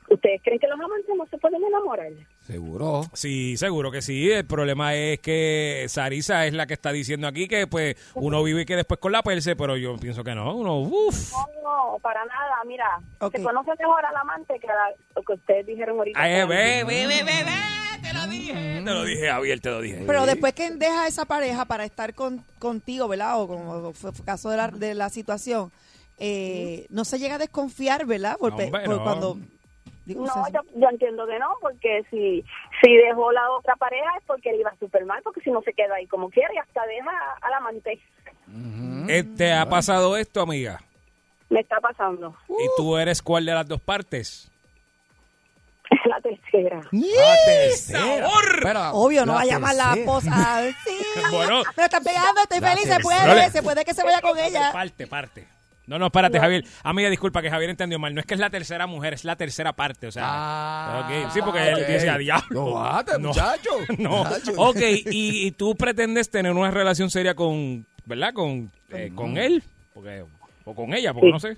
¿ustedes 0.09 0.41
creen 0.45 0.59
que 0.61 0.69
los 0.69 0.79
amantes 0.79 1.11
no 1.17 1.27
se 1.27 1.39
pueden 1.39 1.65
enamorar? 1.65 2.11
Seguro. 2.51 3.03
Sí, 3.13 3.57
seguro 3.57 3.91
que 3.91 4.03
sí. 4.03 4.31
El 4.31 4.45
problema 4.45 4.95
es 4.95 5.21
que 5.21 5.87
Sarisa 5.89 6.47
es 6.47 6.53
la 6.53 6.67
que 6.67 6.75
está 6.75 6.91
diciendo 6.93 7.29
aquí 7.29 7.47
que 7.47 7.67
pues 7.67 7.97
uno 8.15 8.43
vive 8.43 8.63
y 8.63 8.65
que 8.67 8.77
después 8.77 8.99
con 8.99 9.13
la 9.13 9.23
perse, 9.23 9.55
pero 9.57 9.77
yo 9.77 9.97
pienso 9.99 10.25
que 10.25 10.35
no. 10.35 10.55
Uno, 10.57 10.79
uff. 10.81 11.33
No, 11.33 11.93
no, 11.95 11.99
para 12.01 12.25
nada. 12.25 12.57
Mira, 12.67 12.87
se 13.33 13.43
conoce 13.43 13.71
mejor 13.79 14.05
al 14.05 14.17
amante 14.17 14.59
que 14.61 14.67
a 14.69 14.75
la- 14.75 14.95
lo 15.15 15.23
que 15.23 15.33
ustedes 15.35 15.67
dijeron 15.67 15.99
ahorita. 15.99 16.21
Ay, 16.21 16.33
ve, 16.47 16.85
ve, 16.85 17.07
ve, 17.07 17.07
ve, 17.07 17.45
ve, 17.45 18.03
te 18.03 18.13
lo 18.15 18.27
dije. 18.27 18.83
Te 18.85 18.91
lo 18.91 19.05
dije, 19.05 19.29
Javier, 19.29 19.61
te 19.61 19.71
lo 19.71 19.81
dije. 19.81 20.05
Pero 20.07 20.27
después 20.27 20.53
que 20.55 20.71
deja 20.71 21.07
esa 21.07 21.25
pareja 21.27 21.65
para 21.67 21.85
estar 21.85 22.15
con, 22.15 22.45
contigo, 22.59 23.07
¿verdad? 23.09 23.41
O 23.41 23.47
como 23.47 23.93
fue 23.93 24.11
caso 24.25 24.51
de 24.51 24.57
la, 24.57 24.69
de 24.69 24.95
la 24.95 25.09
situación, 25.09 25.71
eh, 26.19 26.87
no 26.91 27.05
se 27.05 27.19
llega 27.19 27.37
a 27.37 27.39
desconfiar, 27.39 28.07
¿verdad? 28.07 28.37
Por, 28.39 28.57
pe- 28.57 28.65
Hombre, 28.65 28.85
por 28.87 28.97
no. 28.97 29.05
cuando... 29.05 29.39
digo, 30.15 30.27
No, 30.27 30.45
se- 30.47 30.53
yo, 30.53 30.61
yo 30.77 30.89
entiendo 30.89 31.27
que 31.27 31.39
no, 31.39 31.49
porque 31.61 32.05
si 32.11 32.45
si 32.81 32.97
dejó 32.97 33.33
la 33.33 33.51
otra 33.51 33.75
pareja 33.77 34.11
es 34.19 34.25
porque 34.27 34.53
le 34.53 34.59
iba 34.59 34.75
súper 34.79 35.05
mal, 35.05 35.21
porque 35.23 35.41
si 35.41 35.51
no 35.51 35.61
se 35.63 35.73
queda 35.73 35.95
ahí 35.97 36.07
como 36.07 36.31
quiere 36.31 36.55
y 36.55 36.59
hasta 36.59 36.85
deja 36.87 37.11
al 37.43 37.53
amante. 37.55 38.01
Eh, 39.09 39.25
¿Te 39.37 39.53
ha 39.53 39.67
pasado 39.69 40.17
esto, 40.17 40.41
amiga? 40.43 40.81
Me 41.49 41.61
está 41.61 41.81
pasando. 41.81 42.37
¿Y 42.49 42.67
tú 42.77 42.97
eres 42.97 43.21
cuál 43.23 43.45
de 43.45 43.53
las 43.55 43.67
dos 43.67 43.81
partes? 43.81 44.51
Es 45.91 45.99
la 46.07 46.21
tercera. 46.21 46.81
La 46.93 47.35
tercera. 47.45 48.93
Obvio, 48.93 49.27
no 49.27 49.33
la 49.33 49.39
va 49.39 49.41
a 49.43 49.47
llamar 49.47 49.75
la 49.75 49.95
esposa. 49.95 50.63
Sí, 50.85 50.97
Bueno. 51.33 51.63
me 51.77 51.85
está 51.85 52.01
pegando, 52.01 52.41
estoy 52.43 52.61
feliz, 52.61 52.83
se 52.83 52.89
tercera. 52.89 53.03
puede, 53.03 53.27
No 53.27 53.35
le- 53.35 53.51
se 53.51 53.63
puede 53.63 53.85
que 53.85 53.95
se 53.95 54.03
vaya 54.05 54.21
con 54.21 54.39
ella. 54.39 54.71
Parte, 54.73 55.07
parte. 55.09 55.47
No, 55.91 55.99
no, 55.99 56.07
espérate, 56.07 56.39
Javier. 56.39 56.65
Amiga, 56.85 57.11
disculpa 57.11 57.43
que 57.43 57.51
Javier 57.51 57.69
entendió 57.71 57.99
mal. 57.99 58.15
No 58.15 58.21
es 58.21 58.27
que 58.27 58.35
es 58.35 58.41
la 58.41 58.49
tercera 58.49 58.87
mujer, 58.87 59.13
es 59.15 59.25
la 59.25 59.35
tercera 59.35 59.73
parte. 59.73 60.07
O 60.07 60.13
sea, 60.13 60.23
Ah, 60.25 61.29
sí, 61.33 61.41
porque 61.45 61.69
él 61.69 61.75
ok. 61.75 61.81
decía 61.89 62.17
diablo. 62.17 62.47
No, 62.51 62.71
bate, 62.75 63.19
muchacho. 63.19 63.71
No. 63.99 64.25
Muchacho. 64.25 64.53
Ok, 64.57 64.77
y, 65.11 65.47
y 65.47 65.51
tú 65.51 65.75
pretendes 65.75 66.31
tener 66.31 66.53
una 66.53 66.71
relación 66.71 67.11
seria 67.11 67.35
con, 67.35 67.85
¿verdad? 68.07 68.33
Con, 68.33 68.71
eh, 68.91 69.11
con 69.17 69.37
él, 69.37 69.65
porque, 69.93 70.23
o 70.65 70.75
con 70.77 70.95
ella, 70.95 71.13
porque 71.13 71.27
Sí. 71.27 71.33
no 71.33 71.41
sé. 71.41 71.57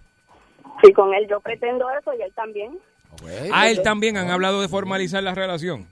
Sí, 0.83 0.93
con 0.95 1.13
él 1.13 1.27
yo 1.29 1.39
pretendo 1.41 1.85
eso 2.01 2.13
y 2.19 2.23
él 2.23 2.33
también. 2.35 2.73
Ok. 3.11 3.29
A 3.53 3.69
él 3.69 3.83
también 3.83 4.17
han 4.17 4.31
hablado 4.31 4.63
de 4.63 4.69
formalizar 4.69 5.23
la 5.23 5.35
relación. 5.35 5.87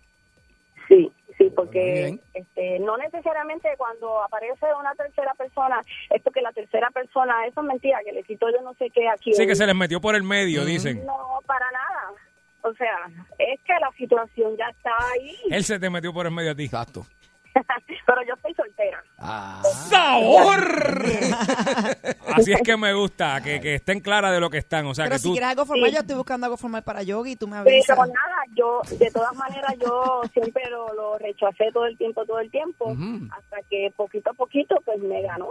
Sí, 0.88 1.12
sí, 1.40 1.50
porque 1.56 2.20
este, 2.34 2.78
no 2.80 2.98
necesariamente 2.98 3.68
cuando 3.78 4.22
aparece 4.22 4.66
una 4.78 4.94
tercera 4.94 5.32
persona, 5.34 5.82
es 6.10 6.20
porque 6.22 6.42
la 6.42 6.52
tercera 6.52 6.90
persona, 6.90 7.46
eso 7.46 7.60
es 7.60 7.66
mentira, 7.66 7.98
que 8.04 8.12
le 8.12 8.22
quitó 8.22 8.50
yo 8.50 8.60
no 8.62 8.74
sé 8.74 8.90
qué 8.90 9.08
aquí. 9.08 9.32
Sí, 9.32 9.46
que 9.46 9.56
se 9.56 9.66
les 9.66 9.74
metió 9.74 10.00
por 10.00 10.14
el 10.14 10.22
medio, 10.22 10.64
dicen. 10.64 11.04
No, 11.06 11.40
para 11.46 11.66
nada. 11.70 12.12
O 12.62 12.74
sea, 12.74 13.08
es 13.38 13.58
que 13.60 13.72
la 13.80 13.90
situación 13.96 14.54
ya 14.58 14.66
está 14.66 14.90
ahí, 15.12 15.34
Él 15.50 15.64
se 15.64 15.78
te 15.78 15.88
metió 15.88 16.12
por 16.12 16.26
el 16.26 16.32
medio 16.32 16.52
a 16.52 16.54
ti. 16.54 16.64
Exacto. 16.64 17.06
pero 18.06 18.22
yo 18.26 18.34
estoy 18.34 18.54
soltera. 18.54 19.02
Ah, 19.18 19.62
¡Sabor! 19.88 21.04
Así 22.34 22.52
es 22.52 22.60
que 22.62 22.76
me 22.76 22.92
gusta, 22.94 23.40
que, 23.42 23.60
que 23.60 23.76
estén 23.76 24.00
claras 24.00 24.32
de 24.32 24.40
lo 24.40 24.50
que 24.50 24.58
están. 24.58 24.86
O 24.86 24.94
sea, 24.94 25.04
Pero 25.06 25.16
que 25.16 25.18
si 25.20 25.24
tú... 25.28 25.32
quieres 25.32 25.50
algo 25.50 25.66
formal, 25.66 25.88
Sí. 25.90 25.94
yo 25.94 26.00
estoy 26.00 26.16
buscando 26.16 26.46
algo 26.46 26.56
formal 26.56 26.82
para 26.82 27.02
Yogi 27.02 27.32
y 27.32 27.36
tú 27.36 27.46
me 27.48 27.56
avisas. 27.56 27.86
Pero 27.88 28.06
nada, 28.06 28.36
yo, 28.54 28.80
de 28.98 29.10
todas 29.10 29.34
maneras, 29.34 29.74
yo 29.80 30.22
siempre 30.32 30.62
lo, 30.70 30.92
lo 30.94 31.18
rechacé 31.18 31.70
todo 31.72 31.86
el 31.86 31.96
tiempo, 31.98 32.24
todo 32.24 32.38
el 32.40 32.50
tiempo, 32.50 32.96
hasta 33.36 33.56
que 33.68 33.92
poquito 33.96 34.30
a 34.30 34.34
poquito, 34.34 34.76
pues 34.84 34.98
me 35.00 35.22
ganó. 35.22 35.48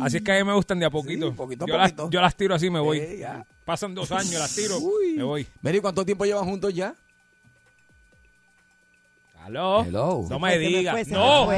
Así 0.00 0.18
es 0.18 0.22
que 0.22 0.32
a 0.32 0.36
mí 0.36 0.44
me 0.44 0.54
gustan 0.54 0.78
de 0.78 0.86
a 0.86 0.90
poquito. 0.90 1.34
poquito 1.34 1.64
a 1.64 1.68
yo, 1.68 1.76
las, 1.76 1.92
poquito. 1.92 2.10
yo 2.10 2.20
las 2.20 2.34
tiro 2.36 2.54
así, 2.54 2.70
me 2.70 2.80
voy. 2.80 2.98
Eh, 3.00 3.18
ya. 3.18 3.44
Pasan 3.64 3.94
dos 3.94 4.10
años, 4.12 4.34
las 4.34 4.54
tiro, 4.54 4.78
Uy. 4.78 5.14
me 5.16 5.22
voy. 5.22 5.46
Mary, 5.60 5.80
¿cuánto 5.80 6.04
tiempo 6.04 6.24
llevan 6.24 6.44
juntos 6.44 6.72
ya? 6.74 6.94
Aló. 9.44 9.84
Hello. 9.84 10.26
No 10.30 10.38
me 10.38 10.56
digas. 10.58 11.06
No. 11.08 11.46
No, 11.46 11.50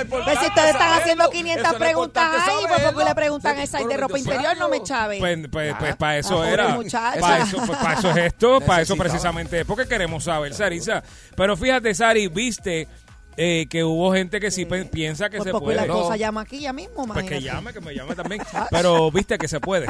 importante 0.00 0.06
Pues 0.08 0.38
si 0.40 0.46
ustedes 0.46 0.70
están 0.70 0.72
saberlo. 0.72 0.94
haciendo 1.02 1.30
500 1.30 1.66
Eso 1.68 1.78
preguntas 1.78 2.24
ahí, 2.24 2.40
pues 2.46 2.60
¿por 2.62 2.76
qué 2.76 2.82
saberlo. 2.82 3.04
le 3.04 3.14
preguntan 3.14 3.56
Sí, 3.56 3.62
esa 3.62 3.78
de 3.84 3.96
ropa 3.96 4.18
interior? 4.18 4.56
No 4.58 4.68
me 4.68 4.82
chave. 4.82 5.18
Pues, 5.18 5.38
pues, 5.50 5.74
pues 5.78 5.96
para 5.96 6.18
eso 6.18 6.36
pobre 6.36 6.52
era. 6.52 6.78
Para 7.20 7.38
eso, 7.42 7.56
pues, 7.66 7.78
para 7.78 7.98
eso 7.98 8.10
es 8.10 8.16
esto, 8.16 8.60
para 8.62 8.82
eso 8.82 8.96
precisamente 8.96 9.60
es 9.60 9.66
porque 9.66 9.86
queremos 9.86 10.24
saber, 10.24 10.54
Sarisa. 10.54 11.02
Pero 11.36 11.56
fíjate, 11.56 11.94
Sari, 11.94 12.28
viste 12.28 12.88
eh, 13.36 13.66
que 13.68 13.84
hubo 13.84 14.12
gente 14.14 14.40
que 14.40 14.50
sí, 14.50 14.64
pe- 14.64 14.84
piensa 14.86 15.28
que 15.28 15.38
Pues 15.38 15.46
se 15.48 15.52
porque 15.52 15.64
puede. 15.74 15.86
la 15.86 15.92
cosa 15.92 16.16
llama 16.16 16.40
aquí 16.42 16.60
ya 16.60 16.72
mismo, 16.72 17.06
Pues 17.06 17.26
que 17.26 17.36
imagínate. 17.36 17.42
llame, 17.42 17.72
que 17.72 17.80
me 17.80 17.94
llame 17.94 18.14
también. 18.14 18.42
Pero 18.70 19.10
viste 19.10 19.36
que 19.38 19.48
se 19.48 19.60
puede. 19.60 19.86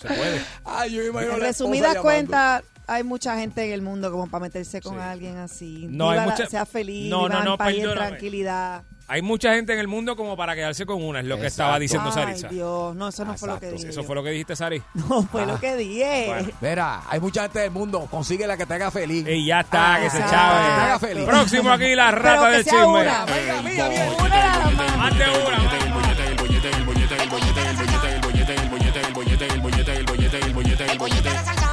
Se 0.00 0.08
puede. 0.08 0.42
Ay, 0.64 0.92
yo 0.94 1.02
me 1.02 1.08
imagino 1.10 1.34
En 1.36 1.72
llamando. 1.74 2.02
cuentas, 2.02 2.62
hay 2.92 3.04
mucha 3.04 3.36
gente 3.38 3.64
en 3.66 3.72
el 3.72 3.82
mundo 3.82 4.10
como 4.10 4.28
para 4.28 4.42
meterse 4.42 4.80
con 4.80 4.98
alguien 5.00 5.36
así. 5.38 5.86
No, 5.90 6.10
hay 6.10 6.18
Viva 6.18 6.26
la- 6.26 6.32
mucha- 6.32 6.46
sea 6.48 6.66
feliz, 6.66 7.10
No, 7.10 7.28
no, 7.28 7.38
en 7.38 7.44
no, 7.44 7.58
paz 7.58 7.70
y 7.72 7.76
en 7.76 7.80
perdóname. 7.82 8.06
tranquilidad. 8.08 8.82
Hay 9.08 9.20
mucha 9.20 9.54
gente 9.54 9.74
en 9.74 9.78
el 9.80 9.88
mundo 9.88 10.16
como 10.16 10.36
para 10.36 10.54
quedarse 10.54 10.86
con 10.86 11.02
una, 11.02 11.20
es 11.20 11.26
lo 11.26 11.38
que 11.38 11.48
estaba 11.48 11.78
diciendo 11.78 12.08
Ay, 12.08 12.14
Sarisa. 12.14 12.48
Dios, 12.48 12.94
no, 12.94 13.08
eso 13.08 13.24
no 13.24 13.36
fue 13.36 13.48
lo 13.48 13.60
que 13.60 13.70
dije. 13.72 13.88
Eso 13.88 14.04
fue 14.04 14.14
lo 14.14 14.22
que 14.22 14.30
dijiste, 14.30 14.56
Sari. 14.56 14.82
No 14.94 15.22
fue 15.24 15.42
Ah. 15.42 15.46
lo 15.46 15.60
que 15.60 15.76
dije. 15.76 16.24
Bueno. 16.28 16.48
Mira, 16.60 17.02
hay 17.10 17.20
mucha 17.20 17.42
gente 17.42 17.58
del 17.58 17.70
mundo. 17.72 18.06
Consigue 18.10 18.46
la 18.46 18.56
que 18.56 18.64
te 18.64 18.74
haga 18.74 18.90
feliz. 18.90 19.26
Y 19.28 19.46
ya 19.46 19.60
está, 19.60 19.98
que 20.00 20.08
se 20.08 20.18
chave. 20.20 20.62
Que 20.62 20.74
te 20.74 20.80
haga 20.80 20.98
feliz. 20.98 21.24
Próximo 21.26 21.70
aquí, 21.72 21.94
la 21.94 22.10
rata 22.10 22.30
Pero 22.30 22.42
que 22.44 22.56
del 22.56 22.64
sea 22.64 22.72
chisme. 22.72 22.86
una. 22.86 23.24
Venga, 23.26 23.62
mía, 23.62 23.88
bien. 23.88 24.08
Una 24.18 24.28
nada 24.28 24.58
más. 24.74 24.96
Más 24.96 25.18
de 25.18 25.24
una. 25.24 25.62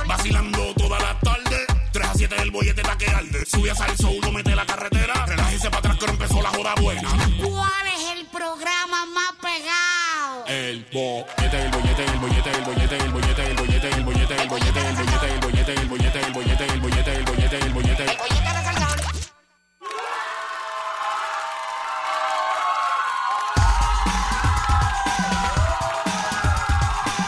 Vacilando. 0.08 0.59
3 2.30 2.40
a 2.40 2.44
7 2.44 2.44
el 2.44 2.52
bollete 2.52 2.82
está 2.82 2.98
que 2.98 3.08
arde. 3.08 3.46
Sube 3.46 3.72
a 3.72 3.76
salso, 3.76 4.12
uno 4.12 4.32
mete 4.32 4.56
la 4.56 4.66
carretera. 4.66 5.26
Relájese 5.26 5.70
para 5.70 5.80
atrás 5.80 5.98
que 5.98 6.06
empezó 6.06 6.42
la 6.42 6.50
joda 6.50 6.76
buena. 6.82 7.10
¿Cuál 7.42 7.88
es 7.96 8.18
el 8.18 8.26
programa 8.28 9.06
más 9.08 9.34
pegado? 9.42 10.46
El 10.48 10.86
bollete, 10.92 11.62
el 11.62 11.72
bollete, 11.72 12.06
el 12.06 12.20
bollete, 12.20 12.29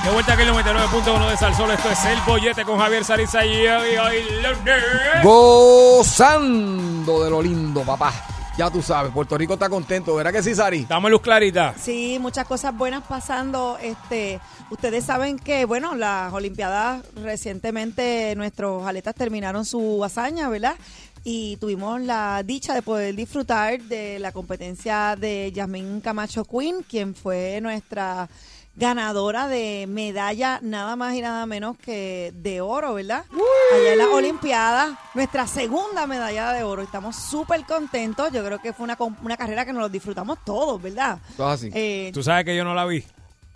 De 0.03 0.09
vuelta 0.09 0.33
aquí 0.33 0.41
el 0.41 0.49
99.1 0.49 1.29
de 1.29 1.37
Salsol. 1.37 1.71
Esto 1.71 1.91
es 1.91 2.05
El 2.05 2.19
Bollete 2.25 2.65
con 2.65 2.79
Javier 2.79 3.03
Sarisa 3.03 3.45
y 3.45 3.67
hoy, 3.67 3.97
hoy 3.97 4.23
lunes. 4.41 5.23
Gozando 5.23 7.23
de 7.23 7.29
lo 7.29 7.39
lindo, 7.39 7.83
papá. 7.83 8.11
Ya 8.57 8.71
tú 8.71 8.81
sabes, 8.81 9.13
Puerto 9.13 9.37
Rico 9.37 9.53
está 9.53 9.69
contento, 9.69 10.15
¿verdad 10.15 10.33
que 10.33 10.41
sí, 10.41 10.55
Sari? 10.55 10.85
Dame 10.85 11.09
luz 11.09 11.21
clarita. 11.21 11.75
Sí, 11.79 12.17
muchas 12.19 12.47
cosas 12.47 12.75
buenas 12.75 13.03
pasando. 13.03 13.77
Este, 13.79 14.39
ustedes 14.71 15.05
saben 15.05 15.37
que, 15.37 15.65
bueno, 15.65 15.95
las 15.95 16.33
Olimpiadas 16.33 17.03
recientemente 17.15 18.33
nuestros 18.35 18.85
atletas 18.85 19.13
terminaron 19.13 19.65
su 19.65 20.03
hazaña, 20.03 20.49
¿verdad? 20.49 20.75
Y 21.23 21.57
tuvimos 21.57 22.01
la 22.01 22.41
dicha 22.43 22.73
de 22.73 22.81
poder 22.81 23.15
disfrutar 23.15 23.79
de 23.83 24.17
la 24.17 24.31
competencia 24.31 25.15
de 25.15 25.51
Yasmín 25.53 26.01
Camacho 26.01 26.43
Quinn, 26.43 26.83
quien 26.89 27.13
fue 27.13 27.59
nuestra 27.61 28.27
ganadora 28.75 29.47
de 29.47 29.85
medalla 29.87 30.59
nada 30.61 30.95
más 30.95 31.13
y 31.13 31.21
nada 31.21 31.45
menos 31.45 31.77
que 31.77 32.31
de 32.35 32.61
oro, 32.61 32.93
¿verdad? 32.93 33.25
Allá 33.73 33.91
en 33.91 33.97
las 33.97 34.07
Olimpiadas, 34.07 34.97
nuestra 35.13 35.45
segunda 35.47 36.07
medalla 36.07 36.53
de 36.53 36.63
oro. 36.63 36.81
Estamos 36.81 37.15
súper 37.15 37.63
contentos. 37.65 38.31
Yo 38.31 38.43
creo 38.45 38.59
que 38.59 38.73
fue 38.73 38.85
una, 38.85 38.97
una 39.23 39.37
carrera 39.37 39.65
que 39.65 39.73
nos 39.73 39.81
lo 39.83 39.89
disfrutamos 39.89 40.39
todos, 40.45 40.81
¿verdad? 40.81 41.19
Todo 41.37 41.49
así. 41.49 41.69
Eh, 41.73 42.11
Tú 42.13 42.23
sabes 42.23 42.45
que 42.45 42.55
yo 42.55 42.63
no 42.63 42.73
la 42.73 42.85
vi. 42.85 43.03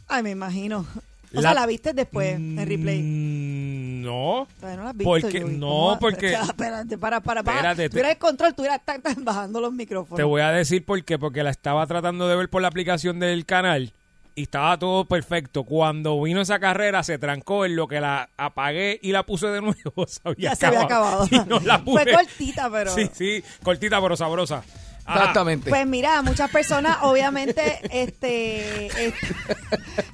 ay, 0.08 0.22
me 0.22 0.32
imagino. 0.32 0.80
O 1.34 1.42
La- 1.42 1.42
sea, 1.42 1.54
la 1.54 1.66
viste 1.66 1.94
después 1.94 2.36
en 2.36 2.58
replay. 2.66 3.02
Mm, 3.02 4.02
No. 4.04 4.48
Todavía 4.60 4.78
no 4.78 4.84
la 4.84 4.90
has 4.92 4.98
visto. 4.98 5.10
Porque, 5.10 5.40
no, 5.42 5.68
¿Cómo? 5.68 6.00
porque 6.00 6.34
Espérate, 6.42 6.98
para, 6.98 7.20
para, 7.22 7.42
para. 7.44 7.58
Espérate, 7.58 7.90
Tuviera 7.90 8.12
el 8.12 8.18
control, 8.18 8.54
tuviera 8.54 8.80
tan, 8.80 9.02
tan 9.02 9.26
bajando 9.26 9.60
los 9.60 9.74
micrófonos. 9.74 10.16
te 10.18 10.24
voy 10.24 10.42
a 10.42 10.52
decir 10.52 10.86
por 10.86 11.04
qué. 11.04 11.18
Porque 11.18 11.42
la 11.44 11.50
estaba 11.50 11.86
tratando 11.88 12.28
de 12.28 12.36
ver 12.36 12.50
por 12.50 12.62
la 12.62 12.68
aplicación 12.68 13.20
del 13.20 13.46
canal 13.46 13.92
y 14.36 14.44
estaba 14.44 14.78
todo 14.78 15.06
perfecto. 15.06 15.64
Cuando 15.64 16.22
vino 16.22 16.42
esa 16.42 16.60
carrera 16.60 17.04
se 17.04 17.18
trancó 17.18 17.66
en 17.66 17.76
lo 17.76 17.88
que 17.88 18.02
la 18.02 18.30
apagué 18.38 19.00
y 19.02 19.12
la 19.12 19.24
puse 19.24 19.48
de 19.48 19.62
nuevo. 19.62 19.76
Se 20.08 20.20
había 20.24 20.50
Ya 20.52 20.56
se 20.56 20.66
había 20.66 20.82
acabado. 20.84 21.28
Y 21.32 21.40
no 21.48 21.60
la 21.62 21.80
Fue 21.80 22.06
cortita, 22.12 22.70
pero. 22.70 22.94
Sí, 22.94 23.10
sí, 23.14 23.44
cortita 23.64 24.02
pero 24.02 24.16
sabrosa. 24.18 24.64
Ajá. 25.08 25.20
Exactamente. 25.20 25.70
Pues 25.70 25.86
mira, 25.86 26.22
muchas 26.24 26.50
personas, 26.50 26.98
obviamente, 27.04 27.80
este, 27.92 28.88
es, 28.88 29.14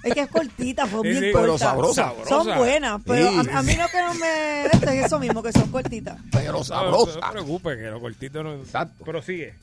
es 0.04 0.14
que 0.14 0.20
es 0.20 0.28
cortita, 0.30 0.86
fue 0.86 1.02
Sí, 1.04 1.08
bien 1.08 1.24
sí. 1.24 1.32
corta. 1.32 1.42
Pero 1.46 1.58
sabrosa. 1.58 2.14
Son 2.28 2.46
Sabrosa. 2.46 2.58
buenas, 2.58 3.02
pero 3.08 3.30
Sí, 3.30 3.50
a, 3.54 3.58
a 3.60 3.62
mí 3.64 3.74
lo 3.78 3.88
que 3.88 4.02
no 4.02 4.14
me 4.16 4.66
esto 4.66 4.90
es 4.90 5.06
eso 5.06 5.18
mismo, 5.20 5.42
que 5.42 5.54
son 5.54 5.72
cortitas. 5.72 6.18
Pero 6.34 6.52
No, 6.52 6.58
no 6.58 6.64
sabrosa. 6.66 7.20
te 7.22 7.32
preocupes, 7.32 7.78
que 7.78 7.84
lo 7.86 8.02
cortito 8.02 8.44
no. 8.44 8.54
Exacto. 8.56 9.06
Prosigue. 9.06 9.54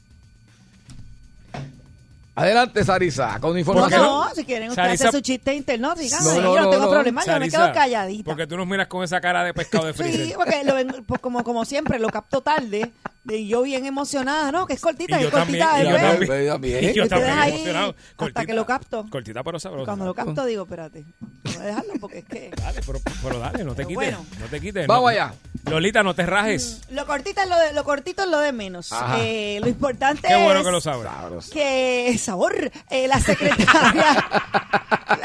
Adelante, 2.38 2.84
Sarisa, 2.84 3.38
con 3.40 3.52
No, 3.52 3.58
información. 3.58 4.00
no, 4.02 4.30
si 4.34 4.44
quieren 4.44 4.70
ustedes 4.70 4.88
Sarisa- 5.00 5.08
hacer 5.08 5.18
su 5.18 5.20
chiste 5.20 5.54
interno, 5.54 5.94
díganme, 5.94 6.24
No, 6.24 6.30
no, 6.34 6.40
yo 6.40 6.54
no, 6.56 6.62
no, 6.64 6.70
tengo 6.70 6.84
no. 6.84 6.90
problema, 6.90 7.24
yo 7.24 7.38
me 7.40 7.50
quedo 7.50 7.72
calladita. 7.72 8.24
Porque 8.24 8.46
tú 8.46 8.56
nos 8.56 8.66
miras 8.66 8.86
con 8.86 9.02
esa 9.04 9.20
cara 9.20 9.42
de 9.44 9.52
pescado 9.54 9.86
de 9.86 9.94
freezer. 9.94 10.26
Sí, 10.26 10.32
porque 10.36 10.62
lo 10.64 10.74
pues 11.04 11.20
como, 11.20 11.42
como 11.44 11.64
siempre 11.64 11.98
lo 11.98 12.08
capto 12.08 12.40
tarde 12.40 12.92
y 13.28 13.48
yo 13.48 13.62
bien 13.62 13.84
emocionada, 13.86 14.50
¿no? 14.52 14.66
Que 14.66 14.74
es 14.74 14.80
cortita, 14.80 15.16
Y 15.16 15.18
que 15.18 15.22
yo 15.22 15.28
es 15.28 15.34
cortita. 15.34 15.66
también, 15.66 15.86
y 15.86 15.90
yo 15.90 15.96
también. 15.98 16.44
Yo 16.44 16.52
también. 16.52 16.84
Y 16.84 16.92
yo 16.94 17.02
Ustedes 17.04 17.08
también 17.10 17.38
ahí, 17.38 17.52
emocionado. 17.54 17.90
hasta 17.90 18.16
Cortita, 18.16 18.46
que 18.46 18.54
lo 18.54 18.66
capto. 18.66 19.06
Cortita 19.10 19.44
pero 19.44 19.60
sabrosa. 19.60 19.84
Cuando 19.86 20.04
lo 20.06 20.14
capto 20.14 20.44
digo, 20.44 20.62
espérate, 20.64 21.04
voy 21.42 21.56
a 21.56 21.60
dejarlo 21.60 21.92
porque 22.00 22.18
es 22.18 22.24
que... 22.24 22.50
Dale, 22.56 22.80
pero, 22.86 23.00
pero 23.22 23.38
dale, 23.38 23.64
no 23.64 23.70
te 23.70 23.76
Pero 23.84 23.88
quites. 23.88 23.94
bueno. 23.96 24.26
No 24.40 24.46
te 24.46 24.60
quites. 24.60 24.86
Vamos 24.86 25.02
no. 25.04 25.08
allá. 25.08 25.34
Lolita, 25.66 26.02
no 26.02 26.14
te 26.14 26.24
rajes. 26.24 26.80
Lo 26.90 27.06
cortito 27.06 27.40
es 27.42 27.48
lo 27.48 27.58
de, 27.58 27.72
lo 27.72 27.84
cortito 27.84 28.22
es 28.22 28.28
lo 28.28 28.38
de 28.38 28.52
menos. 28.52 28.90
Eh, 29.18 29.58
lo 29.60 29.68
importante 29.68 30.28
Qué 30.28 30.36
bueno 30.42 30.60
es 30.60 30.66
que 30.66 30.72
lo 30.72 30.80
sabes. 30.80 31.50
Que 31.50 32.16
sabor 32.18 32.70
eh, 32.90 33.08
la 33.08 33.20
secretaria 33.20 34.28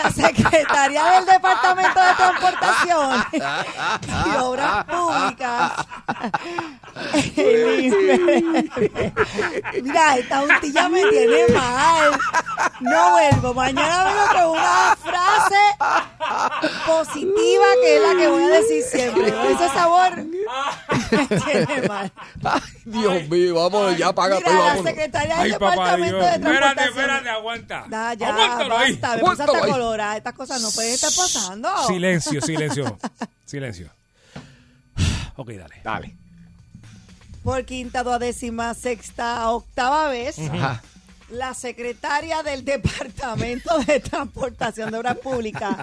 la 0.03 0.11
secretaria 0.11 1.03
del 1.11 1.25
departamento 1.25 1.99
de 1.99 2.13
transportación 2.15 3.23
y 4.31 4.37
obras 4.37 4.85
públicas 4.85 5.71
mira 9.83 10.17
esta 10.17 10.39
juntilla 10.41 10.89
me 10.89 11.03
tiene 11.05 11.47
mal 11.53 12.11
no 12.81 13.11
vuelvo 13.11 13.53
mañana 13.53 14.03
vengo 14.05 14.25
con 14.33 14.59
una 14.59 14.95
frase 14.97 15.55
positiva 16.85 17.65
que 17.81 17.95
es 17.95 18.01
la 18.01 18.15
que 18.15 18.27
voy 18.27 18.43
a 18.43 18.47
decir 18.49 18.83
siempre 18.83 19.27
ese 19.51 19.67
sabor 19.69 20.15
me 20.17 21.27
tiene 21.27 21.87
mal 21.87 22.11
Ay, 22.43 22.61
Dios 22.85 23.29
mío, 23.29 23.55
vamos, 23.55 23.97
ya 23.97 24.13
paga 24.13 24.35
Mira, 24.37 24.45
todo, 24.49 24.57
la 24.57 24.63
vámonos. 24.65 24.85
secretaria 24.85 25.35
del 25.35 25.43
Ay, 25.45 25.51
departamento 25.51 26.17
de 26.17 26.23
Espérate, 26.33 26.41
transportación 26.41 26.89
espérate, 26.99 27.29
aguanta. 27.29 27.85
Da, 27.87 28.13
ya, 28.15 28.29
Aguántalo 28.29 28.77
ahí. 28.77 28.91
basta, 28.97 29.15
me 29.15 29.21
puse 29.21 29.43
hasta 29.43 29.59
colorada. 29.67 30.17
Estas 30.17 30.33
cosas 30.33 30.61
no 30.61 30.71
pueden 30.71 30.93
estar 30.93 31.09
pasando. 31.15 31.69
Silencio, 31.87 32.41
silencio. 32.41 32.97
Silencio. 33.45 33.89
Ok, 35.35 35.49
dale. 35.51 35.75
Dale. 35.83 36.15
Por 37.43 37.65
quinta, 37.65 38.03
duodécima, 38.03 38.73
sexta, 38.73 39.49
octava 39.49 40.07
vez, 40.09 40.39
Ajá. 40.39 40.81
la 41.29 41.53
secretaria 41.53 42.41
del 42.41 42.63
Departamento 42.63 43.77
de 43.79 43.99
Transportación 43.99 44.91
de 44.91 44.97
Obras 44.97 45.17
Públicas, 45.17 45.75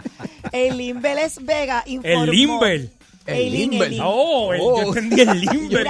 Eileen 0.52 1.02
Vélez 1.02 1.36
Vega, 1.42 1.82
informó... 1.86 2.64
El. 2.64 2.90
Eileen, 3.26 3.70
Limber. 3.70 3.88
Eileen. 3.88 4.02
Oh, 4.04 4.52
el- 4.54 4.60
Oh. 4.62 4.80
yo 4.80 4.88
entendí 4.88 5.20
el 5.20 5.40
Limber. 5.40 5.86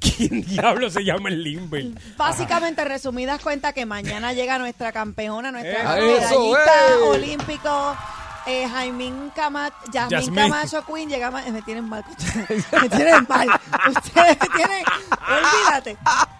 ¿Quién 0.00 0.42
diablo 0.42 0.90
se 0.90 1.04
llama 1.04 1.28
el 1.28 1.42
Limber? 1.42 1.86
Básicamente, 2.16 2.84
resumidas 2.84 3.40
cuentas, 3.40 3.72
que 3.72 3.86
mañana 3.86 4.32
llega 4.32 4.58
nuestra 4.58 4.90
campeona, 4.92 5.52
nuestra 5.52 5.96
Eh, 5.98 6.02
medallista 6.02 6.72
eh. 6.90 7.08
olímpico, 7.08 7.96
eh, 8.46 8.68
Jaimín 8.68 9.30
Camacho, 9.34 9.76
Yasmín. 9.92 10.34
Camacho 10.34 10.84
Queen, 10.84 11.08
llega 11.08 11.30
me 11.30 11.62
tienen 11.62 11.88
mal, 11.88 12.04
me 12.82 12.88
tienen 12.88 13.26
mal, 13.28 13.48
ustedes 13.88 14.38
me 14.40 14.48
tienen, 14.56 14.84
olvídate. 15.28 15.96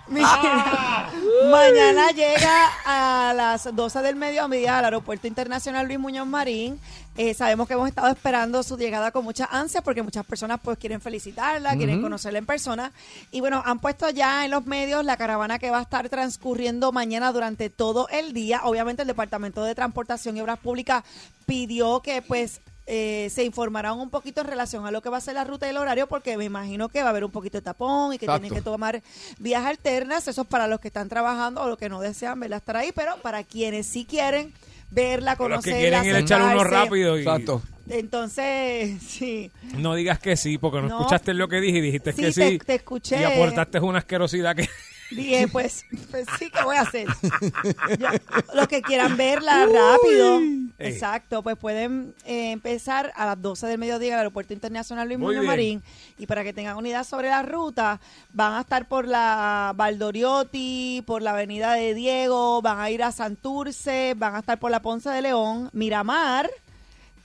Mira, 0.07 1.11
mañana 1.51 2.11
llega 2.11 2.69
a 2.85 3.33
las 3.35 3.75
12 3.75 4.03
del 4.03 4.17
mediodía 4.17 4.79
al 4.79 4.85
Aeropuerto 4.85 5.27
Internacional 5.27 5.87
Luis 5.87 5.99
Muñoz 5.99 6.27
Marín. 6.27 6.79
Eh, 7.17 7.33
sabemos 7.33 7.69
que 7.69 7.75
hemos 7.75 7.89
estado 7.89 8.09
esperando 8.09 8.63
su 8.65 8.77
llegada 8.77 9.13
con 9.13 9.25
mucha 9.25 9.45
ansia 9.45 9.83
porque 9.83 10.03
muchas 10.03 10.27
personas 10.27 10.59
pues 10.63 10.79
quieren 10.79 11.01
felicitarla, 11.01 11.77
quieren 11.77 12.03
conocerla 12.03 12.41
en 12.41 12.47
persona. 12.47 12.93
Y 13.31 13.41
bueno, 13.41 13.63
han 13.65 13.79
puesto 13.79 14.11
ya 14.11 14.45
en 14.45 14.51
los 14.51 14.67
medios 14.67 15.05
la 15.05 15.17
caravana 15.17 15.61
que 15.61 15.71
va 15.71 15.79
a 15.79 15.83
estar 15.83 16.09
transcurriendo 16.09 16.91
mañana 16.91 17.31
durante 17.33 17.71
todo 17.71 18.09
el 18.09 18.33
día. 18.33 18.63
Obviamente 18.65 19.03
el 19.03 19.09
Departamento 19.09 19.63
de 19.63 19.77
Transportación 19.77 20.37
y 20.37 20.41
Obras 20.41 20.59
Públicas 20.59 21.05
pidió 21.47 22.01
que 22.01 22.21
pues 22.21 22.61
eh, 22.87 23.31
se 23.33 23.45
informaran 23.45 23.99
un 23.99 24.11
poquito 24.11 24.41
en 24.41 24.49
relación 24.49 24.85
a 24.85 24.91
lo 24.91 25.01
que 25.01 25.09
va 25.09 25.17
a 25.19 25.21
ser 25.21 25.35
la 25.35 25.45
ruta 25.45 25.67
y 25.67 25.71
el 25.71 25.77
horario, 25.79 26.09
porque 26.09 26.37
me 26.37 26.45
imagino 26.45 26.89
que 26.89 27.01
va 27.01 27.07
a 27.07 27.11
haber 27.11 27.25
un 27.25 27.31
poquito 27.31 27.59
de 27.59 27.63
tapón 27.63 28.13
y 28.13 28.19
que 28.19 28.27
Exacto. 28.27 28.43
tienen 28.43 28.59
que 28.59 28.65
tomar 28.65 29.03
vías 29.39 29.65
alternas. 29.65 30.27
Eso 30.27 30.43
es 30.43 30.49
para 30.49 30.67
los 30.67 30.81
que 30.81 30.89
están 30.89 31.09
trabajando 31.09 31.63
o 31.63 31.69
los 31.69 31.79
que 31.79 31.89
no 31.89 32.01
desean 32.01 32.41
verla 32.41 32.57
estar 32.57 32.77
ahí, 32.77 32.91
pero 32.93 33.17
para 33.19 33.45
quienes 33.45 33.87
sí 33.87 34.05
quieren 34.05 34.53
verla, 34.95 35.37
Para 35.37 35.57
los 35.57 35.65
que 35.65 35.71
conocerla, 35.73 36.01
quieren 36.03 36.11
ir 36.11 36.17
a 36.17 36.19
echar 36.21 36.43
uno 36.55 36.65
rápido 36.65 37.17
y- 37.17 37.21
Exacto. 37.21 37.63
Entonces, 37.89 39.03
sí. 39.07 39.51
No 39.77 39.95
digas 39.95 40.19
que 40.19 40.37
sí, 40.37 40.57
porque 40.59 40.81
no, 40.81 40.89
No. 40.89 40.99
escuchaste 41.01 41.35
lo 41.35 41.49
que 41.49 41.61
dije 41.61 41.79
y 41.79 41.81
dijiste 41.83 42.13
Sí, 42.13 42.21
que 42.23 42.33
te- 42.33 42.49
sí. 42.51 42.59
te 42.59 42.75
escuché. 42.77 43.21
Y 43.21 43.25
aportaste 43.25 43.81
una 43.81 43.99
asquerosidad 43.99 44.55
que... 44.57 44.69
Dije, 45.11 45.49
pues, 45.49 45.85
pues 46.11 46.27
sí, 46.39 46.51
¿qué 46.51 46.63
voy 46.65 46.77
a 46.77 46.83
hacer? 46.83 47.07
Los 48.55 48.69
que 48.69 48.83
quieran 48.83 49.17
verla 49.17 49.67
rápido, 49.67 50.41
exacto, 50.79 51.43
pues 51.43 51.57
pueden 51.57 52.15
eh, 52.25 52.53
empezar 52.53 53.13
a 53.17 53.27
las 53.27 53.41
12 53.41 53.67
del 53.67 53.79
mediodía 53.79 54.09
en 54.09 54.15
el 54.15 54.19
Aeropuerto 54.21 54.55
Internacional 54.55 55.07
Luis 55.07 55.19
Muy 55.19 55.29
Muñoz 55.29 55.41
bien. 55.43 55.51
Marín. 55.51 55.83
Y 56.19 56.27
para 56.27 56.43
que 56.43 56.53
tengan 56.53 56.77
unidad 56.77 57.05
sobre 57.05 57.29
la 57.29 57.43
ruta, 57.43 58.01
van 58.33 58.55
a 58.55 58.61
estar 58.61 58.89
por 58.89 59.07
la 59.07 59.73
Valdoriotti, 59.77 61.03
por 61.07 61.23
la 61.23 61.31
Avenida 61.31 61.75
de 61.75 61.95
Diego, 61.95 62.63
van 62.63 62.81
a 62.81 62.91
ir 62.91 63.03
a 63.03 63.13
Santurce, 63.13 64.15
van 64.17 64.35
a 64.35 64.41
estar 64.41 64.59
por 64.59 64.71
la 64.71 64.83
Ponce 64.83 65.11
de 65.11 65.23
León, 65.23 65.71
Miramar. 65.73 66.51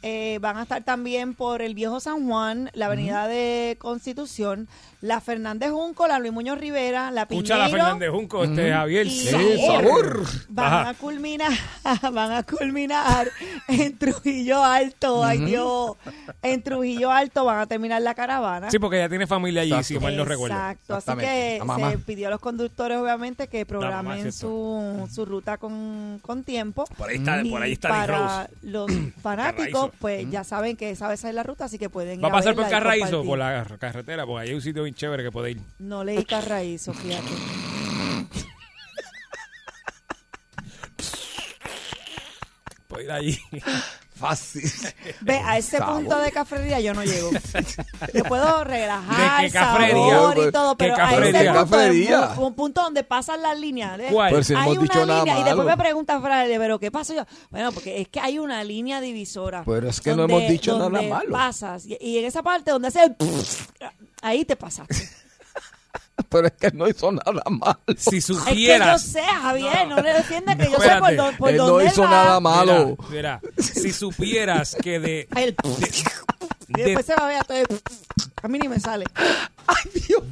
Eh, 0.01 0.39
van 0.41 0.57
a 0.57 0.63
estar 0.63 0.83
también 0.83 1.33
por 1.33 1.61
el 1.61 1.73
Viejo 1.75 1.99
San 1.99 2.27
Juan, 2.27 2.69
la 2.73 2.85
Avenida 2.87 3.27
de 3.27 3.75
Constitución, 3.79 4.67
la 5.01 5.21
Fernández 5.21 5.71
Junco, 5.71 6.07
la 6.07 6.19
Luis 6.19 6.31
Muñoz 6.33 6.57
Rivera, 6.57 7.09
la 7.11 7.21
Escucha 7.23 7.57
la 7.57 7.69
Fernández 7.69 8.09
Junco, 8.09 8.43
este 8.43 8.71
Javier. 8.71 9.07
y 9.07 9.09
Sí, 9.09 9.57
sabor. 9.65 10.23
Van 10.49 10.65
Ajá. 10.65 10.89
a 10.89 10.93
culminar, 10.93 11.51
van 12.13 12.31
a 12.33 12.43
culminar 12.43 13.29
en 13.67 13.97
Trujillo 13.97 14.63
Alto, 14.63 15.23
ay. 15.23 15.39
Dios, 15.39 15.95
en 16.41 16.61
Trujillo 16.63 17.11
Alto 17.11 17.45
van 17.45 17.59
a 17.59 17.65
terminar 17.67 18.01
la 18.01 18.13
caravana. 18.13 18.69
Sí, 18.71 18.79
porque 18.79 18.97
ella 18.97 19.09
tiene 19.09 19.25
familia 19.27 19.61
allí, 19.61 19.83
si 19.83 19.97
mal 19.99 20.15
no 20.17 20.25
recuerdo. 20.25 20.55
Exacto, 20.55 20.95
así 20.95 21.11
que 21.17 21.61
se 21.91 21.97
pidió 21.99 22.27
a 22.27 22.31
los 22.31 22.39
conductores 22.39 22.97
obviamente 22.97 23.47
que 23.47 23.65
programen 23.65 24.31
su, 24.33 25.07
su 25.13 25.25
ruta 25.25 25.57
con, 25.57 26.19
con 26.21 26.43
tiempo. 26.43 26.85
Por 26.97 27.09
ahí 27.09 27.17
está- 27.17 27.41
Y 27.41 27.49
por 27.51 27.61
ahí 27.61 27.71
está 27.73 27.89
para 27.89 28.43
Rose. 28.47 28.53
los 28.63 28.91
fanáticos, 29.23 29.88
Pues 29.99 30.29
ya 30.29 30.43
saben 30.43 30.77
que 30.77 30.91
esa 30.91 31.11
esa 31.13 31.29
es 31.29 31.35
la 31.35 31.43
ruta, 31.43 31.65
así 31.65 31.77
que 31.77 31.89
pueden 31.89 32.19
ir 32.19 32.23
Va 32.23 32.29
a 32.29 32.31
pasar 32.31 32.55
por 32.55 32.69
Carraízo, 32.69 33.23
por 33.23 33.37
la 33.37 33.65
carretera, 33.79 34.25
porque 34.25 34.43
ahí 34.43 34.49
hay 34.49 34.55
un 34.55 34.61
sitio 34.61 34.83
bien 34.83 34.95
chévere 34.95 35.23
que 35.23 35.31
puede 35.31 35.51
ir. 35.51 35.61
No 35.79 36.03
leí 36.03 36.23
Carraízo, 36.25 36.93
fíjate. 36.93 37.27
Puede 42.87 43.03
ir 43.03 43.11
allí. 43.11 43.37
Fácil. 44.19 44.69
Ve, 45.21 45.39
a 45.43 45.57
ese 45.57 45.77
Sabor. 45.77 45.95
punto 46.01 46.19
de 46.19 46.31
cafrería 46.31 46.79
yo 46.81 46.93
no 46.93 47.03
llego. 47.03 47.31
Yo 48.13 48.23
puedo 48.25 48.63
relajar, 48.65 49.41
¿De 49.41 49.47
qué 49.47 49.51
sabor 49.51 50.37
y 50.37 50.41
¿Qué 50.41 50.51
todo, 50.51 50.75
pero 50.75 50.93
a 50.95 50.97
cafrería? 50.97 51.39
ese 51.41 51.49
punto 51.53 51.77
de 51.77 52.47
un 52.47 52.53
punto 52.53 52.81
donde 52.81 53.03
pasan 53.03 53.41
las 53.41 53.57
líneas. 53.57 53.97
¿ves? 53.97 54.11
¿Cuál? 54.11 54.31
Pero 54.31 54.43
si 54.43 54.53
no 54.53 54.59
hay 54.59 54.65
hemos 54.65 54.77
una 54.77 54.83
dicho 54.83 55.05
nada 55.05 55.19
línea, 55.23 55.39
y 55.39 55.43
después 55.43 55.67
me 55.67 55.77
pregunta 55.77 56.19
Fraile, 56.21 56.59
pero 56.59 56.79
¿qué 56.79 56.91
pasó 56.91 57.13
yo? 57.13 57.25
Bueno, 57.49 57.71
porque 57.71 58.01
es 58.01 58.07
que 58.09 58.19
hay 58.19 58.39
una 58.39 58.63
línea 58.63 58.99
divisora. 59.01 59.63
Pero 59.65 59.87
es 59.89 60.01
que 60.01 60.13
no 60.15 60.23
hemos 60.25 60.41
dicho 60.47 60.77
nada 60.77 61.01
malo. 61.01 61.31
pasas, 61.31 61.85
y, 61.85 61.97
y 62.01 62.17
en 62.17 62.25
esa 62.25 62.43
parte 62.43 62.71
donde 62.71 62.89
hace 62.89 63.03
el 63.03 63.15
ahí 64.21 64.43
te 64.45 64.55
pasaste. 64.55 65.09
Pero 66.29 66.47
es 66.47 66.53
que 66.53 66.71
no 66.71 66.87
hizo 66.87 67.11
nada 67.11 67.43
malo. 67.49 67.79
Si 67.97 68.17
Es 68.17 68.25
que 68.27 68.33
yo 68.33 68.39
supieras... 68.39 69.01
sé, 69.03 69.21
Javier, 69.21 69.87
no, 69.87 70.01
le 70.01 70.13
defienda 70.13 70.55
que 70.57 70.65
yo 70.71 70.77
sé 70.79 70.89
por, 70.99 71.15
do- 71.15 71.31
por 71.37 71.49
Él 71.49 71.57
no 71.57 71.67
dónde 71.67 71.85
hizo 71.85 72.03
va. 72.03 72.09
nada 72.09 72.39
malo. 72.39 72.97
Mira, 73.09 73.39
mira, 73.41 73.63
si 73.63 73.91
supieras 73.91 74.75
que 74.81 74.99
de... 74.99 75.27
Ay, 75.31 75.55
de- 76.67 76.83
después 76.83 77.05
se 77.05 77.15
va 77.15 77.25
a 77.25 77.27
ver 77.27 77.43
todo 77.45 77.57
el- 77.57 77.67
A 78.43 78.47
mí 78.47 78.59
ni 78.59 78.67
me 78.67 78.79
sale. 78.79 79.05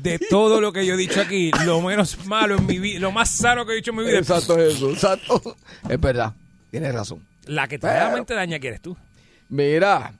de 0.01 0.19
todo 0.19 0.61
lo 0.61 0.71
que 0.73 0.85
yo 0.85 0.93
he 0.93 0.97
dicho 0.97 1.21
aquí, 1.21 1.51
lo 1.65 1.81
menos 1.81 2.25
malo 2.25 2.55
en 2.55 2.65
mi 2.65 2.79
vida, 2.79 2.99
lo 2.99 3.11
más 3.11 3.29
sano 3.31 3.65
que 3.65 3.73
he 3.73 3.75
dicho 3.75 3.91
en 3.91 3.97
mi 3.97 4.03
vida, 4.03 4.19
Exacto, 4.19 4.57
es 4.57 4.75
eso. 4.75 4.89
Exacto. 4.91 5.55
Es 5.89 5.99
verdad. 5.99 6.33
Tienes 6.71 6.93
razón. 6.93 7.25
la 7.45 7.67
que 7.67 7.79
te 7.79 7.87
realmente 7.87 8.33
daña 8.33 8.59
que 8.59 8.67
eres 8.67 8.81
tú. 8.81 8.95
Mira. 9.49 10.11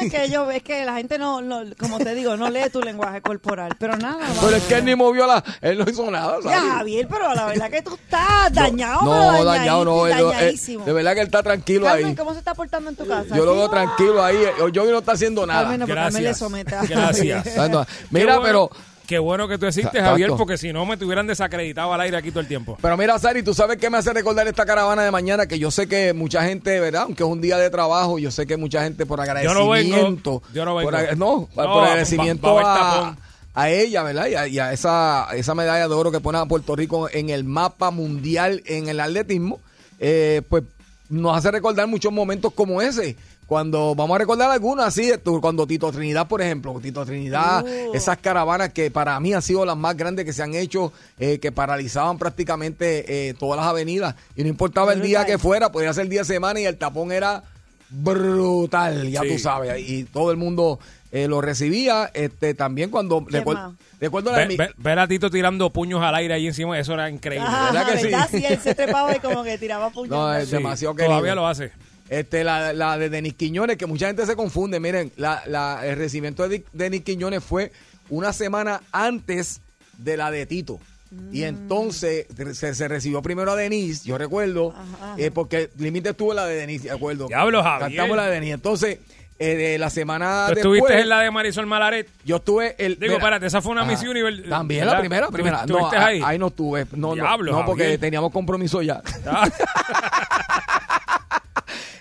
Ay, 0.00 0.10
que 0.10 0.28
yo 0.30 0.50
es 0.50 0.62
que 0.62 0.84
la 0.84 0.94
gente 0.94 1.18
no, 1.18 1.40
no, 1.40 1.62
como 1.78 1.98
te 1.98 2.14
digo, 2.14 2.36
no 2.36 2.50
lee 2.50 2.68
tu 2.72 2.80
lenguaje 2.80 3.20
corporal. 3.20 3.74
Pero 3.78 3.96
nada, 3.96 4.18
Pero 4.20 4.34
vamos. 4.34 4.52
es 4.54 4.62
que 4.64 4.74
él 4.74 4.84
ni 4.84 4.94
movió 4.94 5.26
la. 5.26 5.42
Él 5.60 5.78
no 5.78 5.84
hizo 5.88 6.10
nada. 6.10 6.38
Ya, 6.44 6.50
¿sabes? 6.50 6.72
Javier, 6.72 7.08
pero 7.08 7.34
la 7.34 7.46
verdad 7.46 7.70
que 7.70 7.82
tú 7.82 7.94
estás 7.94 8.52
dañado, 8.52 9.02
No, 9.02 9.32
pero 9.32 9.44
dañado 9.44 9.84
no. 9.84 10.06
él- 10.06 10.12
él- 10.18 10.24
dañadísimo. 10.26 10.84
de 10.84 10.92
verdad 10.92 11.14
que 11.14 11.20
él 11.20 11.26
está 11.26 11.42
tranquilo 11.42 11.86
Carmen, 11.86 12.06
ahí. 12.06 12.14
¿cómo 12.14 12.32
se 12.32 12.38
está 12.38 12.54
portando 12.54 12.90
en 12.90 12.96
tu 12.96 13.06
casa? 13.06 13.34
Yo 13.36 13.44
lo 13.44 13.54
veo 13.54 13.68
tranquilo 13.70 14.22
ahí. 14.24 14.38
Yo 14.72 14.84
no 14.84 14.98
está 14.98 15.12
haciendo 15.12 15.46
nada. 15.46 15.62
Carmen, 15.62 15.80
no, 15.80 15.86
porque 15.86 16.00
Carmen 16.02 16.22
le 16.24 16.34
somete 16.34 16.74
a- 16.74 16.82
Gracias. 16.82 17.46
Ah, 17.58 17.68
no. 17.68 17.84
Qué 17.84 17.90
Mira, 18.10 18.38
bueno- 18.38 18.68
pero. 18.70 18.91
Qué 19.12 19.18
bueno 19.18 19.46
que 19.46 19.58
tú 19.58 19.66
existes, 19.66 19.92
Exacto. 19.92 20.10
Javier, 20.10 20.30
porque 20.38 20.56
si 20.56 20.72
no 20.72 20.86
me 20.86 20.96
tuvieran 20.96 21.26
desacreditado 21.26 21.92
al 21.92 22.00
aire 22.00 22.16
aquí 22.16 22.30
todo 22.30 22.40
el 22.40 22.46
tiempo. 22.48 22.78
Pero 22.80 22.96
mira, 22.96 23.18
Sari, 23.18 23.42
¿tú 23.42 23.52
sabes 23.52 23.76
qué 23.76 23.90
me 23.90 23.98
hace 23.98 24.10
recordar 24.14 24.48
esta 24.48 24.64
caravana 24.64 25.02
de 25.04 25.10
mañana? 25.10 25.46
Que 25.46 25.58
yo 25.58 25.70
sé 25.70 25.86
que 25.86 26.14
mucha 26.14 26.42
gente, 26.44 26.80
¿verdad? 26.80 27.02
Aunque 27.02 27.22
es 27.22 27.28
un 27.28 27.42
día 27.42 27.58
de 27.58 27.68
trabajo, 27.68 28.18
yo 28.18 28.30
sé 28.30 28.46
que 28.46 28.56
mucha 28.56 28.82
gente 28.82 29.04
por 29.04 29.18
Yo 29.18 29.24
no 29.26 29.30
agradecimiento. 29.70 30.40
vengo. 30.40 30.42
Yo 30.54 30.64
no 30.64 30.74
vengo. 30.76 30.90
por 30.90 30.98
ag- 30.98 31.16
no, 31.18 31.46
por 31.54 31.66
agradecimiento 31.84 32.54
va- 32.54 32.62
va 32.62 33.16
a 33.54 33.68
ella, 33.68 34.02
¿verdad? 34.02 34.28
Y 34.28 34.34
a, 34.34 34.46
y 34.48 34.58
a 34.58 34.72
esa, 34.72 35.28
esa 35.34 35.54
medalla 35.54 35.86
de 35.86 35.94
oro 35.94 36.10
que 36.10 36.20
pone 36.20 36.38
a 36.38 36.46
Puerto 36.46 36.74
Rico 36.74 37.10
en 37.12 37.28
el 37.28 37.44
mapa 37.44 37.90
mundial 37.90 38.62
en 38.64 38.88
el 38.88 38.98
atletismo, 38.98 39.60
eh, 40.00 40.40
pues 40.48 40.62
nos 41.10 41.36
hace 41.36 41.50
recordar 41.50 41.86
muchos 41.86 42.10
momentos 42.14 42.50
como 42.54 42.80
ese. 42.80 43.14
Cuando 43.52 43.94
vamos 43.94 44.14
a 44.14 44.18
recordar 44.18 44.50
algunos 44.50 44.82
así, 44.86 45.12
cuando 45.42 45.66
Tito 45.66 45.92
Trinidad, 45.92 46.26
por 46.26 46.40
ejemplo, 46.40 46.80
Tito 46.82 47.04
Trinidad, 47.04 47.62
Uh. 47.62 47.92
esas 47.94 48.16
caravanas 48.16 48.72
que 48.72 48.90
para 48.90 49.20
mí 49.20 49.34
han 49.34 49.42
sido 49.42 49.66
las 49.66 49.76
más 49.76 49.94
grandes 49.94 50.24
que 50.24 50.32
se 50.32 50.42
han 50.42 50.54
hecho, 50.54 50.90
eh, 51.18 51.38
que 51.38 51.52
paralizaban 51.52 52.16
prácticamente 52.16 53.28
eh, 53.28 53.34
todas 53.34 53.58
las 53.58 53.66
avenidas. 53.66 54.14
Y 54.36 54.42
no 54.42 54.48
importaba 54.48 54.94
el 54.94 55.02
día 55.02 55.26
que 55.26 55.36
fuera, 55.36 55.70
podía 55.70 55.92
ser 55.92 56.08
día 56.08 56.20
de 56.20 56.24
semana 56.24 56.60
y 56.60 56.64
el 56.64 56.78
tapón 56.78 57.12
era 57.12 57.42
brutal, 57.90 59.10
ya 59.10 59.20
Sí. 59.20 59.28
tú 59.28 59.38
sabes. 59.38 59.86
Y 59.86 60.04
todo 60.04 60.30
el 60.30 60.38
mundo 60.38 60.78
eh, 61.10 61.28
lo 61.28 61.42
recibía. 61.42 62.10
Este 62.14 62.54
También 62.54 62.88
cuando... 62.88 63.26
Recuerdo 63.28 64.32
Ver, 64.32 64.48
mi- 64.48 64.56
ver- 64.56 64.74
ver 64.78 64.98
a 64.98 65.06
Tito 65.06 65.30
tirando 65.30 65.68
puños 65.70 66.00
al 66.02 66.14
aire 66.14 66.32
ahí 66.32 66.46
encima, 66.46 66.78
eso 66.78 66.94
era 66.94 67.10
increíble. 67.10 67.46
Ajá, 67.46 67.70
¿Verdad 67.70 67.92
que 67.92 67.98
sí? 67.98 68.04
¿verdad? 68.04 68.28
Sí, 68.30 68.44
él 68.46 68.58
se 68.60 68.74
trepaba 68.74 69.14
y 69.14 69.20
como 69.20 69.44
que 69.44 69.58
tiraba 69.58 69.90
puños. 69.90 70.08
No, 70.10 70.34
es 70.34 70.46
Sí, 70.48 70.52
demasiado 70.56 70.94
querido. 70.94 71.10
Todavía 71.12 71.34
lo 71.34 71.46
hace. 71.46 71.70
Este, 72.12 72.44
la, 72.44 72.72
la 72.74 72.98
de 72.98 73.08
Denis 73.08 73.32
Quiñones, 73.34 73.78
que 73.78 73.86
mucha 73.86 74.06
gente 74.06 74.26
se 74.26 74.36
confunde. 74.36 74.78
Miren, 74.80 75.10
la, 75.16 75.42
la- 75.46 75.80
el 75.86 75.96
recibimiento 75.96 76.46
de 76.46 76.62
Denis 76.74 77.02
Quiñones 77.04 77.42
fue 77.42 77.72
una 78.10 78.32
semana 78.34 78.82
antes 78.92 79.62
de 79.96 80.16
la 80.18 80.30
de 80.30 80.44
Tito. 80.44 80.78
Mm. 81.10 81.34
Y 81.34 81.44
entonces 81.44 82.26
se, 82.52 82.74
se 82.74 82.88
recibió 82.88 83.22
primero 83.22 83.52
a 83.52 83.56
Denis, 83.56 84.04
yo 84.04 84.18
recuerdo, 84.18 84.72
Ajá, 84.72 85.14
eh, 85.16 85.30
porque 85.30 85.70
Límite 85.78 86.10
estuvo 86.10 86.32
en 86.32 86.36
la 86.36 86.46
de 86.46 86.56
Denis, 86.56 86.82
de 86.82 86.90
acuerdo. 86.90 87.28
Diablo, 87.28 87.62
Javier. 87.62 87.88
Cantamos 87.88 88.16
la 88.16 88.26
de 88.26 88.32
Denis. 88.34 88.54
Entonces, 88.54 88.98
eh, 89.38 89.56
de 89.56 89.78
la 89.78 89.88
semana 89.90 90.48
¿Tú 90.48 90.54
después, 90.56 90.76
estuviste 90.80 91.00
en 91.00 91.08
la 91.08 91.20
de 91.20 91.30
Marisol 91.30 91.66
Malaret? 91.66 92.08
yo 92.24 92.36
estuve 92.36 92.74
el... 92.78 92.98
Digo, 92.98 93.14
espérate, 93.14 93.46
esa 93.46 93.60
fue 93.62 93.72
una. 93.72 93.84
Miss 93.86 94.02
Universe. 94.02 94.42
También 94.42 94.80
¿verdad? 94.82 94.92
la 94.94 95.00
primera, 95.00 95.26
¿Tú- 95.28 95.32
primera. 95.32 95.56
No, 95.66 95.76
¿Estuviste 95.76 95.96
a- 95.96 96.06
ahí? 96.06 96.20
ahí 96.24 96.38
no 96.38 96.48
estuve. 96.48 96.84
No, 96.92 97.08
no, 97.08 97.14
Diablo, 97.14 97.52
no, 97.52 97.64
porque 97.64 97.96
teníamos 97.98 98.30
compromiso 98.32 98.82
ya. 98.82 99.02
Ah, 99.26 99.48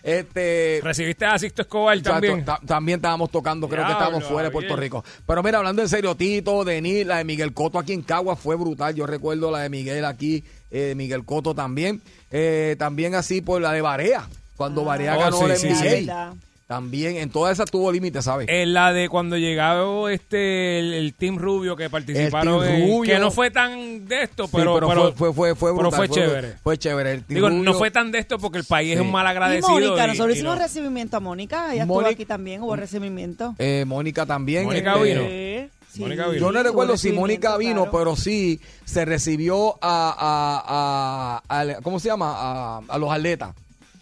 este... 0.04 0.80
Recibiste 0.84 1.26
a 1.26 1.38
Sixto 1.38 1.62
Escobar 1.64 1.98
Exacto, 1.98 2.14
también. 2.28 2.46
ta- 2.46 2.60
también 2.66 2.98
estábamos 3.00 3.30
tocando, 3.32 3.68
creo 3.68 3.86
que 3.86 3.92
estábamos 3.92 4.24
fuera 4.24 4.50
de 4.50 4.52
Puerto. 4.52 4.76
Rico. 4.76 5.04
Pero 5.26 5.44
mira, 5.44 5.58
hablando 5.60 5.82
en 5.82 5.90
serio, 5.90 6.16
Tito, 6.16 6.64
Denis, 6.64 7.06
la 7.06 7.18
de 7.18 7.24
Miguel 7.24 7.54
Coto 7.54 7.78
aquí 7.80 7.94
en 7.94 8.02
Cagua 8.02 8.36
fue 8.36 8.56
brutal. 8.56 8.96
Yo 8.96 9.06
recuerdo 9.06 9.52
la 9.52 9.60
de 9.60 9.70
Miguel 9.70 10.06
aquí, 10.06 10.44
eh, 10.72 10.94
Miguel 10.96 11.24
Coto 11.26 11.54
también. 11.54 12.02
Eh, 12.32 12.76
también 12.80 13.16
así 13.16 13.42
por 13.42 13.62
la 13.62 13.74
de 13.74 13.82
Barea, 13.82 14.28
cuando 14.56 14.84
Barea 14.86 15.16
Oh, 15.18 15.20
ganó 15.20 15.38
sí, 15.38 15.44
el 15.46 15.58
sí, 15.58 15.68
NBA. 15.70 16.32
sí. 16.34 16.38
También, 16.72 17.18
en 17.18 17.30
todas 17.30 17.52
esas 17.52 17.70
tuvo 17.70 17.92
límite, 17.92 18.22
¿sabes? 18.22 18.48
En 18.50 18.74
la 18.74 18.94
de 18.94 19.10
cuando 19.10 19.38
llegaba 19.38 20.10
este 20.12 20.80
el, 20.80 20.94
el 20.94 21.14
Team 21.14 21.38
Rubio 21.38 21.76
que 21.76 21.90
participaron, 21.90 22.64
Team 22.64 22.76
en- 22.76 22.88
Rubio. 22.90 23.14
que 23.14 23.20
no 23.20 23.30
fue 23.30 23.52
tan 23.52 24.08
de 24.08 24.24
esto, 24.24 24.46
Sí, 24.46 24.52
pero, 24.56 24.76
pero, 24.76 25.12
fue, 25.14 25.34
fue, 25.34 25.54
fue, 25.54 25.76
pero 25.76 25.92
fue 25.92 26.08
chévere. 26.08 26.56
Fue 26.64 26.78
chévere. 26.78 27.12
El 27.12 27.24
Team 27.26 27.36
Digo, 27.36 27.50
no 27.50 27.74
fue 27.74 27.92
tan 27.92 28.10
de 28.12 28.20
esto 28.20 28.40
porque 28.40 28.60
el 28.60 28.64
país 28.64 28.92
es 28.94 29.00
Sí. 29.00 29.04
un 29.06 29.12
mal 29.12 29.26
Y 29.26 29.30
agradecido. 29.30 29.70
Mónica, 29.70 30.06
y- 30.06 30.08
nosotros 30.08 30.36
hicimos 30.38 30.56
no- 30.56 30.62
recibimiento 30.64 31.18
a 31.18 31.20
Mónica. 31.20 31.74
Ella 31.74 31.82
estuvo 31.82 31.96
Mónica- 31.96 32.14
aquí 32.14 32.26
también, 32.26 32.62
hubo 32.62 32.76
recibimiento. 32.78 33.54
Eh, 33.60 33.84
Mónica 33.86 34.26
también. 34.26 34.64
Mónica 34.64 34.94
este, 34.96 35.04
vino. 35.04 35.70
Sí. 35.92 36.00
Mónica 36.00 36.28
vino. 36.28 36.40
Yo 36.40 36.52
no 36.54 36.64
recuerdo 36.64 36.96
si 36.96 37.12
Mónica 37.12 37.58
vino, 37.58 37.84
claro. 37.84 37.92
pero 37.98 38.16
sí 38.16 38.62
se 38.86 39.04
recibió 39.04 39.72
a, 39.82 40.16
a- 40.18 41.42
a- 41.50 41.62
a- 41.62 41.82
¿cómo 41.82 42.00
se 42.00 42.08
llama? 42.08 42.32
A, 42.34 42.82
a 42.88 42.98
los 42.98 43.12
atletas. 43.12 43.54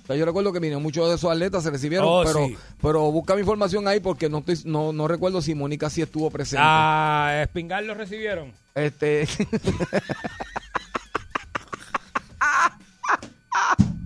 Sea, 0.10 0.18
yo 0.18 0.26
recuerdo 0.26 0.52
que 0.52 0.58
vinieron 0.60 0.82
muchos 0.82 1.08
de 1.08 1.14
esos 1.18 1.30
atletas, 1.32 1.62
se 1.62 1.70
recibieron, 1.70 2.08
Oh, 2.10 2.24
pero, 2.26 2.48
sí. 2.48 2.58
pero 2.82 3.12
busca 3.12 3.36
mi 3.36 3.42
información 3.42 3.88
ahí 3.88 4.00
porque 4.00 4.28
no 4.28 4.40
estoy, 4.40 4.60
no, 4.66 4.92
no 4.92 5.08
recuerdo 5.08 5.40
si 5.40 5.54
Mónica 5.54 5.88
sí 5.92 6.02
estuvo 6.02 6.32
presente. 6.32 6.64
Ah, 6.68 7.42
Espingal 7.44 7.86
lo 7.86 7.94
recibieron. 7.94 8.52
Este, 8.74 9.28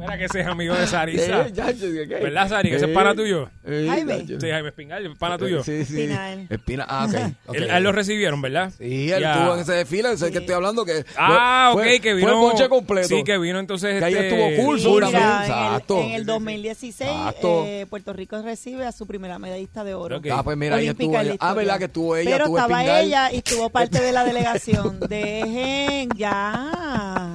Mira 0.02 0.18
que 0.18 0.24
ese 0.24 0.40
es 0.40 0.46
amigo 0.46 0.74
de 0.74 0.86
Sarisa. 0.86 1.46
Eh. 1.52 2.06
¿Verdad, 2.22 2.48
Sari? 2.48 2.70
Que 2.70 2.76
ese 2.76 2.84
es 2.86 2.90
Eh, 2.90 2.94
pana 2.94 3.14
tuyo. 3.14 3.48
eh, 3.64 3.86
Jaime. 3.88 4.26
Sí, 4.26 4.36
Jaime 4.50 4.68
Espingal, 4.68 5.06
es 5.06 5.16
pana 5.18 5.38
tuyo. 5.38 5.62
Sí, 5.62 5.84
sí. 5.84 6.02
Espinal. 6.02 6.46
Espina, 6.50 6.86
ah, 6.88 7.06
ok. 7.08 7.14
ok. 7.48 7.54
Él, 7.56 7.70
a 7.70 7.78
él 7.78 7.84
lo 7.84 7.92
recibieron, 7.92 8.42
¿verdad? 8.42 8.72
Sí, 8.76 9.10
él 9.10 9.20
Ya. 9.22 9.32
estuvo 9.34 9.54
en 9.54 9.60
ese 9.60 9.72
desfile, 9.72 10.12
ese 10.12 10.30
que 10.32 10.38
estoy 10.38 10.54
hablando 10.54 10.84
que 10.84 11.04
Ah, 11.16 11.70
fue- 11.72 11.96
ok, 11.96 12.02
que 12.02 12.14
vino. 12.14 12.28
Fue 12.28 12.36
el 12.36 12.40
bonche 12.42 12.68
completo. 12.68 13.08
Sí, 13.08 13.22
que 13.24 13.38
vino 13.38 13.58
entonces. 13.58 13.98
Que 13.98 14.04
ahí 14.04 14.14
este, 14.14 14.28
estuvo 14.28 14.64
Coulson 14.64 14.94
Sí, 14.94 15.00
también. 15.00 15.22
mira, 15.22 15.36
en 15.36 15.42
el- 15.42 15.50
Exacto. 15.50 16.00
en 16.00 16.10
el 16.12 16.26
2016 16.26 17.10
Exacto. 17.10 17.64
eh, 17.66 17.86
Puerto 17.88 18.12
Rico 18.12 18.42
recibe 18.42 18.84
a 18.86 18.92
su 18.92 19.06
primera 19.06 19.38
medallista 19.38 19.84
de 19.84 19.94
oro. 19.94 20.18
Ok. 20.18 20.26
Ah, 20.32 20.42
pues 20.42 20.56
mira, 20.56 20.76
ella 20.80 20.90
Olímpica 20.92 21.18
estuvo 21.22 21.32
ella. 21.32 21.36
Ah, 21.40 21.54
verdad 21.54 21.78
que 21.78 21.84
estuvo 21.84 22.16
ella, 22.16 22.30
Pero 22.30 22.44
estuvo 22.44 22.58
estaba 22.58 22.80
Espingal. 22.82 23.04
ella 23.06 23.32
y 23.32 23.36
estuvo 23.38 23.70
parte 23.70 24.00
de 24.00 24.12
la 24.12 24.24
delegación. 24.24 25.00
Dejen 25.00 26.08
ya. 26.16 27.34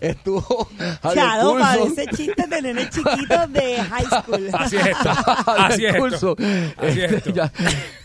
Estuvo 0.00 0.68
Javier 1.02 1.24
Chado, 1.24 1.50
Coulson. 1.52 1.94
parece 1.94 2.06
chiste 2.16 2.46
de 2.48 2.62
nene 2.62 2.90
chiquito 2.90 3.46
de 3.48 3.76
high 3.82 4.06
school. 4.06 4.48
Así 4.52 4.76
es 4.76 4.86
esto. 4.86 5.10
Así 5.46 5.86
es 5.86 5.94
esto. 6.12 6.36
Así 6.76 7.00
es 7.00 7.12
Este, 7.12 7.32
ya. 7.32 7.52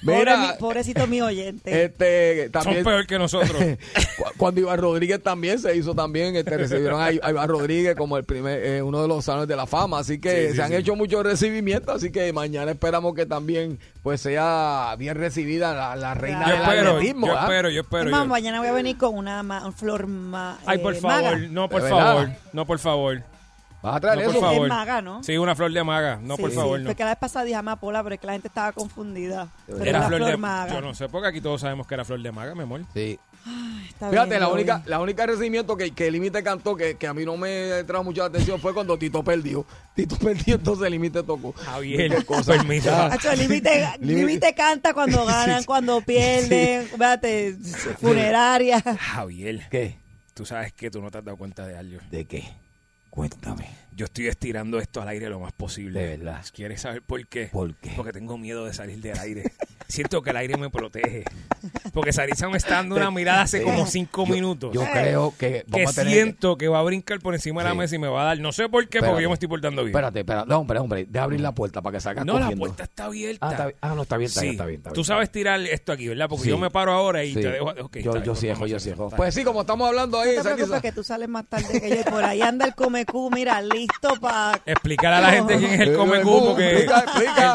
Mira, 0.02 0.38
mi- 0.38 0.58
pobrecito 0.60 1.08
mi 1.08 1.22
oyente. 1.22 1.84
este, 1.86 2.44
Son 2.44 2.52
también, 2.64 2.84
peor 2.84 3.08
que 3.08 3.18
nosotros. 3.20 3.58
cu- 4.18 4.24
cuando 4.38 4.62
Iván 4.62 4.80
Rodríguez 4.80 5.22
también 5.22 5.60
se 5.60 5.76
hizo 5.76 5.94
también, 5.96 6.36
este, 6.36 6.58
recibieron 6.58 7.02
a, 7.02 7.12
Iván 7.12 7.48
Rodríguez 7.50 7.96
como 7.96 8.18
el 8.18 8.24
primer, 8.24 8.64
eh, 8.64 8.82
uno 8.82 9.02
de 9.02 9.08
los 9.08 9.26
salones 9.26 9.48
de 9.48 9.56
la 9.56 9.66
fama, 9.66 10.00
así 10.00 10.20
que 10.20 10.46
Sí, 10.46 10.50
sí, 10.52 10.56
se 10.58 10.62
han 10.64 10.70
sí. 10.70 10.76
hecho 10.76 10.96
muchos 10.96 11.24
recibimientos, 11.24 11.96
así 11.96 12.12
que 12.12 12.32
mañana 12.34 12.72
esperamos 12.72 13.16
que 13.16 13.26
también 13.26 13.80
pues 14.04 14.22
sea 14.22 14.96
bien 14.98 15.16
recibida 15.18 15.74
la, 15.74 15.96
la 15.96 16.14
reina 16.14 16.46
Yo 16.48 16.52
del 16.54 16.62
espero, 16.62 16.90
atletismo. 16.92 17.28
yo 17.28 17.38
¿ah? 17.38 17.42
espero, 17.44 17.70
yo 17.70 17.82
espero. 17.82 18.04
Es 18.06 18.12
más, 18.12 18.22
yo- 18.24 18.28
mañana 18.28 18.60
voy 18.60 18.68
a 18.70 18.72
venir 18.74 18.98
con 18.98 19.16
una 19.18 19.44
ma- 19.44 19.72
flor 19.74 20.08
ma- 20.08 20.60
Ay, 20.66 20.78
por 20.78 20.94
eh, 20.94 21.00
favor, 21.00 21.24
maga. 21.24 21.47
No, 21.50 21.70
por 21.70 21.88
favor. 21.88 22.30
No, 22.54 22.66
por 22.66 22.80
favor. 22.80 23.24
¿Vas 23.82 23.96
a 23.96 24.00
traer 24.00 24.18
No, 24.18 24.24
por 24.26 24.32
eso? 24.36 24.42
favor. 24.42 24.66
Es 24.68 24.70
maga, 24.74 25.02
¿no? 25.02 25.24
Sí, 25.24 25.38
una 25.38 25.56
flor 25.56 25.72
de 25.72 25.84
maga. 25.84 26.20
No, 26.22 26.36
Sí, 26.36 26.42
por 26.42 26.50
sí, 26.52 26.58
favor, 26.58 26.80
no. 26.80 26.88
Porque 26.88 27.04
la 27.04 27.10
vez 27.12 27.20
pasada 27.20 27.46
dije 27.46 27.56
amapola, 27.58 28.02
pero 28.04 28.16
es 28.16 28.22
que 28.22 28.28
la 28.28 28.34
gente 28.34 28.48
estaba 28.48 28.72
confundida. 28.72 29.50
Pero 29.68 29.84
Era 29.84 30.02
flor, 30.08 30.18
flor, 30.20 30.32
de 30.32 30.38
maga. 30.38 30.74
Yo 30.74 30.82
no 30.82 30.94
sé, 30.96 31.08
porque 31.10 31.28
aquí 31.28 31.42
todos 31.42 31.62
sabemos 31.62 31.86
que 31.86 31.94
era 31.94 32.04
flor 32.04 32.22
de 32.22 32.32
maga, 32.32 32.56
mi 32.56 32.64
amor. 32.64 32.82
Sí. 32.94 33.20
Está 33.88 34.10
Fíjate, 34.10 34.30
bien, 34.32 34.42
la 34.42 34.48
única, 34.50 34.84
la 34.86 35.00
única 35.00 35.26
recibimiento 35.26 35.78
que, 35.78 35.92
que 35.92 36.12
Límite 36.12 36.44
cantó 36.44 36.76
que, 36.76 36.98
que 36.98 37.08
a 37.08 37.14
mí 37.14 37.24
no 37.24 37.38
me 37.38 37.84
trajo 37.86 38.04
mucha 38.04 38.26
atención 38.26 38.60
fue 38.60 38.74
cuando 38.74 38.98
Tito 38.98 39.24
perdió. 39.24 39.66
Tito 39.96 40.18
perdió, 40.18 40.56
entonces 40.56 40.90
Límite 40.92 41.24
tocó. 41.24 41.54
Javier, 41.54 42.26
permiso. 42.46 42.92
Límite 43.38 43.90
límite 44.00 44.54
canta 44.58 44.94
cuando 44.94 45.24
ganan, 45.26 45.64
cuando 45.64 46.02
pierden, 46.02 46.88
fíjate, 46.88 47.56
funeraria. 48.02 48.82
Javier, 48.82 49.68
¿Qué? 49.70 49.98
Tú 50.38 50.46
sabes 50.46 50.72
que 50.72 50.92
tú 50.92 51.02
no 51.02 51.10
te 51.10 51.18
has 51.18 51.26
dado 51.26 51.36
cuenta 51.36 51.66
de 51.66 51.76
algo. 51.76 52.00
¿De 52.12 52.26
qué? 52.26 52.44
Cuéntame. 53.10 53.87
Yo 53.98 54.06
estoy 54.06 54.28
estirando 54.28 54.78
esto 54.78 55.02
al 55.02 55.08
aire 55.08 55.28
lo 55.28 55.40
más 55.40 55.54
posible. 55.54 56.00
De 56.00 56.18
verdad. 56.18 56.46
¿Quieres 56.54 56.82
saber 56.82 57.02
por 57.02 57.26
qué? 57.26 57.48
¿Por 57.52 57.74
qué? 57.76 57.92
Porque 57.96 58.14
tengo 58.14 58.38
miedo 58.38 58.64
de 58.66 58.72
salir 58.74 59.02
del 59.02 59.18
aire. 59.18 59.52
Siento 59.88 60.22
que 60.22 60.30
el 60.30 60.38
aire 60.38 60.56
me 60.58 60.70
protege. 60.70 61.24
Porque 61.94 62.14
Sarisa 62.14 62.48
me 62.50 62.58
está 62.58 62.76
dando 62.76 62.96
una 62.96 63.10
mirada 63.10 63.42
hace 63.42 63.64
como 63.64 63.86
cinco 63.88 64.26
Yo- 64.28 64.34
minutos. 64.34 64.72
Yo 64.74 64.82
creo 64.92 65.34
que 65.36 65.64
que 65.64 65.66
vamos 65.68 65.98
a 65.98 66.02
tener 66.02 66.14
siento 66.14 66.58
que 66.58 66.68
va 66.68 66.80
a 66.80 66.84
brincar 66.84 67.20
por 67.22 67.34
encima 67.34 67.62
de 67.64 67.70
la 67.70 67.72
Sí. 67.72 67.78
mesa 67.78 67.96
y 67.96 68.00
me 68.00 68.08
va 68.08 68.22
a 68.22 68.26
dar. 68.26 68.40
No 68.40 68.52
sé 68.52 68.70
por 68.70 68.84
qué, 68.88 69.00
Espérate. 69.00 69.10
porque 69.14 69.24
yo 69.24 69.30
me 69.30 69.34
estoy 69.34 69.48
portando 69.48 69.82
bien. 69.82 69.96
Espérate, 69.96 70.20
espérate. 70.20 70.48
No, 70.48 70.60
hombre, 70.60 70.78
hombre. 70.80 71.06
Deja 71.10 71.24
abrir 71.24 71.40
la 71.42 71.54
puerta 71.56 71.82
para 71.82 71.98
que 71.98 72.02
salga 72.02 72.24
no, 72.24 72.38
la 72.38 72.52
puerta 72.52 72.84
está 72.84 73.06
abierta. 73.06 73.48
Ah, 73.48 73.52
está, 73.52 73.66
bien. 73.66 73.78
Ah, 73.82 73.96
no, 73.96 74.02
está 74.04 74.18
bien, 74.18 74.28
está 74.28 74.40
Sí. 74.42 74.46
bien, 74.46 74.54
está 74.56 74.66
bien. 74.68 74.80
está 74.82 74.92
Tú 74.92 75.04
sabes 75.04 75.32
tirar 75.32 75.60
esto 75.62 75.92
aquí, 75.94 76.08
¿verdad? 76.08 76.28
Porque 76.30 76.44
Sí. 76.44 76.50
yo 76.50 76.60
me 76.60 76.70
paro 76.70 76.92
ahora 76.92 77.24
y 77.24 77.34
Sí. 77.34 77.42
te 77.42 77.50
dejo. 77.50 77.74
yo 77.74 77.90
yo 78.18 78.24
pues 78.24 78.40
cierro, 78.40 78.68
yo 78.68 78.80
cierro. 78.80 79.10
Pues 79.10 79.34
sí, 79.34 79.44
como 79.44 79.62
estamos 79.62 79.88
hablando 79.88 80.18
No 80.18 80.24
ahí, 80.24 80.36
te 80.36 80.44
preocupes 80.44 80.82
que 80.84 80.92
tú 80.92 81.04
sales 81.04 81.28
más 81.30 81.48
tarde 81.48 81.82
que 81.82 81.90
yo 81.90 82.04
por 82.12 82.24
ahí 82.24 82.42
anda 82.42 82.66
el 82.66 82.76
Comecú, 82.76 83.32
mira, 83.32 83.60
listo 83.62 83.87
para... 84.22 84.60
Explicar 84.66 85.14
a 85.14 85.22
la 85.22 85.32
gente 85.32 85.58
quién 85.58 85.74
es 85.74 85.80
el 85.82 85.96
come 85.98 86.20
porque 86.22 86.84
el 86.84 86.90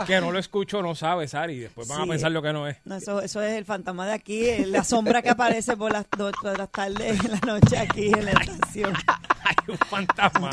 que 0.07 0.21
no 0.21 0.33
lo 0.33 0.39
escucho 0.39 0.83
no 0.83 0.95
sabe, 0.95 1.29
Sari. 1.29 1.59
Después 1.59 1.89
van 1.89 2.01
a 2.01 2.05
Sí. 2.05 2.11
pensar 2.11 2.33
lo 2.33 2.43
que 2.43 2.53
no 2.53 2.67
es. 2.69 2.77
No, 2.85 2.97
eso, 2.97 3.21
eso 3.21 3.41
es 3.43 3.53
el 3.53 3.65
fantasma 3.65 4.07
de 4.07 4.13
aquí, 4.13 4.47
eh, 4.47 4.67
la 4.67 4.85
sombra 4.85 5.23
que 5.23 5.31
aparece 5.31 5.77
por 5.77 5.93
las, 5.93 6.07
do- 6.17 6.33
por 6.41 6.57
las 6.59 6.71
tardes, 6.71 7.25
en 7.25 7.31
la 7.31 7.39
noche 7.47 7.79
aquí 7.79 8.07
en 8.07 8.25
la 8.25 8.31
estación. 8.33 8.93
Hay 9.45 9.57
un 9.69 9.79
fantasma. 9.79 10.51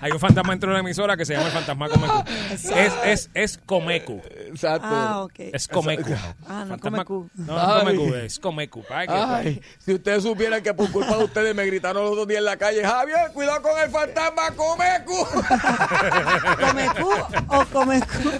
Hay 0.00 0.10
un 0.12 0.18
fantasma 0.20 0.52
dentro 0.52 0.70
de 0.70 0.74
la 0.74 0.80
emisora 0.80 1.16
que 1.16 1.24
se 1.24 1.34
llama 1.34 1.46
el 1.46 1.52
fantasma 1.52 1.88
Comecu. 1.88 2.24
Es, 2.50 2.64
es, 3.04 3.30
es 3.34 3.58
Comecu. 3.58 4.20
Exacto. 4.48 4.86
Ah, 4.90 5.22
ok. 5.22 5.34
Es 5.38 5.68
Comecu. 5.68 6.12
Ah, 6.48 6.64
no, 6.66 6.76
Fantasma- 6.76 7.04
Comecu. 7.04 7.30
No, 7.34 7.52
no 7.54 7.60
Ay. 7.88 7.96
Comecu, 7.96 8.14
es 8.14 8.38
Comecu. 8.38 8.84
Ay, 8.90 9.06
que- 9.06 9.12
Ay, 9.14 9.62
si 9.78 9.94
ustedes 9.94 10.22
supieran 10.22 10.62
que 10.62 10.74
por 10.74 10.90
culpa 10.90 11.16
de 11.16 11.24
ustedes 11.24 11.54
me 11.54 11.64
gritaron 11.66 12.02
los 12.04 12.12
otros 12.12 12.26
días 12.28 12.38
en 12.40 12.44
la 12.46 12.56
calle, 12.56 12.84
Javier, 12.84 13.30
cuidado 13.32 13.62
con 13.62 13.78
el 13.80 13.90
fantasma 13.90 14.42
Comecu. 14.56 15.26
¿Comecú 16.66 17.10
o 17.48 17.64
Comecú? 17.66 18.30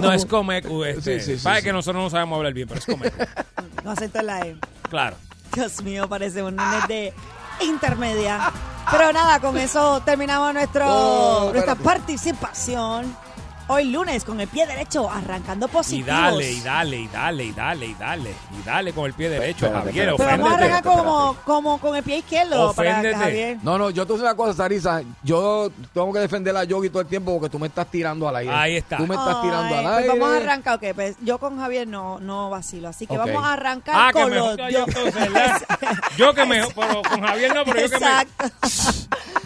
No 0.00 0.12
es 0.12 0.24
Comecu. 0.26 0.84
Este. 0.84 1.20
Sí, 1.20 1.32
sí, 1.32 1.38
sí, 1.38 1.44
Para 1.44 1.58
sí. 1.58 1.64
que 1.64 1.72
nosotros 1.72 2.02
no 2.02 2.10
sabemos 2.10 2.36
hablar 2.36 2.52
bien, 2.52 2.68
pero 2.68 2.80
es 2.80 2.86
Comecu. 2.86 3.16
No 3.84 3.90
acento 3.90 4.18
en 4.20 4.26
la 4.26 4.40
E. 4.46 4.56
Claro. 4.88 5.16
Dios 5.54 5.82
mío, 5.82 6.08
parece 6.08 6.42
un 6.42 6.56
nene 6.56 6.76
de 6.88 7.12
intermedia. 7.60 8.50
Pero 8.90 9.12
nada, 9.12 9.40
con 9.40 9.56
eso 9.56 10.00
terminamos 10.04 10.52
nuestro, 10.54 10.86
Oh, 10.88 11.50
nuestra 11.52 11.74
participación. 11.74 13.16
Hoy 13.66 13.84
lunes 13.84 14.24
con 14.24 14.38
el 14.40 14.46
pie 14.48 14.66
derecho 14.66 15.10
arrancando 15.10 15.64
Y 15.66 15.68
positivos. 15.70 16.06
dale, 16.08 16.50
y 16.52 16.60
dale, 16.60 16.96
y 16.98 17.08
dale, 17.08 17.44
y 17.46 17.52
dale, 17.52 17.86
y 17.86 17.94
dale. 17.94 18.30
Y 18.30 18.62
dale 18.62 18.92
con 18.92 19.06
el 19.06 19.14
pie 19.14 19.30
derecho, 19.30 19.64
Espérate, 19.66 19.86
Javier. 19.88 20.08
espérate, 20.10 20.34
Pero 20.34 20.42
vamos 20.42 20.50
a 20.50 20.54
Oféndete. 20.54 20.72
arrancar 20.74 21.04
como, 21.06 21.36
como 21.46 21.78
con 21.78 21.96
el 21.96 22.02
pie 22.02 22.18
izquierdo 22.18 22.74
para 22.74 22.90
que 22.90 22.90
Oféndete. 22.98 23.16
Javier. 23.24 23.58
No, 23.62 23.78
no, 23.78 23.88
yo 23.88 24.04
te 24.06 24.12
voy 24.12 24.20
a 24.20 24.22
decir 24.22 24.34
una 24.34 24.36
cosa, 24.36 24.54
Sarisa. 24.54 25.02
Yo 25.22 25.70
tengo 25.94 26.12
que 26.12 26.18
defender 26.18 26.54
a 26.54 26.64
Yogi 26.64 26.90
todo 26.90 27.00
el 27.00 27.08
tiempo 27.08 27.32
porque 27.38 27.50
tú 27.50 27.58
me 27.58 27.68
estás 27.68 27.86
tirando 27.90 28.28
al 28.28 28.36
aire. 28.36 28.52
Ahí 28.54 28.76
está. 28.76 28.98
Tú 28.98 29.06
me 29.06 29.14
estás 29.14 29.40
tirando 29.40 29.74
al 29.76 29.82
pues 29.84 29.96
aire. 29.96 30.08
vamos 30.08 30.28
a 30.28 30.36
arrancar, 30.36 30.74
ok. 30.76 30.84
Pues 30.94 31.16
yo 31.22 31.38
con 31.38 31.58
Javier 31.58 31.88
no, 31.88 32.20
no 32.20 32.50
vacilo. 32.50 32.88
Así 32.88 33.06
que 33.06 33.16
vamos 33.16 33.42
a 33.42 33.54
arrancar 33.54 33.94
Ah, 33.98 34.10
que 34.12 34.20
con 34.20 34.30
mejor 34.30 34.58
los. 34.58 34.66
que 34.68 34.72
yo 34.74 34.84
entonces. 34.86 35.30
Yo 36.18 36.34
que 36.34 36.44
mejor, 36.44 36.72
pero 36.74 37.02
con 37.02 37.20
Javier 37.22 37.54
no, 37.54 37.64
pero 37.64 37.80
yo 37.80 37.90
que 37.90 37.98
me... 37.98 38.06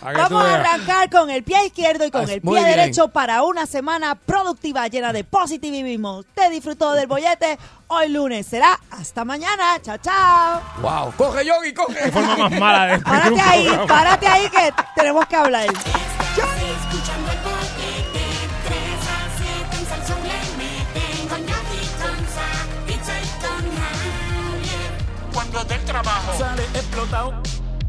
Vamos 0.03 0.45
a 0.45 0.55
arrancar 0.55 1.11
con 1.11 1.29
el 1.31 1.43
pie 1.43 1.67
izquierdo 1.67 2.05
y 2.05 2.11
con 2.11 2.29
el 2.29 2.41
pie 2.41 2.51
bien. 2.53 2.65
derecho 2.65 3.09
para 3.09 3.43
una 3.43 3.67
semana 3.67 4.15
productiva 4.15 4.87
llena 4.89 5.13
de 5.13 5.25
positivismo. 5.25 6.23
Te 6.35 6.49
disfrutó 6.51 6.93
del 6.93 7.07
bollete. 7.07 7.59
Hoy 7.89 8.09
lunes 8.09 8.47
será 8.47 8.79
hasta 8.91 9.25
mañana. 9.25 9.81
Chao, 9.83 9.97
chao. 9.99 10.61
Wow. 10.81 11.13
Coge, 11.17 11.45
Yogi, 11.45 11.69
Qué 11.69 11.75
coge. 11.75 12.13
forma 12.13 12.37
más 12.37 12.53
mala 12.53 12.87
de 12.87 12.99
Párate 13.01 13.41
ahí, 13.41 13.65
programa. 13.67 13.87
párate 13.87 14.27
ahí 14.29 14.51
que 14.51 14.73
tenemos 14.95 15.27
que 15.27 15.37
hablar. 15.37 15.65
Escuchando 15.67 17.33
el 17.33 17.39
bollete, 17.39 18.25
3 18.69 18.79
a 19.09 19.29
7 19.37 19.77
en 19.79 19.87
Salsón 19.87 20.19
le 20.23 20.39
meten 20.57 21.29
con 21.29 21.41
Yogi 21.41 21.89
Conza, 21.99 22.47
pizza 22.87 23.13
y 23.21 23.27
con 23.41 23.63
Javier. 23.77 24.91
Cuando 25.35 25.65
del 25.65 25.85
trabajo. 25.85 26.39
Sale 26.39 26.63
explotado. 26.75 27.43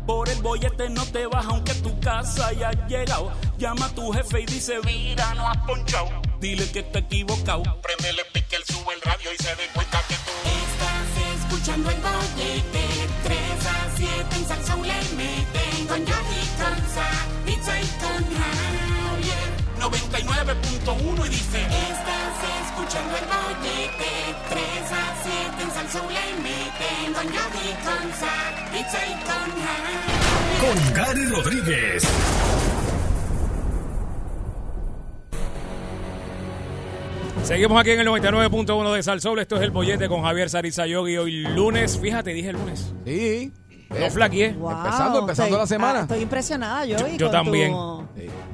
Por 0.09 0.27
el 0.27 0.41
bollete 0.41 0.89
no 0.89 1.05
te 1.05 1.27
vas 1.27 1.45
aunque 1.45 1.71
tu 1.75 1.99
casa 1.99 2.47
haya 2.47 2.71
llegado. 2.87 3.31
Llama 3.59 3.85
a 3.85 3.89
tu 3.89 4.11
jefe 4.11 4.41
y 4.41 4.45
dice, 4.47 4.79
Mira, 4.83 5.35
no 5.35 5.47
has 5.47 5.57
ponchado. 5.67 6.09
dile 6.39 6.67
que 6.71 6.79
está 6.79 6.97
equivocado. 6.97 7.61
Prendele 7.83 8.23
pique, 8.33 8.55
él 8.55 8.63
sube 8.65 8.95
el 8.95 9.01
radio 9.01 9.29
y 9.31 9.37
se 9.37 9.49
dé 9.55 9.67
cuenta 9.71 10.01
que 10.07 10.15
tú. 10.15 10.31
Estás 10.65 11.45
escuchando 11.45 11.91
el 11.91 11.97
bollete, 12.01 13.07
3 13.23 13.37
a 13.67 13.97
7 13.97 14.35
en 14.35 14.47
Salsón 14.47 14.81
le 14.81 14.99
meten 15.15 15.87
con 15.87 15.99
Yogi 15.99 16.41
Conza, 16.57 17.07
pizza 17.45 17.79
y 17.79 17.85
con 18.01 18.25
Javier. 18.33 19.49
99.1 19.77 21.25
y 21.27 21.29
dice. 21.29 21.61
Estás 21.61 22.39
escuchando 22.65 23.15
el 23.15 23.25
bollete 23.25 24.35
3 24.49 24.78
con 30.61 30.93
Gary 30.93 31.25
Rodríguez. 31.25 32.03
Seguimos 37.43 37.81
aquí 37.81 37.91
en 37.91 38.01
el 38.01 38.07
99.1 38.07 38.93
de 38.93 39.01
Salsol. 39.01 39.39
Esto 39.39 39.55
es 39.55 39.63
el 39.63 39.71
bollete 39.71 40.07
con 40.07 40.21
Javier 40.21 40.51
Sariza 40.51 40.85
Yogi. 40.85 41.17
Hoy 41.17 41.41
lunes, 41.41 41.97
fíjate, 41.97 42.33
dije 42.33 42.53
lunes. 42.53 42.93
Sí. 43.05 43.51
No 43.89 44.09
flaqueé. 44.11 44.53
Wow, 44.53 44.71
Empezando, 44.71 45.19
empezando 45.19 45.55
estoy- 45.55 45.59
la 45.59 45.67
semana. 45.67 45.99
ah, 45.99 46.01
estoy 46.03 46.19
impresionada 46.21 46.85
yo, 46.85 46.97
Yo- 46.97 47.07
y 47.07 47.17
yo 47.17 47.25
con 47.27 47.31
también. 47.31 47.71
tu 47.71 48.05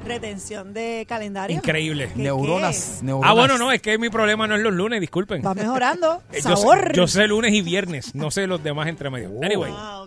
retención 0.06 0.72
de 0.72 1.04
calendario. 1.08 1.56
Increíble. 1.56 2.10
¿Qué, 2.14 2.22
Neuronas, 2.22 2.98
qué? 3.00 3.06
neuronas. 3.06 3.30
Ah, 3.30 3.34
bueno, 3.34 3.58
no, 3.58 3.70
es 3.72 3.82
que 3.82 3.98
mi 3.98 4.08
problema 4.08 4.46
no 4.46 4.54
es 4.56 4.62
los 4.62 4.72
lunes, 4.72 5.00
disculpen. 5.00 5.42
Va 5.44 5.52
mejorando. 5.54 6.22
Eh, 6.32 6.40
Yo, 6.42 6.56
sé- 6.56 6.62
Sabor. 6.62 6.92
yo 6.92 7.06
sé 7.06 7.26
lunes 7.26 7.52
y 7.52 7.60
viernes, 7.62 8.14
no 8.14 8.30
sé 8.30 8.46
los 8.46 8.62
demás 8.62 8.86
entre 8.88 9.10
medio. 9.10 9.30
Anyway. 9.42 9.72
Ah. 9.76 10.06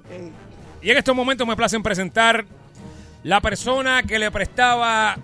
Y 0.82 0.90
en 0.90 0.98
estos 0.98 1.16
momentos 1.16 1.46
me 1.46 1.56
placen 1.56 1.84
presentar 1.84 2.46
la 3.24 3.42
persona 3.42 4.02
que 4.04 4.18
le 4.18 4.32
prestaba 4.32 5.18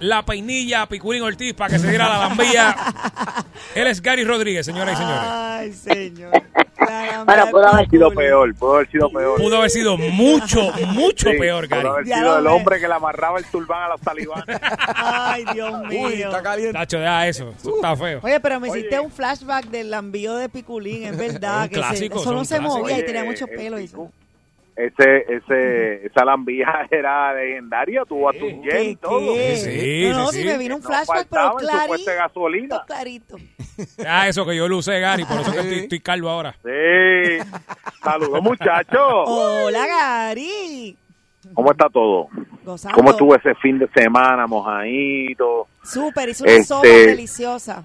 la 0.00 0.24
peinilla 0.24 0.82
a 0.82 0.88
Piculín 0.88 1.22
Ortiz 1.22 1.54
para 1.54 1.70
que 1.72 1.78
se 1.78 1.88
diera 1.88 2.08
la 2.08 2.18
lambilla. 2.28 2.76
Él 3.74 3.86
es 3.86 4.00
Gary 4.00 4.24
Rodríguez, 4.24 4.64
señoras 4.66 4.94
y 4.94 4.96
señores. 5.02 5.22
Ay, 5.24 5.72
señor. 5.72 6.32
Bueno, 7.26 7.48
pudo 7.50 7.66
haber 7.66 7.90
sido 7.90 8.10
peor, 8.12 8.54
pudo 8.54 8.76
haber 8.76 8.90
sido 8.90 9.10
peor. 9.10 9.36
Pudo 9.38 9.56
haber 9.58 9.68
sido 9.70 9.98
mucho, 9.98 10.72
mucho 10.86 11.30
Sí, 11.30 11.36
peor, 11.36 11.68
Pudo 11.68 11.76
Gary. 11.76 11.88
haber 11.88 12.06
Ya 12.06 12.16
sido 12.18 12.38
el 12.38 12.46
hombre 12.46 12.80
que 12.80 12.88
le 12.88 12.94
amarraba 12.94 13.38
el 13.38 13.44
turbán 13.46 13.82
a 13.82 13.88
los 13.88 14.00
talibanes. 14.00 14.58
Ay, 14.94 15.44
Dios 15.52 15.82
mío. 15.86 16.06
Uy, 16.06 16.22
está 16.22 16.42
caliente. 16.42 16.72
Tacho, 16.72 16.98
deja 17.00 17.26
eso. 17.26 17.52
Eso 17.58 17.74
está 17.76 17.94
feo. 17.96 18.20
Oye, 18.22 18.40
pero 18.40 18.60
me 18.60 18.68
hiciste 18.68 18.98
un 19.00 19.10
flashback 19.10 19.66
del 19.66 19.92
envío 19.92 20.36
de 20.36 20.48
Piculín, 20.48 21.04
es 21.04 21.18
verdad. 21.18 21.64
Un 21.64 21.68
que 21.68 21.74
se- 21.74 21.80
clásico, 21.80 22.20
eso 22.20 22.30
no 22.30 22.36
son 22.38 22.46
se 22.46 22.56
clásicos. 22.58 22.78
movía 22.78 22.92
y 22.94 22.98
Oye, 22.98 23.02
tenía 23.06 23.24
mucho 23.24 23.44
el 23.44 23.56
pelo. 23.56 23.78
y- 23.80 23.88
Picu, 23.88 24.10
Ese, 24.78 25.24
ese, 25.28 26.06
esa 26.06 26.24
lambija 26.24 26.86
era 26.90 27.34
legendaria, 27.34 28.04
tuvo 28.04 28.28
a 28.28 28.32
tu 28.32 28.46
¿Qué, 28.62 28.84
y 28.84 28.96
todo. 28.96 29.34
qué? 29.34 29.56
Sí, 29.56 30.08
no, 30.10 30.18
no, 30.18 30.26
sí, 30.28 30.36
si 30.36 30.42
sí. 30.42 30.48
me 30.48 30.56
vino 30.58 30.76
un 30.76 30.82
flashback, 30.82 31.26
pero 31.28 31.42
en 31.42 31.50
su 31.50 31.56
puesta 31.58 31.80
de 31.82 31.86
clarito. 31.88 32.10
gasolina. 32.16 32.84
Clarito. 32.86 33.36
Ah, 34.06 34.26
eso 34.26 34.44
que 34.44 34.56
yo 34.56 34.66
lo 34.66 34.78
usé, 34.78 34.98
Gary, 34.98 35.24
por 35.24 35.38
eso 35.40 35.52
que 35.52 35.58
estoy, 35.60 35.78
estoy 35.80 36.00
calvo 36.00 36.28
ahora. 36.28 36.52
Sí. 36.64 37.38
Saludos, 38.02 38.42
muchachos. 38.42 39.24
Hola, 39.26 39.86
Gary. 39.86 40.96
¿Cómo 41.54 41.70
está 41.70 41.88
todo? 41.88 42.26
Gozando. 42.64 42.96
¿Cómo 42.96 43.10
estuvo 43.12 43.36
ese 43.36 43.54
fin 43.56 43.78
de 43.78 43.88
semana, 43.94 44.46
mojadito? 44.48 45.68
Súper, 45.84 46.28
hizo 46.30 46.42
una 46.44 46.52
Este- 46.54 46.64
sopa 46.64 46.88
deliciosa. 46.88 47.84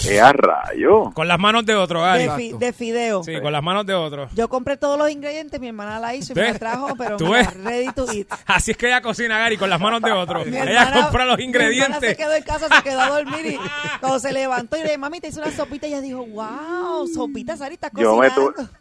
¡Qué 0.00 0.20
a 0.20 0.32
rayo! 0.32 1.10
Con 1.12 1.26
las 1.28 1.38
manos 1.38 1.66
de 1.66 1.74
otro, 1.74 2.02
Gary. 2.02 2.24
De, 2.24 2.36
fi- 2.36 2.52
de 2.52 2.72
fideo. 2.72 3.22
Sí, 3.24 3.40
con 3.40 3.52
las 3.52 3.62
manos 3.62 3.84
de 3.86 3.94
otro. 3.94 4.28
Yo 4.34 4.48
compré 4.48 4.76
todos 4.76 4.98
los 4.98 5.10
ingredientes, 5.10 5.60
mi 5.60 5.68
hermana 5.68 5.98
la 5.98 6.14
hizo 6.14 6.32
y 6.32 6.36
me 6.36 6.52
la 6.52 6.58
trajo, 6.58 6.94
pero 6.96 7.16
¿Tú 7.16 7.30
ves? 7.30 7.52
ready 7.62 7.92
to 7.92 8.06
eat. 8.12 8.26
Así 8.46 8.70
es 8.70 8.76
que 8.76 8.86
ella 8.86 9.00
cocina, 9.00 9.38
Gary, 9.38 9.56
con 9.56 9.68
las 9.70 9.80
manos 9.80 10.00
de 10.02 10.12
otro. 10.12 10.44
Mi 10.44 10.56
Ella 10.56 10.82
hermana- 10.84 11.02
compra 11.02 11.24
los 11.24 11.36
Mi 11.38 11.44
hermana 11.44 11.64
se 11.64 11.68
ingredientes. 11.68 12.16
quedó 12.16 12.32
en 12.34 12.42
casa, 12.42 12.68
se 12.74 12.82
quedó 12.82 13.00
a 13.00 13.08
dormir 13.08 13.46
y 13.46 13.58
cuando 14.00 14.18
se 14.18 14.32
levantó 14.32 14.76
y 14.76 14.80
le 14.80 14.84
dije, 14.86 14.98
mami, 14.98 15.20
te 15.20 15.28
hice 15.28 15.40
una 15.40 15.50
sopita 15.50 15.86
y 15.86 15.90
ella 15.94 16.00
dijo, 16.00 16.24
wow, 16.26 17.06
sopita, 17.12 17.56
Sari, 17.56 17.74
estás 17.74 17.90
Yo 17.96 18.16
me 18.16 18.28
cocinando. 18.28 18.52
tuve- 18.52 18.68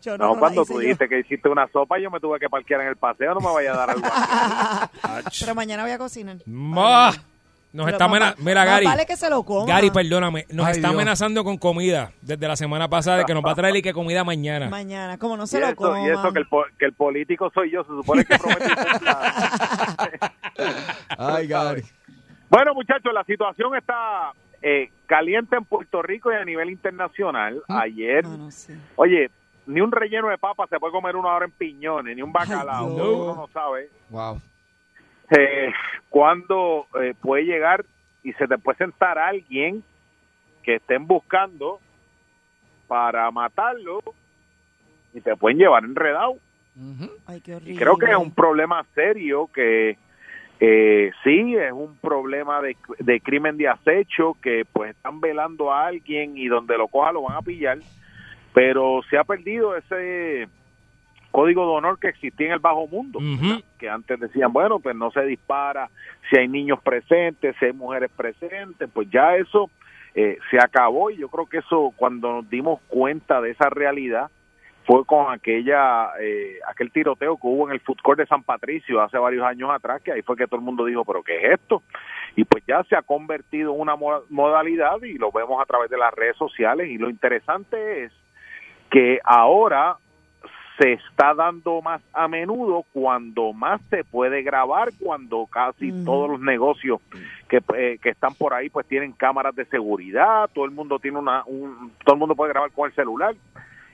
Yo 0.00 0.16
No, 0.16 0.28
no, 0.28 0.34
la 0.34 0.38
cuando 0.38 0.64
tú 0.64 0.74
yo. 0.74 0.78
dijiste 0.78 1.08
que 1.08 1.18
hiciste 1.18 1.48
una 1.48 1.66
sopa, 1.72 1.98
yo 1.98 2.08
me 2.08 2.20
tuve 2.20 2.38
que 2.38 2.48
parquear 2.48 2.82
en 2.82 2.86
el 2.86 2.96
paseo, 2.96 3.34
no 3.34 3.40
me 3.40 3.52
vaya 3.52 3.72
a 3.72 3.76
dar 3.76 3.90
algo. 3.90 4.06
Pero 5.40 5.54
mañana 5.56 5.82
voy 5.82 5.90
a 5.90 5.98
cocinar. 5.98 6.36
Ma, 6.46 7.12
Nos 7.70 7.84
Pero 7.84 7.96
está 7.96 8.08
más 8.08 8.16
amena- 8.16 8.30
va- 8.30 8.36
Mira, 8.38 8.60
más 8.60 8.66
Gary. 8.66 8.86
vale 8.86 9.06
que 9.06 9.16
se 9.16 9.28
lo 9.28 9.42
coma. 9.42 9.66
Gary, 9.66 9.90
perdóname. 9.90 10.46
Nos 10.50 10.66
Ay, 10.66 10.72
está 10.76 10.88
Dios. 10.88 10.94
amenazando 10.94 11.44
con 11.44 11.58
comida 11.58 12.12
desde 12.22 12.48
la 12.48 12.56
semana 12.56 12.88
pasada 12.88 13.18
de 13.18 13.24
que 13.26 13.34
nos 13.34 13.44
va 13.44 13.50
a 13.52 13.54
traer 13.54 13.76
y 13.76 13.82
que 13.82 13.92
comida 13.92 14.24
mañana. 14.24 14.70
Mañana, 14.70 15.18
como 15.18 15.36
no 15.36 15.44
Y 15.44 15.48
se 15.48 15.60
lo 15.60 15.66
eso, 15.66 15.76
coma. 15.76 16.00
y 16.00 16.08
eso 16.10 16.32
que, 16.32 16.38
el, 16.38 16.46
que 16.78 16.84
el 16.86 16.92
político 16.94 17.50
soy 17.52 17.70
yo, 17.70 17.82
se 17.82 17.90
supone 17.90 18.24
que 18.24 18.38
promete 18.38 18.64
Ay, 21.18 21.46
Gary. 21.46 21.82
Bueno, 22.50 22.74
muchachos, 22.74 23.12
la 23.12 23.24
situación 23.24 23.74
está 23.76 24.32
eh, 24.62 24.90
caliente 25.06 25.56
en 25.56 25.64
Puerto 25.64 26.00
Rico 26.02 26.32
y 26.32 26.36
a 26.36 26.44
nivel 26.44 26.70
internacional. 26.70 27.62
Ayer, 27.68 28.24
oye, 28.96 29.30
ni 29.66 29.80
un 29.82 29.92
relleno 29.92 30.28
de 30.28 30.38
papa 30.38 30.66
se 30.70 30.78
puede 30.78 30.92
comer 30.92 31.16
una 31.16 31.28
hora 31.34 31.44
en 31.44 31.52
piñones, 31.52 32.16
ni 32.16 32.22
un 32.22 32.32
bacalao. 32.32 32.86
Uno 32.86 33.34
no 33.36 33.48
sabe 33.52 33.90
Wow. 34.08 34.40
Eh, 35.30 35.72
cuándo 36.08 36.86
eh, 37.00 37.14
puede 37.20 37.44
llegar 37.44 37.84
y 38.22 38.32
se 38.34 38.46
te 38.46 38.58
puede 38.58 38.78
sentar 38.78 39.18
alguien 39.18 39.82
que 40.62 40.76
estén 40.76 41.06
buscando 41.06 41.80
para 42.86 43.30
matarlo 43.30 44.00
y 45.14 45.20
te 45.20 45.36
pueden 45.36 45.58
llevar 45.58 45.84
enredado. 45.84 46.36
Ay, 47.26 47.40
qué 47.40 47.58
Y 47.64 47.76
creo 47.76 47.96
que 47.96 48.10
es 48.10 48.16
un 48.16 48.32
problema 48.32 48.84
serio 48.94 49.50
que 49.52 49.98
eh, 50.60 51.10
sí 51.24 51.56
es 51.56 51.72
un 51.72 51.96
problema 51.98 52.60
de, 52.60 52.76
de 52.98 53.20
crimen 53.20 53.56
de 53.56 53.68
acecho 53.68 54.36
que 54.42 54.64
pues 54.72 54.90
están 54.94 55.20
velando 55.20 55.72
a 55.72 55.86
alguien 55.86 56.36
y 56.36 56.46
donde 56.48 56.76
lo 56.76 56.88
coja 56.88 57.12
lo 57.12 57.22
van 57.22 57.36
a 57.36 57.42
pillar. 57.42 57.78
Pero 58.54 59.00
se 59.10 59.18
ha 59.18 59.24
perdido 59.24 59.76
ese 59.76 60.48
código 61.38 61.62
de 61.66 61.72
honor 61.78 61.98
que 61.98 62.08
existía 62.08 62.46
en 62.48 62.52
el 62.54 62.58
bajo 62.58 62.86
mundo 62.88 63.18
que 63.78 63.88
antes 63.88 64.18
decían 64.18 64.52
bueno 64.52 64.80
pues 64.80 64.96
no 64.96 65.10
se 65.10 65.22
dispara 65.24 65.88
si 66.28 66.38
hay 66.38 66.48
niños 66.48 66.80
presentes 66.82 67.54
si 67.58 67.66
hay 67.66 67.72
mujeres 67.72 68.10
presentes 68.16 68.88
pues 68.92 69.08
ya 69.10 69.36
eso 69.36 69.70
eh, 70.14 70.38
se 70.50 70.56
acabó. 70.58 71.10
Y 71.10 71.16
yo 71.18 71.28
creo 71.28 71.46
que 71.46 71.58
eso 71.58 71.92
cuando 71.96 72.32
nos 72.32 72.50
dimos 72.50 72.80
cuenta 72.88 73.40
de 73.40 73.50
esa 73.50 73.68
realidad 73.70 74.30
fue 74.84 75.04
con 75.04 75.30
aquella 75.30 76.08
eh, 76.20 76.58
aquel 76.66 76.90
tiroteo 76.90 77.36
que 77.36 77.46
hubo 77.46 77.68
en 77.68 77.74
el 77.74 77.80
food 77.80 77.98
court 78.02 78.18
de 78.18 78.26
San 78.26 78.42
Patricio 78.42 79.00
hace 79.00 79.18
varios 79.18 79.44
años 79.44 79.70
atrás 79.70 80.00
que 80.02 80.10
ahí 80.12 80.22
fue 80.22 80.34
que 80.36 80.46
todo 80.46 80.56
el 80.60 80.64
mundo 80.64 80.86
dijo 80.86 81.04
pero 81.04 81.22
qué 81.22 81.36
es 81.36 81.52
esto 81.60 81.82
y 82.34 82.42
pues 82.44 82.64
ya 82.66 82.82
se 82.84 82.96
ha 82.96 83.02
convertido 83.02 83.74
en 83.74 83.80
una 83.80 83.94
mo- 83.96 84.22
modalidad 84.30 85.00
y 85.02 85.18
lo 85.18 85.30
vemos 85.30 85.60
a 85.60 85.66
través 85.66 85.88
de 85.90 85.98
las 85.98 86.12
redes 86.14 86.36
sociales. 86.36 86.88
Y 86.88 86.96
lo 86.98 87.10
interesante 87.10 88.04
es 88.04 88.12
que 88.90 89.20
ahora 89.24 89.96
se 90.78 90.92
está 90.92 91.34
dando 91.34 91.82
más 91.82 92.00
a 92.12 92.28
menudo 92.28 92.84
cuando 92.92 93.52
más 93.52 93.80
se 93.90 94.04
puede 94.04 94.42
grabar 94.42 94.90
cuando 95.00 95.46
casi 95.46 95.92
todos 96.04 96.30
los 96.30 96.40
negocios 96.40 97.00
que, 97.48 97.60
eh, 97.76 97.98
que 98.00 98.10
están 98.10 98.34
por 98.34 98.54
ahí 98.54 98.70
pues 98.70 98.86
tienen 98.86 99.12
cámaras 99.12 99.54
de 99.56 99.64
seguridad 99.64 100.48
todo 100.54 100.64
el 100.64 100.70
mundo 100.70 100.98
tiene 100.98 101.18
una 101.18 101.42
un, 101.46 101.92
todo 102.04 102.14
el 102.14 102.18
mundo 102.18 102.34
puede 102.34 102.52
grabar 102.52 102.70
con 102.72 102.88
el 102.88 102.94
celular. 102.94 103.34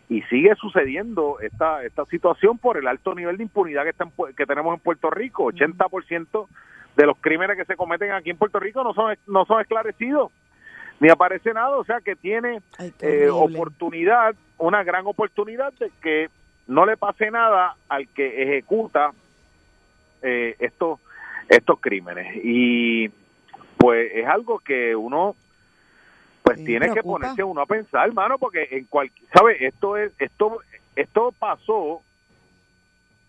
Y 0.06 0.20
sigue 0.22 0.54
sucediendo 0.56 1.38
esta 1.40 1.82
esta 1.82 2.04
situación 2.06 2.58
por 2.58 2.76
el 2.76 2.86
alto 2.86 3.14
nivel 3.14 3.38
de 3.38 3.44
impunidad 3.44 3.84
que 3.84 3.90
está 3.90 4.04
en 4.04 4.34
que 4.34 4.44
tenemos 4.44 4.74
en 4.74 4.80
Puerto 4.80 5.10
Rico. 5.10 5.50
80% 5.50 6.46
de 6.96 7.06
los 7.06 7.16
crímenes 7.18 7.56
que 7.56 7.64
se 7.64 7.76
cometen 7.76 8.12
aquí 8.12 8.30
en 8.30 8.36
Puerto 8.36 8.60
Rico 8.60 8.84
no 8.84 8.92
son 8.92 9.16
no 9.26 9.46
son 9.46 9.62
esclarecidos 9.62 10.30
ni 11.00 11.08
aparece 11.08 11.54
nada. 11.54 11.76
O 11.76 11.84
sea 11.84 12.00
que 12.00 12.16
tiene 12.16 12.60
eh, 13.00 13.28
oportunidad 13.30 14.34
una 14.58 14.84
gran 14.84 15.06
oportunidad 15.06 15.72
de 15.74 15.90
que 16.02 16.28
no 16.66 16.86
le 16.86 16.96
pase 16.96 17.30
nada 17.30 17.76
al 17.88 18.08
que 18.08 18.42
ejecuta 18.42 19.12
eh, 20.22 20.56
estos 20.58 21.00
estos 21.48 21.78
crímenes 21.80 22.40
y 22.42 23.10
pues 23.76 24.10
es 24.14 24.26
algo 24.26 24.58
que 24.60 24.96
uno 24.96 25.36
pues 26.42 26.64
tiene 26.64 26.90
que 26.92 27.02
ponerse 27.02 27.44
uno 27.44 27.60
a 27.60 27.66
pensar 27.66 28.08
hermano 28.08 28.38
porque 28.38 28.66
en 28.70 28.84
cualquier 28.86 29.28
sabe 29.30 29.66
esto 29.66 29.96
es 29.96 30.12
esto 30.18 30.58
esto 30.96 31.32
pasó 31.38 32.00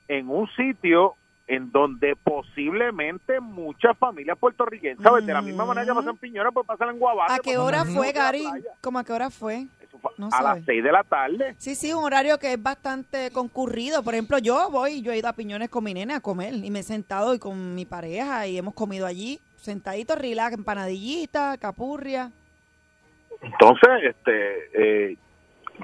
en 0.07 0.29
un 0.29 0.47
sitio 0.55 1.15
en 1.47 1.71
donde 1.71 2.15
posiblemente 2.15 3.39
muchas 3.39 3.95
familias 3.97 4.37
puertorriqueñas, 4.37 4.97
¿sabes? 5.01 5.25
De 5.25 5.33
la 5.33 5.41
misma 5.41 5.65
manera 5.65 5.85
que 5.85 5.93
pasan 5.93 6.09
en 6.09 6.17
Piñora, 6.17 6.51
pues 6.51 6.65
pasan 6.65 6.89
en 6.89 6.99
Guabate. 6.99 7.33
¿A 7.33 7.39
qué 7.39 7.57
hora 7.57 7.85
fue, 7.85 8.11
Gary? 8.11 8.43
¿Cómo 8.81 8.99
a 8.99 9.03
qué 9.03 9.13
hora 9.13 9.29
fue? 9.29 9.67
No 10.17 10.29
a 10.31 10.41
las 10.41 10.65
6 10.65 10.83
de 10.83 10.91
la 10.91 11.03
tarde. 11.03 11.55
Sí, 11.57 11.75
sí, 11.75 11.93
un 11.93 12.03
horario 12.03 12.37
que 12.37 12.53
es 12.53 12.61
bastante 12.61 13.31
concurrido. 13.31 14.03
Por 14.03 14.13
ejemplo, 14.13 14.37
yo 14.37 14.69
voy, 14.69 15.01
yo 15.01 15.11
he 15.11 15.17
ido 15.17 15.27
a 15.27 15.33
Piñones 15.33 15.69
con 15.69 15.83
mi 15.83 15.93
nene 15.93 16.13
a 16.13 16.19
comer 16.19 16.53
y 16.53 16.71
me 16.71 16.79
he 16.79 16.83
sentado 16.83 17.33
y 17.33 17.39
con 17.39 17.75
mi 17.75 17.85
pareja 17.85 18.47
y 18.47 18.57
hemos 18.57 18.73
comido 18.73 19.05
allí, 19.05 19.39
sentadito, 19.57 20.15
relax, 20.15 20.53
empanadillita, 20.53 21.57
capurria. 21.57 22.31
Entonces, 23.41 23.89
este, 24.03 25.11
eh, 25.11 25.17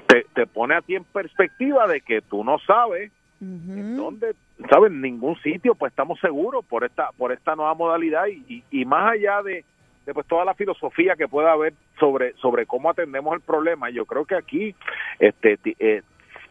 te, 0.06 0.26
te 0.34 0.46
pone 0.46 0.74
a 0.74 0.80
ti 0.80 0.94
en 0.94 1.04
perspectiva 1.04 1.86
de 1.86 2.00
que 2.00 2.20
tú 2.22 2.44
no 2.44 2.58
sabes 2.66 3.12
en 3.42 3.96
dónde, 3.96 4.36
sabes, 4.70 4.92
ningún 4.92 5.36
sitio, 5.42 5.74
pues 5.74 5.90
estamos 5.90 6.20
seguros 6.20 6.64
por 6.64 6.84
esta, 6.84 7.10
por 7.18 7.32
esta 7.32 7.56
nueva 7.56 7.74
modalidad 7.74 8.26
y, 8.26 8.64
y, 8.70 8.82
y 8.82 8.84
más 8.84 9.14
allá 9.14 9.42
de, 9.42 9.64
de, 10.04 10.14
pues 10.14 10.26
toda 10.26 10.44
la 10.44 10.54
filosofía 10.54 11.16
que 11.16 11.28
pueda 11.28 11.52
haber 11.52 11.74
sobre, 11.98 12.34
sobre 12.34 12.66
cómo 12.66 12.90
atendemos 12.90 13.34
el 13.34 13.40
problema, 13.40 13.90
yo 13.90 14.04
creo 14.06 14.24
que 14.24 14.34
aquí, 14.34 14.74
este, 15.18 15.58
eh, 15.78 16.02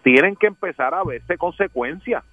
tienen 0.04 0.36
que 0.36 0.48
empezar 0.48 0.94
a 0.94 1.04
verse 1.04 1.38
consecuencias. 1.38 2.24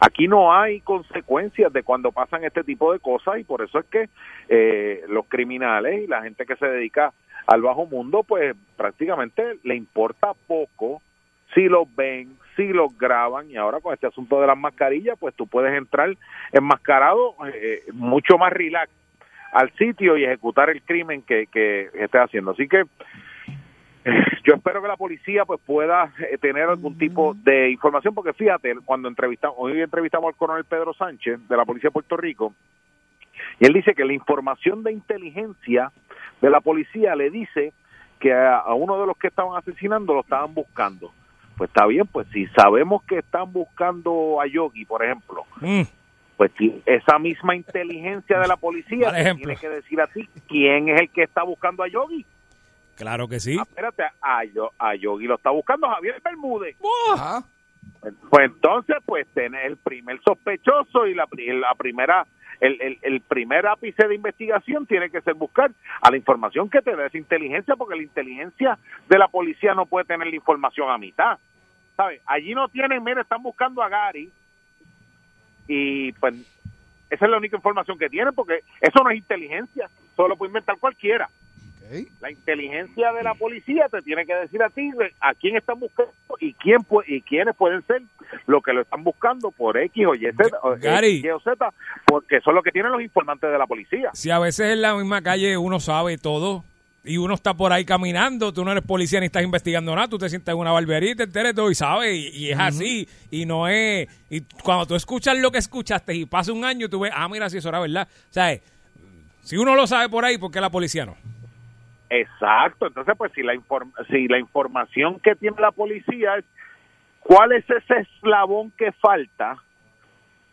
Aquí 0.00 0.28
no 0.28 0.54
hay 0.54 0.80
consecuencias 0.80 1.72
de 1.72 1.82
cuando 1.82 2.12
pasan 2.12 2.44
este 2.44 2.64
tipo 2.64 2.92
de 2.92 2.98
cosas 2.98 3.38
y 3.38 3.44
por 3.44 3.62
eso 3.62 3.78
es 3.78 3.86
que 3.86 4.08
eh, 4.48 5.02
los 5.08 5.26
criminales 5.26 6.02
y 6.02 6.06
la 6.06 6.22
gente 6.22 6.44
que 6.44 6.56
se 6.56 6.66
dedica 6.66 7.12
al 7.46 7.62
bajo 7.62 7.86
mundo, 7.86 8.22
pues 8.22 8.54
prácticamente 8.76 9.58
le 9.62 9.76
importa 9.76 10.32
poco 10.46 11.00
si 11.54 11.68
los 11.68 11.86
ven, 11.94 12.36
si 12.56 12.68
los 12.68 12.96
graban 12.98 13.50
y 13.50 13.56
ahora 13.56 13.80
con 13.80 13.94
este 13.94 14.06
asunto 14.06 14.40
de 14.40 14.46
las 14.46 14.58
mascarillas, 14.58 15.16
pues 15.18 15.34
tú 15.34 15.46
puedes 15.46 15.72
entrar 15.72 16.14
enmascarado 16.52 17.36
eh, 17.54 17.84
mucho 17.92 18.36
más 18.36 18.52
relax 18.52 18.90
al 19.54 19.72
sitio 19.74 20.16
y 20.16 20.24
ejecutar 20.24 20.68
el 20.68 20.82
crimen 20.82 21.22
que, 21.22 21.46
que 21.46 21.88
estés 21.94 22.20
haciendo. 22.20 22.50
Así 22.50 22.68
que 22.68 22.82
yo 24.44 24.54
espero 24.54 24.82
que 24.82 24.88
la 24.88 24.96
policía 24.96 25.44
pues 25.44 25.60
pueda 25.64 26.12
eh, 26.18 26.36
tener 26.38 26.68
algún 26.68 26.98
tipo 26.98 27.34
de 27.34 27.70
información 27.70 28.14
porque 28.14 28.32
fíjate 28.32 28.74
cuando 28.84 29.08
entrevistamos 29.08 29.56
hoy 29.58 29.80
entrevistamos 29.80 30.28
al 30.28 30.34
coronel 30.34 30.64
Pedro 30.64 30.92
Sánchez 30.92 31.48
de 31.48 31.56
la 31.56 31.64
policía 31.64 31.88
de 31.88 31.92
Puerto 31.92 32.16
Rico 32.16 32.52
y 33.60 33.66
él 33.66 33.72
dice 33.72 33.94
que 33.94 34.04
la 34.04 34.12
información 34.12 34.82
de 34.82 34.92
inteligencia 34.92 35.90
de 36.42 36.50
la 36.50 36.60
policía 36.60 37.14
le 37.14 37.30
dice 37.30 37.72
que 38.18 38.32
a, 38.32 38.58
a 38.58 38.74
uno 38.74 39.00
de 39.00 39.06
los 39.06 39.16
que 39.16 39.28
estaban 39.28 39.56
asesinando 39.56 40.14
lo 40.14 40.20
estaban 40.20 40.52
buscando. 40.52 41.12
Pues 41.56 41.70
está 41.70 41.86
bien 41.86 42.06
pues 42.06 42.26
si 42.32 42.46
sabemos 42.48 43.04
que 43.04 43.18
están 43.18 43.52
buscando 43.52 44.40
a 44.40 44.46
Yogi 44.46 44.84
por 44.84 45.04
ejemplo 45.04 45.44
pues 46.36 46.50
esa 46.86 47.18
misma 47.18 47.54
inteligencia 47.56 48.38
de 48.40 48.48
la 48.48 48.56
policía 48.56 49.12
te 49.12 49.34
tiene 49.34 49.56
que 49.56 49.68
decir 49.68 50.00
a 50.00 50.06
ti 50.06 50.28
quién 50.48 50.88
es 50.88 51.00
el 51.02 51.10
que 51.10 51.22
está 51.22 51.42
buscando 51.42 51.82
a 51.82 51.88
Yogi 51.88 52.24
Claro 52.96 53.26
que 53.26 53.40
sí. 53.40 53.56
Ah, 53.58 53.62
espérate, 53.62 54.04
a, 54.22 54.44
Yo- 54.44 54.70
a 54.78 54.94
Yogi 54.94 55.26
lo 55.26 55.34
está 55.34 55.50
buscando 55.50 55.88
Javier 55.88 56.20
Bermúdez. 56.24 56.76
Ajá. 57.12 57.42
Pues 58.30 58.44
entonces, 58.44 58.96
pues 59.04 59.26
tener 59.34 59.66
el 59.66 59.76
primer 59.76 60.20
sospechoso 60.22 61.06
y 61.06 61.14
la, 61.14 61.26
la 61.54 61.74
primera, 61.74 62.24
el, 62.60 62.80
el, 62.80 62.98
el 63.02 63.20
primer 63.22 63.66
ápice 63.66 64.06
de 64.06 64.14
investigación 64.14 64.86
tiene 64.86 65.10
que 65.10 65.20
ser 65.22 65.34
buscar 65.34 65.72
a 66.02 66.10
la 66.10 66.16
información 66.16 66.70
que 66.70 66.82
te 66.82 66.94
da 66.94 67.06
esa 67.06 67.18
inteligencia, 67.18 67.74
porque 67.76 67.96
la 67.96 68.02
inteligencia 68.02 68.78
de 69.08 69.18
la 69.18 69.26
policía 69.26 69.74
no 69.74 69.86
puede 69.86 70.04
tener 70.06 70.28
la 70.28 70.36
información 70.36 70.88
a 70.90 70.96
mitad. 70.98 71.38
¿Sabes? 71.96 72.20
Allí 72.26 72.54
no 72.54 72.68
tienen, 72.68 73.02
mira, 73.02 73.22
están 73.22 73.42
buscando 73.42 73.82
a 73.82 73.88
Gary 73.88 74.30
y 75.68 76.12
pues 76.12 76.34
esa 77.10 77.24
es 77.26 77.30
la 77.30 77.38
única 77.38 77.56
información 77.56 77.98
que 77.98 78.08
tienen, 78.08 78.34
porque 78.34 78.60
eso 78.80 79.02
no 79.02 79.10
es 79.10 79.18
inteligencia, 79.18 79.88
solo 80.16 80.30
lo 80.30 80.36
puede 80.36 80.50
inventar 80.50 80.76
cualquiera. 80.78 81.28
La 82.20 82.30
inteligencia 82.30 83.12
de 83.12 83.22
la 83.22 83.34
policía 83.34 83.88
te 83.90 84.00
tiene 84.00 84.24
que 84.24 84.34
decir 84.34 84.62
a 84.62 84.70
ti 84.70 84.90
a 85.20 85.34
quién 85.34 85.56
están 85.56 85.78
buscando 85.78 86.12
y 86.40 86.54
quién 86.54 86.78
y 87.06 87.20
quiénes 87.20 87.54
pueden 87.54 87.82
ser 87.86 88.02
los 88.46 88.62
que 88.62 88.72
lo 88.72 88.80
están 88.80 89.04
buscando 89.04 89.50
por 89.50 89.76
X 89.76 90.06
o 90.06 90.14
Y, 90.14 90.20
Z, 90.20 90.58
o, 90.62 90.76
Gary. 90.78 91.18
X 91.18 91.32
o 91.32 91.40
Z, 91.40 91.74
porque 92.06 92.40
son 92.40 92.54
los 92.54 92.64
que 92.64 92.72
tienen 92.72 92.90
los 92.90 93.02
informantes 93.02 93.50
de 93.50 93.58
la 93.58 93.66
policía. 93.66 94.10
Si 94.14 94.30
a 94.30 94.38
veces 94.38 94.72
en 94.72 94.80
la 94.80 94.94
misma 94.94 95.20
calle 95.22 95.58
uno 95.58 95.78
sabe 95.78 96.16
todo 96.16 96.64
y 97.04 97.18
uno 97.18 97.34
está 97.34 97.52
por 97.54 97.72
ahí 97.72 97.84
caminando, 97.84 98.52
tú 98.52 98.64
no 98.64 98.72
eres 98.72 98.82
policía 98.84 99.20
ni 99.20 99.26
estás 99.26 99.42
investigando 99.42 99.94
nada, 99.94 100.08
tú 100.08 100.16
te 100.16 100.28
sientas 100.28 100.54
en 100.54 100.58
una 100.58 100.72
barbería 100.72 101.14
te 101.14 101.24
enteres 101.24 101.54
todo 101.54 101.70
y 101.70 101.74
sabes, 101.74 102.14
y, 102.34 102.50
es 102.50 102.58
así, 102.58 103.08
y 103.30 103.44
no 103.44 103.68
es... 103.68 104.08
Y 104.30 104.40
cuando 104.62 104.86
tú 104.86 104.94
escuchas 104.94 105.38
lo 105.38 105.50
que 105.50 105.58
escuchaste 105.58 106.14
y 106.14 106.24
pasa 106.24 106.52
un 106.52 106.64
año, 106.64 106.88
tú 106.88 107.00
ves, 107.00 107.12
ah, 107.14 107.28
mira, 107.28 107.50
si 107.50 107.58
eso 107.58 107.68
era 107.68 107.78
verdad. 107.78 108.08
Sea, 108.30 108.52
eh, 108.52 108.62
si 109.42 109.56
uno 109.58 109.74
lo 109.74 109.86
sabe 109.86 110.08
por 110.08 110.24
ahí, 110.24 110.38
¿por 110.38 110.50
qué 110.50 110.60
la 110.60 110.70
policía 110.70 111.04
no? 111.04 111.16
Exacto, 112.08 112.86
entonces 112.86 113.14
pues 113.18 113.32
si 113.34 113.42
la 113.42 113.54
inform- 113.54 113.92
si 114.08 114.28
la 114.28 114.38
información 114.38 115.20
que 115.20 115.34
tiene 115.34 115.60
la 115.60 115.72
policía 115.72 116.36
es 116.38 116.44
cuál 117.20 117.52
es 117.52 117.64
ese 117.68 118.00
eslabón 118.00 118.70
que 118.70 118.92
falta 118.92 119.56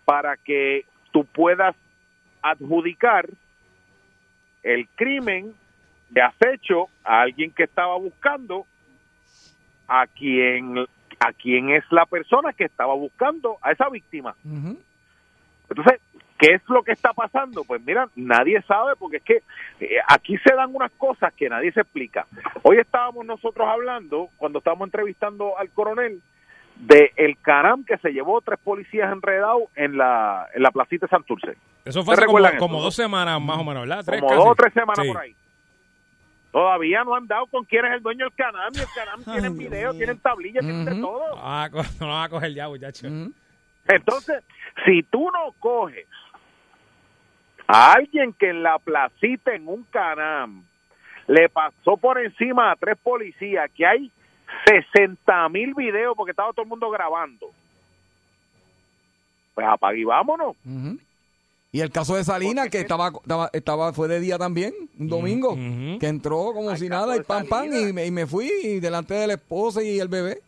para 0.06 0.36
que 0.38 0.86
tú 1.12 1.24
puedas 1.26 1.76
adjudicar 2.42 3.30
el 4.64 4.88
crimen 4.96 5.54
de 6.12 6.22
acecho 6.22 6.88
a 7.04 7.22
alguien 7.22 7.52
que 7.52 7.64
estaba 7.64 7.96
buscando 7.98 8.66
a 9.88 10.06
quien 10.08 10.78
a 11.20 11.34
quien 11.34 11.70
es 11.70 11.84
la 11.92 12.06
persona 12.06 12.54
que 12.54 12.64
estaba 12.66 12.94
buscando 12.96 13.58
a 13.62 13.72
esa 13.72 13.90
víctima. 13.90 14.36
Entonces, 15.70 16.02
¿qué 16.40 16.56
es 16.56 16.62
lo 16.68 16.82
que 16.84 16.94
está 16.94 17.14
pasando? 17.14 17.64
Pues 17.64 17.82
mira, 17.86 18.10
nadie 18.16 18.62
sabe 18.64 18.94
porque 18.98 19.18
es 19.18 19.24
que 19.24 19.44
eh, 19.80 19.98
aquí 20.08 20.38
se 20.40 20.56
dan 20.56 20.74
unas 20.74 20.92
cosas 20.94 21.32
que 21.34 21.48
nadie 21.48 21.72
se 21.74 21.82
explica. 21.82 22.26
Hoy 22.64 22.78
estábamos 22.78 23.24
nosotros 23.26 23.68
hablando, 23.68 24.30
cuando 24.38 24.60
estábamos 24.60 24.88
entrevistando 24.88 25.58
al 25.60 25.70
coronel, 25.70 26.22
de 26.78 27.12
el 27.18 27.38
Canam 27.40 27.84
que 27.86 27.98
se 28.00 28.10
llevó 28.12 28.42
tres 28.42 28.58
policías 28.64 29.12
enredados 29.14 29.64
en 29.76 29.98
la, 29.98 30.48
en 30.56 30.64
la 30.64 30.72
placita 30.72 31.06
de 31.06 31.12
Santurce. 31.12 31.56
Eso 31.86 32.04
fue 32.04 32.16
¿Te 32.16 32.22
hace 32.22 32.26
como, 32.32 32.58
como 32.58 32.82
dos 32.82 32.96
semanas 32.96 33.40
más 33.40 33.58
o 33.60 33.64
menos, 33.64 33.88
¿verdad? 33.88 34.04
Tres 34.04 34.20
Como 34.20 34.30
casi. 34.30 34.40
dos 34.42 34.52
o 34.52 34.56
tres 34.56 34.74
semanas 34.74 35.06
Sí. 35.06 35.12
por 35.14 35.22
ahí. 35.22 35.36
Todavía 36.52 37.04
no 37.04 37.16
han 37.16 37.28
dado 37.28 37.46
con 37.48 37.64
quién 37.64 37.86
es 37.86 37.94
el 37.94 38.02
dueño 38.02 38.26
del 38.26 38.34
Canam 38.36 38.72
y 38.76 38.80
el 38.80 38.88
Canam 38.94 39.24
tienen 39.24 39.58
video, 39.58 39.94
tienen 39.94 40.20
tablillas, 40.20 40.64
tienen 40.64 40.86
de 40.86 40.96
todo. 41.02 41.36
Ah, 41.38 41.70
no 41.72 42.08
lo 42.08 42.14
va 42.14 42.24
a 42.26 42.30
coger 42.30 42.54
ya, 42.54 42.68
muchacho. 42.68 43.08
Entonces, 43.88 44.44
si 44.86 45.04
tú 45.04 45.30
no 45.32 45.54
coges 45.60 46.08
a 47.68 47.94
alguien 47.94 48.34
que 48.34 48.50
en 48.50 48.64
la 48.64 48.80
placita, 48.80 49.54
en 49.54 49.68
un 49.68 49.84
canam, 49.84 50.66
le 51.28 51.48
pasó 51.48 51.96
por 51.96 52.20
encima 52.20 52.72
a 52.72 52.76
tres 52.76 52.98
policías, 53.02 53.72
que 53.72 53.86
hay 53.86 54.12
60 54.66 55.50
mil 55.50 55.74
videos 55.74 56.16
porque 56.18 56.32
estaba 56.32 56.52
todo 56.52 56.64
el 56.64 56.70
mundo 56.70 56.90
grabando, 56.90 57.48
pues 59.56 59.66
apague 59.68 60.00
y 60.00 60.04
vámonos. 60.04 60.58
Ujú. 60.66 61.00
Y 61.74 61.80
el 61.80 61.90
caso 61.90 62.16
de 62.16 62.24
Salinas, 62.26 62.70
que 62.70 62.80
estaba, 62.80 63.12
estaba, 63.22 63.50
estaba, 63.54 63.94
fue 63.94 64.10
de 64.10 64.20
día 64.20 64.38
también, 64.38 64.74
un 65.00 65.08
domingo, 65.08 65.56
que 65.56 66.08
entró 66.08 66.52
como 66.54 66.76
si 66.76 66.90
nada 66.90 67.16
y 67.16 67.22
pam, 67.22 67.48
pam, 67.48 67.72
y 67.74 67.94
me, 67.94 68.06
y 68.06 68.12
me 68.12 68.28
fui 68.28 68.80
delante 68.82 69.14
de 69.14 69.28
la 69.28 69.34
esposa 69.34 69.82
y 69.82 69.98
el 69.98 70.10
bebé. 70.10 70.40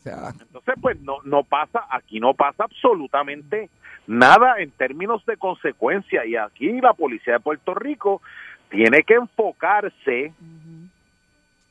O 0.00 0.02
sea, 0.02 0.30
Entonces, 0.40 0.74
pues 0.80 1.00
no, 1.00 1.18
no 1.24 1.44
pasa, 1.44 1.86
aquí 1.90 2.18
no 2.18 2.34
pasa 2.34 2.64
absolutamente 2.64 3.70
nada 4.08 4.58
en 4.58 4.72
términos 4.72 5.24
de 5.26 5.36
consecuencia. 5.36 6.26
Y 6.26 6.34
aquí 6.34 6.80
la 6.80 6.92
policía 6.92 7.34
de 7.34 7.40
Puerto 7.40 7.74
Rico 7.74 8.20
tiene 8.68 9.04
que 9.04 9.14
enfocarse. 9.14 10.32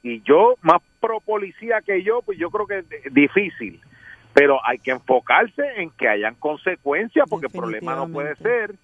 Y 0.01 0.21
yo, 0.21 0.55
más 0.61 0.81
pro 1.01 1.19
policía 1.19 1.81
que 1.85 2.03
yo, 2.03 2.21
pues 2.21 2.37
yo 2.37 2.49
creo 2.49 2.67
que 2.67 2.79
es 2.79 3.13
difícil. 3.13 3.81
Pero 4.35 4.59
hay 4.65 4.79
que 4.79 4.91
enfocarse 4.91 5.63
en 5.77 5.89
que 5.91 6.09
hayan 6.09 6.35
consecuencias, 6.35 7.25
porque 7.29 7.47
el 7.47 7.53
problema 7.53 7.95
no 7.95 8.09
puede 8.09 8.35
ser 8.35 8.75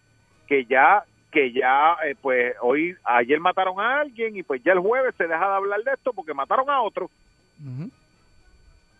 que 0.47 0.63
ya 0.65 1.03
que 1.29 1.51
ya 1.51 1.95
eh, 2.05 2.15
pues 2.21 2.55
hoy 2.61 2.95
ayer 3.03 3.39
mataron 3.39 3.79
a 3.79 3.99
alguien 4.01 4.35
y 4.35 4.43
pues 4.43 4.63
ya 4.63 4.73
el 4.73 4.79
jueves 4.79 5.13
se 5.17 5.27
deja 5.27 5.47
de 5.47 5.55
hablar 5.55 5.83
de 5.83 5.91
esto 5.93 6.13
porque 6.13 6.33
mataron 6.33 6.69
a 6.69 6.81
otro. 6.81 7.09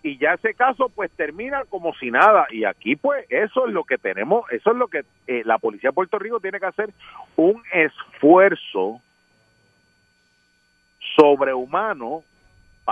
Y 0.03 0.17
ya 0.17 0.33
ese 0.33 0.53
caso 0.53 0.89
pues 0.89 1.09
termina 1.11 1.63
como 1.65 1.93
si 1.95 2.11
nada. 2.11 2.47
Y 2.51 2.65
aquí 2.65 2.97
pues 2.97 3.25
eso 3.29 3.67
es 3.67 3.73
lo 3.73 3.85
que 3.85 3.97
tenemos 3.97 4.49
eso 4.51 4.71
es 4.71 4.77
lo 4.77 4.87
que 4.87 5.05
eh, 5.27 5.43
la 5.45 5.57
policía 5.57 5.89
de 5.89 5.95
Puerto 5.95 6.19
Rico 6.19 6.41
tiene 6.41 6.59
que 6.59 6.65
hacer 6.65 6.89
un 7.37 7.63
esfuerzo 7.71 8.99
sobrehumano 11.15 12.23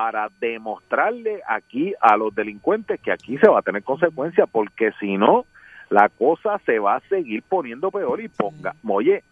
para 0.02 0.30
demostrarle 0.40 1.42
aquí 1.46 1.94
a 2.00 2.16
los 2.16 2.34
delincuentes 2.34 3.02
que 3.02 3.12
aquí 3.12 3.38
se 3.38 3.50
va 3.50 3.60
a 3.60 3.62
tener 3.62 3.84
consecuencias 3.84 4.48
porque 4.50 4.94
si 4.98 5.18
no 5.18 5.44
la 5.90 6.08
cosa 6.08 6.58
se 6.66 6.80
va 6.80 6.96
a 6.96 7.00
seguir 7.10 7.44
poniendo 7.44 7.92
peor 7.92 8.22
y 8.22 8.30
ponga 8.30 8.74
oye 8.88 9.24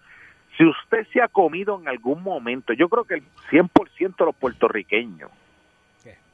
si 0.57 0.65
usted 0.65 1.07
se 1.13 1.21
ha 1.21 1.29
comido 1.29 1.79
en 1.79 1.87
algún 1.87 2.21
momento 2.21 2.73
yo 2.73 2.89
creo 2.89 3.05
que 3.05 3.13
el 3.13 3.23
100% 3.49 4.17
de 4.17 4.25
los 4.25 4.35
puertorriqueños 4.35 5.31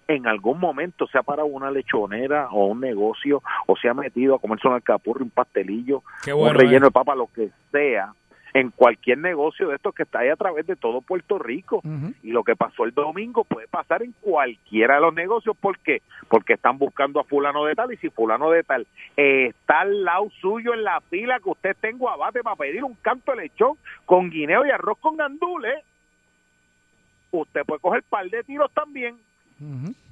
en 0.08 0.26
algún 0.26 0.60
momento 0.60 1.06
se 1.08 1.20
ha 1.20 1.24
parado 1.24 1.48
una 1.48 1.70
lechonera 1.70 2.50
o 2.50 2.66
un 2.66 2.80
negocio 2.80 3.44
o 3.68 3.78
se 3.78 3.88
ha 3.88 3.94
metido 3.94 4.36
a 4.36 4.40
comerse 4.40 4.68
un 4.68 4.74
alcapurro, 4.74 5.24
un 5.24 5.30
pastelillo, 5.30 6.04
un 6.36 6.54
relleno 6.54 6.88
eh. 6.88 6.90
de 6.90 6.92
papa, 6.92 7.16
lo 7.16 7.28
que 7.28 7.52
sea, 7.72 8.14
en 8.54 8.70
cualquier 8.70 9.18
negocio 9.18 9.70
de 9.70 9.76
estos 9.76 9.96
que 9.96 10.04
está 10.04 10.20
ahí 10.20 10.30
a 10.30 10.36
través 10.36 10.68
de 10.68 10.76
todo 10.76 11.02
Puerto 11.02 11.40
Rico. 11.40 11.82
Y 12.22 12.32
lo 12.32 12.44
que 12.44 12.56
pasó 12.56 12.84
el 12.86 12.92
domingo 12.92 13.44
puede 13.44 13.68
pasar 13.68 14.04
en 14.04 14.14
cualquiera 14.22 14.96
de 14.96 15.02
los 15.02 15.14
negocios. 15.14 15.58
¿Por 15.58 15.80
qué? 15.80 16.02
Porque 16.30 16.54
están 16.54 16.78
buscando 16.78 17.20
a 17.20 17.24
fulano 17.24 17.66
de 17.66 17.76
tal 17.76 17.92
y 17.92 17.98
si 17.98 18.10
fulano 18.10 18.52
de 18.52 18.64
tal 18.64 18.88
eh, 19.18 19.48
está 19.48 19.82
al 19.82 20.04
lado 20.04 20.30
suyo 20.42 20.74
en 20.74 20.84
la 20.84 21.02
fila 21.02 21.40
que 21.40 21.50
usted 21.50 21.76
tenga 21.80 22.12
abate 22.12 22.42
para 22.44 22.56
pedir 22.56 22.84
un 22.84 22.96
canto 22.96 23.32
de 23.32 23.44
lechón 23.44 23.78
con 24.06 24.30
guineo 24.30 24.66
y 24.66 24.72
arroz 24.72 24.98
con 25.00 25.16
gandules, 25.16 25.84
usted 27.32 27.62
puede 27.66 27.80
coger 27.80 28.04
par 28.04 28.30
de 28.30 28.44
tiros 28.44 28.72
también. 28.74 29.18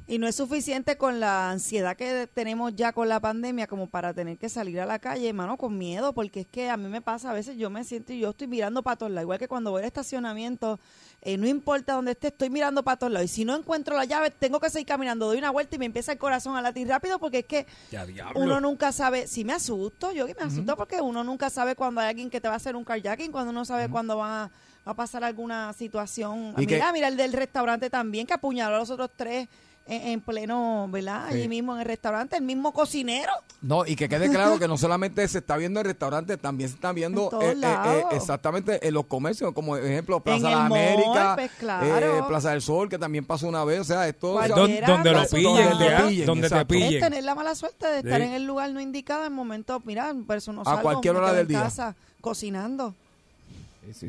Y 0.08 0.18
no 0.18 0.28
es 0.28 0.36
suficiente 0.36 0.98
con 0.98 1.20
la 1.22 1.52
ansiedad 1.52 1.96
que 1.96 2.28
tenemos 2.34 2.76
ya 2.76 2.92
con 2.92 3.08
la 3.08 3.20
pandemia 3.22 3.68
como 3.68 3.88
para 3.88 4.14
tener 4.14 4.38
que 4.38 4.50
salir 4.50 4.82
a 4.82 4.86
la 4.86 5.00
calle, 5.00 5.30
hermano, 5.30 5.56
con 5.58 5.78
miedo, 5.78 6.12
porque 6.12 6.42
es 6.42 6.48
que 6.48 6.70
a 6.70 6.76
mí 6.76 6.90
me 6.90 7.02
pasa, 7.02 7.30
a 7.30 7.34
veces 7.34 7.56
yo 7.56 7.70
me 7.70 7.84
siento 7.86 8.12
y 8.12 8.20
yo 8.20 8.32
estoy 8.32 8.48
mirando 8.48 8.84
para 8.84 8.98
todos 8.98 9.12
lados, 9.12 9.24
igual 9.24 9.40
que 9.40 9.48
cuando 9.48 9.72
voy 9.72 9.82
al 9.84 9.88
estacionamiento, 9.88 10.80
eh, 11.22 11.38
no 11.38 11.48
importa 11.48 11.94
dónde 11.94 12.12
esté, 12.12 12.28
estoy 12.28 12.50
mirando 12.50 12.84
para 12.84 12.98
todos 12.98 13.14
lados. 13.14 13.26
Y 13.32 13.34
si 13.34 13.46
no 13.46 13.56
encuentro 13.56 13.96
la 13.96 14.04
llave, 14.04 14.32
tengo 14.32 14.60
que 14.60 14.70
seguir 14.70 14.88
caminando, 14.88 15.28
doy 15.28 15.38
una 15.38 15.52
vuelta 15.52 15.76
y 15.78 15.80
me 15.80 15.86
empieza 15.86 16.12
el 16.12 16.18
corazón 16.18 16.58
a 16.58 16.62
latir 16.62 16.88
rápido, 16.90 17.18
porque 17.18 17.40
es 17.40 17.46
que 17.46 17.66
Ya, 17.92 18.06
uno 18.36 18.60
nunca 18.60 18.92
sabe, 18.92 19.28
si 19.28 19.46
me 19.46 19.54
asusto, 19.54 20.12
yo 20.12 20.26
que 20.26 20.36
me 20.36 20.42
asusto 20.42 20.76
porque 20.76 21.00
uno 21.00 21.24
nunca 21.24 21.50
sabe 21.50 21.76
cuando 21.76 22.02
hay 22.02 22.10
alguien 22.10 22.30
que 22.30 22.42
te 22.42 22.48
va 22.50 22.56
a 22.56 22.58
hacer 22.58 22.76
un 22.76 22.84
carjacking, 22.84 23.32
cuando 23.32 23.52
uno 23.52 23.64
sabe 23.64 23.88
cuándo 23.88 24.18
va, 24.18 24.50
va 24.86 24.92
a 24.92 24.96
pasar 24.96 25.24
alguna 25.24 25.72
situación. 25.74 26.54
Y 26.58 26.66
mira, 26.76 26.88
que- 26.88 26.94
mira 26.94 27.08
el 27.08 27.16
del 27.16 27.32
restaurante 27.32 27.90
también, 27.90 28.28
que 28.28 28.34
apuñaló 28.34 28.76
a 28.76 28.80
los 28.80 28.90
otros 28.90 29.12
tres 29.16 29.48
en, 29.88 30.08
en 30.08 30.22
pleno, 30.22 30.88
¿verdad? 30.90 31.26
Sí. 31.30 31.36
Allí 31.38 31.48
mismo 31.48 31.74
en 31.74 31.80
el 31.82 31.86
restaurante, 31.86 32.38
el 32.38 32.44
mismo 32.44 32.72
cocinero. 32.74 33.32
No, 33.62 33.86
y 33.86 33.96
que 33.96 34.08
quede 34.10 34.30
claro 34.30 34.58
que 34.58 34.68
no 34.68 34.78
solamente 34.78 35.28
se 35.28 35.40
está 35.40 35.58
viendo 35.58 35.80
en 35.80 35.86
restaurantes, 35.86 36.40
también 36.40 36.70
se 36.70 36.76
está 36.76 36.92
viendo 36.94 37.24
En 37.26 37.30
todos 37.30 37.44
eh, 37.44 37.58
eh, 37.62 38.00
eh, 38.12 38.16
exactamente 38.16 38.88
en 38.88 38.94
los 38.94 39.06
comercios, 39.06 39.52
como 39.54 39.78
ejemplo 39.78 40.20
Plaza 40.20 40.48
de 40.48 40.54
el 40.54 40.60
Américas, 40.60 41.36
pues, 41.36 41.52
claro. 41.60 42.18
eh, 42.20 42.24
Plaza 42.28 42.52
del 42.52 42.62
Sol, 42.62 42.90
que 42.90 42.98
también 42.98 43.26
pasó 43.26 43.48
una 43.48 43.64
vez, 43.64 43.82
o 43.82 43.84
sea, 43.84 44.08
esto... 44.08 44.34
Cualquiera, 44.34 44.88
donde 44.88 45.12
lo 45.12 45.18
pues, 45.20 45.30
pillen, 45.34 45.70
donde 45.70 45.86
te 45.86 46.26
donde 46.26 46.50
te 46.50 46.66
pillen. 46.66 46.94
Es 46.96 47.00
tener 47.02 47.24
la 47.24 47.36
mala 47.36 47.56
suerte 47.56 47.88
de 47.88 47.98
estar 48.00 48.20
Sí. 48.22 48.28
en 48.28 48.34
el 48.34 48.46
lugar 48.46 48.72
no 48.72 48.80
indicado 48.82 49.26
en 49.26 49.34
momento, 49.34 49.82
mira, 49.86 50.14
por 50.26 50.38
eso 50.38 50.54
no 50.54 50.62
A 50.62 50.66
salgo, 50.66 50.82
cualquier 50.82 51.16
hora 51.16 51.32
del 51.34 51.42
en 51.42 51.48
día. 51.50 51.62
casa 51.64 51.96
cocinando. 52.22 52.96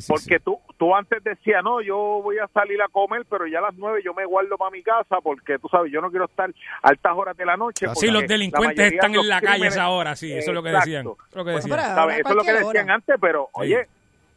Porque 0.07 0.39
tú 0.41 0.59
tú 0.79 0.95
antes 0.95 1.23
decías, 1.25 1.63
no, 1.65 1.81
yo 1.81 1.97
voy 2.23 2.39
a 2.39 2.47
salir 2.49 2.81
a 2.83 2.89
comer, 2.89 3.25
pero 3.29 3.47
ya 3.47 3.59
a 3.59 3.63
las 3.63 3.75
nueve 3.77 4.03
yo 4.05 4.13
me 4.15 4.25
guardo 4.27 4.57
para 4.59 4.71
mi 4.71 4.83
casa 4.83 5.21
porque 5.23 5.59
tú 5.59 5.69
sabes, 5.69 5.91
yo 5.91 6.01
no 6.01 6.11
quiero 6.11 6.27
estar 6.27 6.51
a 6.83 6.89
altas 6.89 7.13
horas 7.15 7.37
de 7.37 7.47
la 7.47 7.57
noche. 7.57 7.87
Sí, 7.89 7.93
porque 7.95 8.11
los 8.11 8.27
delincuentes 8.27 8.93
están 8.93 9.15
en 9.15 9.29
la 9.29 9.41
calle 9.41 9.67
esa 9.69 9.89
hora, 9.89 10.15
sí, 10.17 10.33
eso 10.33 10.51
es 10.51 10.55
lo 10.55 10.63
que 10.63 10.71
decían. 10.71 11.07
Eso 11.07 11.17
es 11.31 11.37
lo 11.37 11.45
que 11.45 11.51
decían. 11.53 11.79
¿sabes? 11.79 12.19
Eso 12.19 12.29
es 12.29 12.35
lo 12.35 12.43
que 12.43 12.53
cualquier 12.53 12.67
decían 12.67 12.85
hora. 12.85 12.95
antes, 12.95 13.17
pero 13.21 13.45
Sí. 13.47 13.61
oye, 13.61 13.87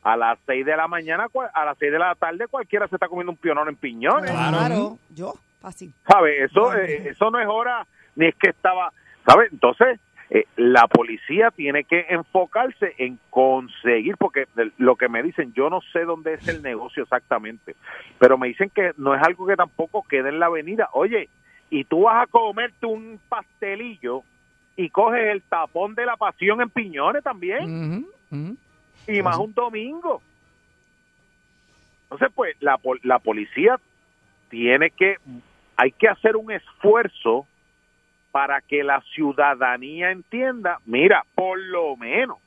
a 0.03 0.15
las 0.15 0.39
seis 0.45 0.65
de 0.65 0.77
la 0.77 0.87
mañana, 0.87 1.27
a 1.53 1.65
las 1.65 1.77
seis 1.77 1.91
de 1.91 1.99
la 1.99 2.15
tarde 2.15 2.47
cualquiera 2.47 2.87
se 2.87 2.95
está 2.95 3.07
comiendo 3.07 3.31
un 3.31 3.37
pionón 3.37 3.67
en 3.69 3.75
piñones. 3.75 4.31
Claro, 4.31 4.97
yo, 5.15 5.33
fácil. 5.59 5.91
¿Sabes? 6.07 6.49
Eso, 6.51 6.73
eh, 6.75 7.09
eso 7.09 7.29
no 7.31 7.39
es 7.39 7.47
hora, 7.47 7.85
ni 8.15 8.27
es 8.27 8.35
que 8.35 8.49
estaba, 8.51 8.93
¿sabes? 9.25 9.51
Entonces, 9.51 9.99
eh, 10.29 10.45
la 10.55 10.87
policía 10.87 11.51
tiene 11.51 11.83
que 11.83 12.07
enfocarse 12.09 12.95
en 12.97 13.19
conseguir, 13.29 14.17
porque 14.17 14.47
lo 14.77 14.95
que 14.95 15.07
me 15.07 15.21
dicen, 15.21 15.53
yo 15.53 15.69
no 15.69 15.81
sé 15.93 16.03
dónde 16.03 16.33
es 16.33 16.47
el 16.47 16.63
negocio 16.63 17.03
exactamente, 17.03 17.75
pero 18.17 18.37
me 18.37 18.47
dicen 18.47 18.69
que 18.69 18.91
no 18.97 19.13
es 19.13 19.21
algo 19.21 19.45
que 19.45 19.55
tampoco 19.55 20.03
quede 20.03 20.29
en 20.29 20.39
la 20.39 20.47
avenida. 20.47 20.89
Oye, 20.93 21.29
y 21.69 21.83
tú 21.83 22.03
vas 22.03 22.23
a 22.23 22.27
comerte 22.27 22.85
un 22.87 23.19
pastelillo 23.29 24.23
y 24.75 24.89
coges 24.89 25.27
el 25.27 25.41
tapón 25.43 25.93
de 25.93 26.05
la 26.05 26.17
pasión 26.17 26.59
en 26.61 26.69
piñones 26.69 27.23
también, 27.23 28.07
y 29.07 29.21
más 29.21 29.37
un 29.37 29.53
domingo. 29.53 30.21
Entonces, 32.03 32.29
pues, 32.33 32.55
la, 32.61 32.79
la 33.03 33.19
policía 33.19 33.79
tiene 34.49 34.89
que, 34.89 35.17
hay 35.75 35.91
que 35.91 36.07
hacer 36.07 36.35
un 36.35 36.51
esfuerzo 36.51 37.45
para 38.35 38.59
que 38.59 38.83
la 38.83 38.99
ciudadanía 39.13 40.11
entienda, 40.11 40.79
mira, 40.85 41.23
por 41.35 41.57
lo 41.57 41.95
menos, 41.95 42.37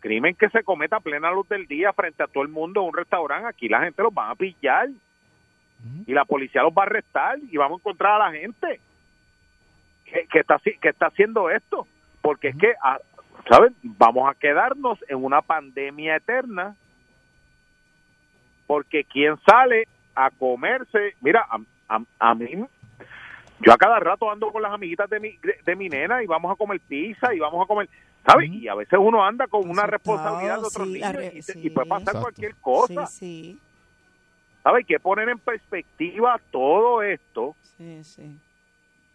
crimen 0.00 0.34
que 0.34 0.48
se 0.48 0.62
cometa 0.64 0.96
a 0.96 1.00
plena 1.00 1.30
luz 1.30 1.46
del 1.50 1.66
día 1.66 1.92
frente 1.92 2.22
a 2.22 2.26
todo 2.26 2.42
el 2.42 2.48
mundo 2.48 2.80
en 2.80 2.86
un 2.88 2.94
restaurante, 2.96 3.46
aquí 3.48 3.68
la 3.68 3.82
gente 3.82 4.02
los 4.02 4.14
va 4.16 4.30
a 4.30 4.34
pillar 4.34 4.88
y 6.06 6.12
la 6.14 6.24
policía 6.24 6.62
los 6.62 6.72
va 6.72 6.84
a 6.84 6.86
arrestar 6.86 7.38
y 7.50 7.54
vamos 7.58 7.80
a 7.80 7.82
encontrar 7.82 8.14
a 8.22 8.30
la 8.30 8.38
gente 8.38 8.80
que, 10.06 10.26
que 10.26 10.38
está, 10.38 10.58
que 10.58 10.88
está 10.88 11.08
haciendo 11.08 11.50
esto, 11.50 11.86
porque 12.22 12.48
es 12.48 12.56
que, 12.56 12.72
ah, 12.82 12.98
¿saben? 13.46 13.74
Vamos 13.82 14.26
a 14.26 14.34
quedarnos 14.38 14.98
en 15.06 15.22
una 15.22 15.42
pandemia 15.42 16.16
eterna 16.16 16.76
porque 18.66 19.04
quien 19.04 19.36
sale 19.46 19.86
a 20.14 20.30
comerse, 20.30 21.14
mira, 21.20 21.44
a, 21.46 21.58
a- 21.94 22.04
a 22.30 22.34
mí, 22.34 22.64
yo 23.60 23.72
a 23.72 23.76
cada 23.78 23.98
rato 24.00 24.30
ando 24.30 24.50
con 24.50 24.62
las 24.62 24.72
amiguitas 24.72 25.08
de 25.10 25.20
mi, 25.20 25.36
de, 25.38 25.56
de 25.64 25.76
mi 25.76 25.88
nena 25.88 26.22
y 26.22 26.26
vamos 26.26 26.50
a 26.52 26.56
comer 26.56 26.80
pizza 26.80 27.34
y 27.34 27.38
vamos 27.38 27.62
a 27.62 27.66
comer, 27.66 27.88
¿sabes? 28.26 28.50
Y 28.50 28.68
a 28.68 28.74
veces 28.74 28.98
uno 29.00 29.24
anda 29.24 29.46
con 29.46 29.68
una 29.68 29.84
responsabilidad 29.86 30.60
de 30.60 30.66
otros 30.66 30.86
sí, 30.88 30.92
niños 30.94 31.12
re- 31.12 31.32
y, 31.34 31.42
se- 31.42 31.52
sí. 31.54 31.66
y 31.66 31.70
puede 31.70 31.86
pasar 31.88 32.02
Exacto. 32.16 32.20
cualquier 32.22 32.56
cosa, 32.56 33.06
Sí, 33.06 33.18
sí, 33.18 33.58
¿sabes? 34.62 34.78
Hay 34.78 34.84
que 34.84 34.98
poner 35.00 35.28
en 35.28 35.38
perspectiva 35.38 36.40
todo 36.50 37.02
esto 37.02 37.54
sí, 37.76 38.02
sí. 38.04 38.38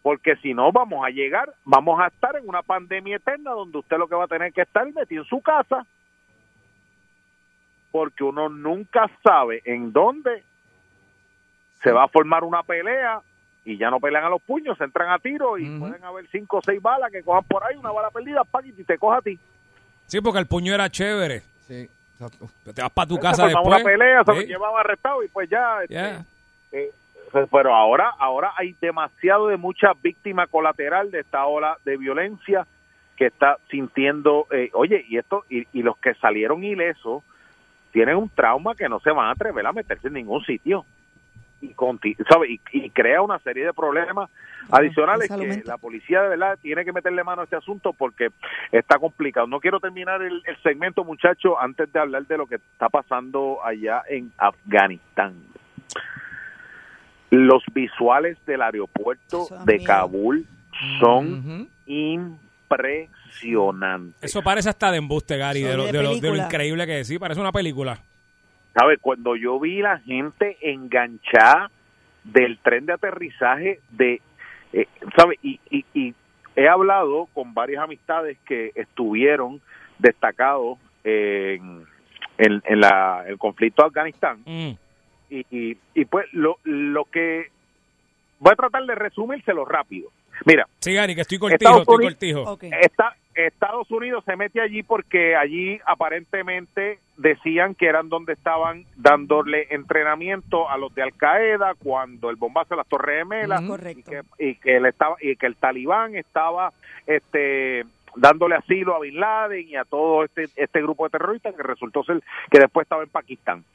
porque 0.04 0.36
si 0.38 0.54
no 0.54 0.72
vamos 0.72 1.04
a 1.06 1.10
llegar, 1.10 1.52
vamos 1.64 2.00
a 2.00 2.08
estar 2.08 2.36
en 2.36 2.48
una 2.48 2.62
pandemia 2.62 3.16
eterna 3.18 3.52
donde 3.52 3.80
usted 3.80 3.98
lo 3.98 4.08
que 4.08 4.16
va 4.16 4.26
a 4.26 4.28
tener 4.28 4.54
que 4.54 4.62
estar 4.62 4.86
metido 4.94 5.24
en 5.24 5.28
su 5.30 5.42
casa, 5.42 5.86
porque 7.92 8.24
uno 8.24 8.50
nunca 8.50 9.10
sabe 9.24 9.62
en 9.66 9.92
dónde 9.94 10.44
se 11.82 11.92
va 11.92 12.04
a 12.04 12.08
formar 12.10 12.44
una 12.44 12.62
pelea 12.64 13.22
y 13.66 13.78
ya 13.78 13.90
no 13.90 14.00
pelean 14.00 14.24
a 14.26 14.30
los 14.30 14.42
puños, 14.42 14.78
se 14.78 14.84
entran 14.84 15.12
a 15.12 15.18
tiro 15.20 15.58
y 15.58 15.80
pueden 15.80 16.04
haber 16.04 16.28
cinco 16.32 16.58
o 16.58 16.62
seis 16.62 16.82
balas 16.82 17.12
que 17.12 17.24
cojan 17.24 17.44
por 17.46 17.64
ahí, 17.64 17.76
una 17.76 17.92
bala 17.92 18.12
perdida, 18.12 18.44
pa, 18.44 18.62
y 18.64 18.72
te 18.72 18.98
coja 18.98 19.18
a 19.18 19.22
ti. 19.22 19.38
Sí, 20.06 20.22
porque 20.22 20.40
el 20.40 20.46
puño 20.46 20.74
era 20.74 20.88
chévere. 20.90 21.42
Sí, 21.68 21.90
exacto. 22.14 22.48
Te 22.74 22.82
vas 22.82 22.92
para 22.92 23.08
tu 23.08 23.18
casa 23.20 23.46
después. 23.48 23.66
una 23.66 23.80
pelea, 23.80 24.24
se 24.24 24.34
lo 24.34 24.42
Sí. 24.42 24.48
llevaba 24.48 24.82
arrestado 24.82 25.24
y 25.24 25.28
pues 25.30 25.50
ya... 25.50 25.82
este, 25.82 25.94
Ya. 25.96 26.24
eh, 26.72 26.92
pero 27.52 27.76
ahora 27.76 28.12
ahora 28.18 28.54
hay 28.56 28.76
demasiado 28.80 29.48
de 29.48 29.58
mucha 29.58 29.92
víctima 30.02 30.48
colateral 30.48 31.12
de 31.12 31.20
esta 31.22 31.46
ola 31.46 31.76
de 31.84 31.98
violencia 31.98 32.66
que 33.18 33.26
está 33.26 33.58
sintiendo 33.70 34.48
eh, 34.52 34.70
oye 34.74 35.04
y 35.10 35.18
esto 35.18 35.44
y, 35.50 35.68
y 35.78 35.82
los 35.84 35.98
que 35.98 36.14
salieron 36.14 36.64
ilesos 36.64 37.24
tienen 37.92 38.16
un 38.16 38.30
trauma 38.30 38.74
que 38.76 38.88
no 38.88 39.00
se 39.02 39.12
van 39.12 39.28
a 39.28 39.32
atrever 39.32 39.66
a 39.66 39.74
meterse 39.74 40.08
en 40.08 40.14
ningún 40.14 40.46
sitio 40.46 40.86
y, 42.04 42.16
¿sabe? 42.30 42.52
y, 42.52 42.60
y 42.74 42.90
crea 42.90 43.22
una 43.22 43.40
serie 43.40 43.66
de 43.66 43.74
problemas 43.74 44.30
adicionales 44.72 45.30
en 45.30 45.38
salud 45.38 45.56
que 45.56 45.64
la 45.68 45.78
policía 45.78 46.22
de 46.24 46.30
verdad 46.30 46.58
tiene 46.62 46.84
que 46.86 46.92
meterle 46.92 47.24
mano 47.24 47.42
a 47.42 47.44
este 47.46 47.56
asunto 47.56 47.94
porque 47.94 48.30
está 48.72 48.98
complicado. 49.00 49.48
No 49.48 49.60
quiero 49.60 49.80
terminar 49.80 50.22
el, 50.22 50.42
el 50.46 50.58
segmento, 50.64 51.04
muchachos, 51.04 51.54
antes 51.60 51.92
de 51.94 52.00
hablar 52.00 52.26
de 52.28 52.38
lo 52.38 52.46
que 52.48 52.56
está 52.56 52.90
pasando 52.90 53.60
allá 53.64 54.02
en 54.10 54.32
Afganistán. 54.38 55.34
Los 57.32 57.64
visuales 57.74 58.38
del 58.46 58.62
aeropuerto 58.62 59.46
Eso 59.46 59.66
de. 59.66 59.84
Kabul 59.84 60.46
son 61.00 61.68
impresionantes. 61.86 64.24
Eso 64.24 64.42
parece 64.42 64.70
hasta 64.70 64.92
de 64.92 64.98
embuste, 64.98 65.38
Gary, 65.38 65.62
de 65.62 65.76
lo, 65.78 65.86
de 65.86 66.04
lo- 66.04 66.16
de 66.16 66.30
lo 66.30 66.36
increíble 66.38 66.86
que 66.86 67.02
es. 67.02 67.08
Sí, 67.08 67.20
parece 67.20 67.42
una 67.42 67.52
película. 67.52 68.00
¿Sabes? 68.78 69.00
Cuando 69.02 69.36
yo 69.36 69.60
vi 69.60 69.82
la 69.82 70.00
gente 70.00 70.58
enganchada 70.62 71.72
del 72.24 72.60
tren 72.60 72.86
de 72.86 72.94
aterrizaje 72.94 73.80
de, 73.90 74.22
eh, 74.74 74.88
¿sabes? 75.16 75.40
Y, 75.42 75.60
y, 75.70 75.86
y 75.94 76.14
he 76.56 76.68
hablado 76.68 77.28
con 77.34 77.54
varias 77.54 77.84
amistades 77.84 78.38
que 78.46 78.72
estuvieron 78.76 79.62
destacados 79.98 80.78
en, 81.04 81.86
en, 82.38 82.62
en 82.66 82.80
la, 82.82 83.24
el 83.28 83.38
conflicto 83.38 83.84
de 83.84 83.88
Afganistán. 83.88 84.40
Mm. 84.46 84.72
Y, 85.30 85.46
y, 85.50 85.78
y 85.94 86.06
pues 86.06 86.26
lo, 86.34 86.58
lo 86.64 87.06
que... 87.06 87.48
Voy 88.40 88.52
a 88.52 88.56
tratar 88.56 88.84
de 88.86 88.96
resumírselo 88.96 89.64
rápido. 89.64 90.10
Mira, 90.46 90.68
Sí, 90.80 90.94
Gary, 90.94 91.16
que 91.16 91.22
estoy 91.22 91.40
cortijo, 91.40 91.80
estoy 91.80 92.04
cortijo. 92.04 92.58
Está, 92.82 93.16
Estados 93.36 93.92
Unidos 93.92 94.24
se 94.26 94.36
mete 94.36 94.62
allí 94.62 94.82
porque 94.82 95.36
allí 95.36 95.80
aparentemente 95.86 97.00
decían 97.18 97.76
que 97.76 97.88
eran 97.88 98.10
donde 98.10 98.34
estaban 98.34 98.86
dándole 98.96 99.68
entrenamiento 99.72 100.70
a 100.70 100.78
los 100.78 100.94
de 100.96 101.04
Al 101.04 101.14
Qaeda 101.14 101.74
cuando 101.76 102.30
el 102.30 102.38
bombazo 102.38 102.70
de 102.72 102.78
las 102.78 102.88
Torres 102.88 103.20
Gemelas 103.20 103.62
Ujú. 103.62 103.76
y 103.90 104.04
que, 104.04 104.22
y 104.40 104.56
que 104.56 104.78
él 104.78 104.86
estaba 104.86 105.16
y 105.22 105.36
que 105.36 105.46
el 105.46 105.56
Talibán 105.58 106.16
estaba 106.16 106.72
este 107.06 107.86
dándole 108.16 108.56
asilo 108.56 108.96
a 108.96 109.00
Bin 109.00 109.20
Laden 109.20 109.68
y 109.68 109.76
a 109.76 109.84
todo 109.84 110.24
este 110.24 110.48
este 110.56 110.82
grupo 110.82 111.04
de 111.04 111.12
terroristas 111.12 111.54
que 111.56 111.64
resultó 111.64 112.04
ser 112.04 112.22
que 112.50 112.60
después 112.60 112.86
estaba 112.86 113.04
en 113.04 113.10
Pakistán. 113.10 113.66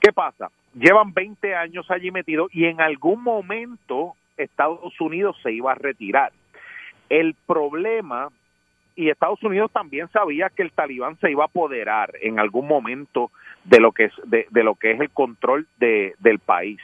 ¿Qué 0.00 0.12
pasa? 0.12 0.50
Llevan 0.74 1.14
20 1.14 1.54
años 1.54 1.88
allí 1.90 2.10
metidos 2.10 2.50
y 2.52 2.64
en 2.66 2.80
algún 2.80 3.22
momento 3.22 4.14
Estados 4.36 5.00
Unidos 5.00 5.36
se 5.42 5.52
iba 5.52 5.72
a 5.72 5.76
retirar. 5.76 6.32
El 7.08 7.34
problema, 7.46 8.30
y 8.96 9.10
Estados 9.10 9.42
Unidos 9.42 9.70
también 9.72 10.08
sabía 10.08 10.50
que 10.50 10.62
el 10.62 10.72
talibán 10.72 11.16
se 11.18 11.30
iba 11.30 11.44
a 11.44 11.46
apoderar 11.46 12.12
en 12.22 12.38
algún 12.38 12.66
momento 12.68 13.30
de 13.64 13.80
lo 13.80 13.92
que 13.92 14.04
es, 14.04 14.12
de, 14.24 14.46
lo 14.62 14.74
que 14.74 14.92
es 14.92 15.00
el 15.00 15.10
control 15.10 15.66
de, 15.78 16.14
del 16.20 16.38
país. 16.38 16.78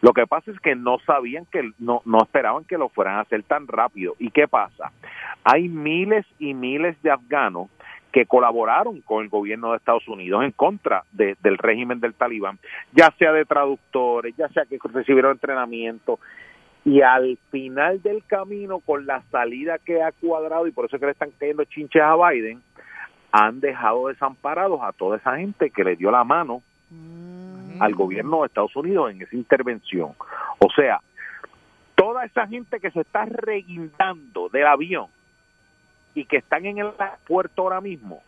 Lo 0.00 0.12
que 0.12 0.26
pasa 0.26 0.50
es 0.50 0.60
que 0.60 0.74
no 0.76 0.98
sabían 1.06 1.46
que, 1.46 1.70
no, 1.78 2.02
no 2.04 2.18
esperaban 2.22 2.64
que 2.64 2.78
lo 2.78 2.88
fueran 2.88 3.16
a 3.16 3.20
hacer 3.20 3.42
tan 3.42 3.66
rápido. 3.66 4.14
¿Y 4.18 4.30
qué 4.30 4.46
pasa? 4.46 4.92
Hay 5.44 5.68
miles 5.68 6.24
y 6.38 6.54
miles 6.54 7.00
de 7.02 7.10
afganos 7.10 7.68
que 8.12 8.26
colaboraron 8.26 9.00
con 9.02 9.22
el 9.24 9.28
gobierno 9.28 9.70
de 9.72 9.78
Estados 9.78 10.06
Unidos 10.08 10.44
en 10.44 10.52
contra 10.52 11.04
de- 11.12 11.36
del 11.42 11.58
régimen 11.58 12.00
del 12.00 12.14
talibán, 12.14 12.58
ya 12.92 13.10
sea 13.18 13.32
de 13.32 13.44
traductores, 13.44 14.34
ya 14.36 14.48
sea 14.48 14.64
que 14.64 14.78
recibieron 14.92 15.32
entrenamiento, 15.32 16.18
y 16.86 17.02
al 17.02 17.36
final 17.50 18.00
del 18.00 18.24
camino 18.24 18.78
con 18.78 19.06
la 19.06 19.20
salida 19.32 19.76
que 19.76 20.00
ha 20.04 20.12
cuadrado 20.12 20.68
y 20.68 20.70
por 20.70 20.84
eso 20.84 20.94
es 20.94 21.00
que 21.00 21.06
le 21.06 21.12
están 21.12 21.32
cayendo 21.32 21.64
chinches 21.64 22.00
a 22.00 22.14
Biden 22.14 22.62
han 23.32 23.58
dejado 23.58 24.06
desamparados 24.06 24.80
a 24.80 24.92
toda 24.92 25.16
esa 25.16 25.36
gente 25.36 25.70
que 25.70 25.82
le 25.82 25.96
dio 25.96 26.12
la 26.12 26.22
mano 26.22 26.62
al 27.80 27.92
gobierno 27.96 28.40
de 28.40 28.46
Estados 28.46 28.76
Unidos 28.76 29.10
en 29.10 29.20
esa 29.20 29.34
intervención. 29.34 30.12
O 30.60 30.70
sea 30.76 31.00
toda 31.96 32.24
esa 32.24 32.46
gente 32.46 32.78
que 32.78 32.92
se 32.92 33.00
está 33.00 33.24
reguindando 33.24 34.48
del 34.48 34.66
avión 34.66 35.06
y 36.14 36.24
que 36.24 36.36
están 36.36 36.66
en 36.66 36.78
el 36.78 36.92
aeropuerto 36.96 37.62
ahora 37.62 37.80
mismo 37.80 38.22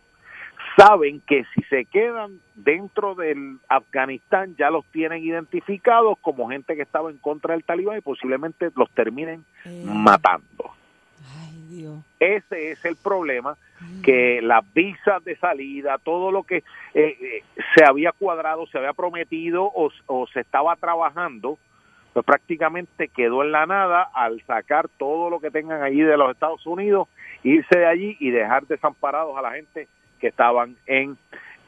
saben 0.79 1.21
que 1.27 1.43
si 1.53 1.61
se 1.63 1.85
quedan 1.85 2.39
dentro 2.55 3.13
del 3.13 3.57
Afganistán 3.67 4.55
ya 4.57 4.69
los 4.69 4.85
tienen 4.85 5.23
identificados 5.23 6.17
como 6.21 6.49
gente 6.49 6.75
que 6.75 6.83
estaba 6.83 7.09
en 7.09 7.17
contra 7.17 7.53
del 7.53 7.65
talibán 7.65 7.97
y 7.97 8.01
posiblemente 8.01 8.69
los 8.75 8.89
terminen 8.91 9.43
matando. 9.83 10.71
Ese 12.19 12.71
es 12.71 12.83
el 12.85 12.95
problema, 12.95 13.57
que 14.03 14.41
las 14.41 14.63
visas 14.73 15.23
de 15.23 15.35
salida, 15.37 15.97
todo 15.97 16.31
lo 16.31 16.43
que 16.43 16.57
eh, 16.57 16.63
eh, 16.93 17.43
se 17.75 17.85
había 17.85 18.11
cuadrado, 18.11 18.65
se 18.67 18.77
había 18.77 18.93
prometido 18.93 19.65
o, 19.65 19.91
o 20.07 20.27
se 20.27 20.41
estaba 20.41 20.75
trabajando, 20.77 21.57
pues 22.13 22.25
prácticamente 22.25 23.09
quedó 23.09 23.43
en 23.43 23.51
la 23.51 23.65
nada 23.65 24.09
al 24.13 24.41
sacar 24.45 24.87
todo 24.97 25.29
lo 25.29 25.39
que 25.39 25.51
tengan 25.51 25.83
allí 25.83 26.01
de 26.01 26.17
los 26.17 26.31
Estados 26.31 26.65
Unidos, 26.65 27.07
irse 27.43 27.79
de 27.79 27.85
allí 27.85 28.17
y 28.19 28.31
dejar 28.31 28.65
desamparados 28.65 29.37
a 29.37 29.41
la 29.41 29.51
gente 29.51 29.87
que 30.19 30.27
estaban 30.27 30.75
en 30.85 31.17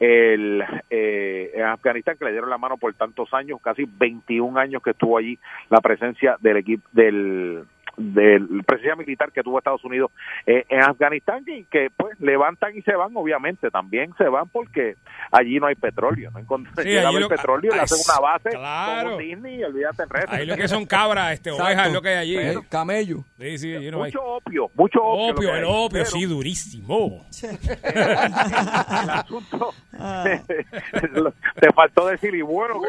el 0.00 0.64
eh, 0.90 1.52
en 1.54 1.62
Afganistán 1.62 2.16
que 2.18 2.24
le 2.24 2.32
dieron 2.32 2.50
la 2.50 2.58
mano 2.58 2.76
por 2.76 2.92
tantos 2.94 3.32
años, 3.32 3.60
casi 3.62 3.84
21 3.86 4.58
años 4.58 4.82
que 4.82 4.90
estuvo 4.90 5.16
allí 5.16 5.38
la 5.70 5.80
presencia 5.80 6.36
del 6.40 6.56
equipo 6.56 6.88
del 6.92 7.64
del 7.96 8.62
presencia 8.64 8.96
militar 8.96 9.32
que 9.32 9.42
tuvo 9.42 9.58
Estados 9.58 9.84
Unidos 9.84 10.10
eh, 10.46 10.64
en 10.68 10.82
Afganistán 10.82 11.44
y 11.46 11.64
que 11.64 11.88
pues 11.96 12.18
levantan 12.20 12.76
y 12.76 12.82
se 12.82 12.94
van 12.94 13.16
obviamente 13.16 13.70
también 13.70 14.12
se 14.16 14.28
van 14.28 14.48
porque 14.48 14.96
allí 15.30 15.58
no 15.60 15.66
hay 15.66 15.74
petróleo 15.74 16.30
no 16.30 16.38
encuentran 16.38 16.74
Sí, 16.84 16.90
el 16.90 17.28
petróleo 17.28 17.70
y 17.70 17.74
le 17.74 17.80
ah, 17.80 17.84
hacen 17.84 17.98
una 18.08 18.20
base 18.20 18.50
claro. 18.50 19.10
como 19.10 19.20
Disney 19.22 19.56
y 19.60 19.64
olvídate 19.64 20.02
el 20.04 20.08
resto 20.08 20.32
Ahí 20.32 20.46
lo 20.46 20.56
que 20.56 20.68
son 20.68 20.86
cabras, 20.86 21.32
este, 21.32 21.50
ovejas, 21.50 21.88
es 21.88 21.92
lo 21.92 22.02
que 22.02 22.08
hay 22.08 22.16
allí. 22.16 22.38
Eh, 22.38 22.58
camello. 22.68 23.24
Sí, 23.38 23.58
sí, 23.58 23.74
allí 23.74 23.90
no 23.90 24.02
hay. 24.02 24.10
mucho 24.12 24.22
opio 24.24 24.70
mucho 24.74 25.02
opio, 25.02 25.32
Opio, 25.32 25.48
el 25.54 25.64
hay. 25.64 25.70
opio, 25.70 25.88
Pero 25.90 26.04
sí, 26.06 26.24
durísimo. 26.24 27.26
el 27.82 29.10
asunto 29.10 29.74
te 31.60 31.72
faltó 31.74 32.06
decir 32.06 32.34
y 32.34 32.42
bueno 32.42 32.74
que 32.80 32.88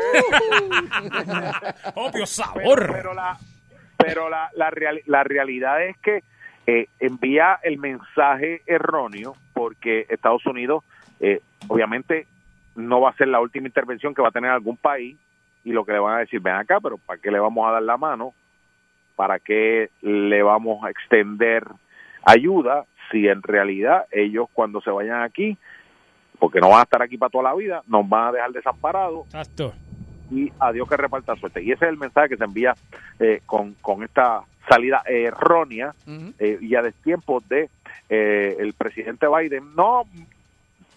opio 1.96 2.26
sabor 2.26 2.80
pero, 2.80 2.94
pero 2.94 3.14
la 3.14 3.38
pero 4.06 4.30
la 4.30 4.50
la, 4.56 4.70
real- 4.70 5.02
la 5.06 5.24
realidad 5.24 5.84
es 5.84 5.98
que 5.98 6.24
eh, 6.68 6.88
envía 7.00 7.60
el 7.64 7.78
mensaje 7.78 8.62
erróneo 8.66 9.36
porque 9.54 10.06
Estados 10.10 10.46
Unidos 10.46 10.84
eh, 11.20 11.42
obviamente 11.68 12.26
no 12.76 13.02
va 13.02 13.10
a 13.10 13.16
ser 13.16 13.28
la 13.28 13.40
última 13.42 13.68
intervención 13.68 14.14
que 14.16 14.22
va 14.22 14.30
a 14.30 14.32
tener 14.32 14.50
algún 14.50 14.78
país 14.78 15.18
y 15.64 15.72
lo 15.72 15.86
que 15.86 15.92
le 15.94 16.00
van 16.00 16.16
a 16.16 16.20
decir 16.20 16.40
ven 16.40 16.56
acá 16.56 16.80
pero 16.82 16.98
para 16.98 17.20
qué 17.22 17.30
le 17.32 17.40
vamos 17.40 17.68
a 17.68 17.72
dar 17.74 17.84
la 17.84 17.98
mano 17.98 18.34
para 19.16 19.40
qué 19.40 19.90
le 20.02 20.42
vamos 20.42 20.84
a 20.84 20.90
extender 20.90 21.64
ayuda 22.26 22.86
si 23.12 23.28
en 23.28 23.42
realidad 23.44 24.06
ellos 24.12 24.48
cuando 24.54 24.82
se 24.82 24.90
vayan 24.90 25.22
aquí 25.22 25.58
porque 26.40 26.60
no 26.60 26.70
van 26.70 26.80
a 26.80 26.84
estar 26.84 27.02
aquí 27.02 27.18
para 27.18 27.30
toda 27.30 27.44
la 27.46 27.56
vida 27.56 27.82
nos 27.88 28.08
van 28.08 28.30
a 28.30 28.32
dejar 28.32 28.52
desamparados 28.52 29.26
Exacto. 29.28 29.74
Y 30.34 30.52
a 30.60 30.72
Dios 30.72 30.88
que 30.90 30.98
reparta 30.98 31.36
suerte. 31.36 31.62
Y 31.62 31.72
ese 31.72 31.86
es 31.86 31.92
el 31.92 31.98
mensaje 31.98 32.30
que 32.30 32.38
se 32.38 32.44
envía 32.44 32.74
eh, 33.20 33.42
con, 33.46 33.74
con 33.82 34.04
esta 34.04 34.42
salida 34.68 35.02
errónea 35.06 35.94
eh, 36.40 36.58
y 36.62 36.76
a 36.76 36.82
destiempo 36.82 37.42
de 37.48 37.70
eh, 38.10 38.56
el 38.60 38.74
presidente 38.74 39.28
Biden. 39.28 39.76
No, 39.76 40.04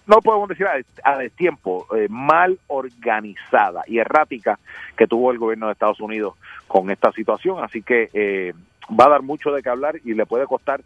no 0.06 0.20
podemos 0.22 0.48
decir 0.48 0.66
a, 0.66 0.74
des- 0.76 0.86
a 1.04 1.18
destiempo, 1.18 1.86
eh, 1.96 2.06
mal 2.08 2.58
organizada 2.68 3.82
y 3.86 3.98
errática 3.98 4.58
que 4.96 5.06
tuvo 5.06 5.32
el 5.32 5.38
gobierno 5.38 5.66
de 5.66 5.72
Estados 5.72 6.00
Unidos 6.00 6.34
con 6.68 6.90
esta 6.90 7.12
situación. 7.12 7.62
Así 7.62 7.82
que 7.82 8.08
eh, 8.12 8.52
va 8.88 9.06
a 9.06 9.10
dar 9.10 9.22
mucho 9.22 9.50
de 9.52 9.62
qué 9.62 9.68
hablar 9.68 9.96
y 10.04 10.14
le 10.14 10.26
puede 10.26 10.46
costar 10.46 10.80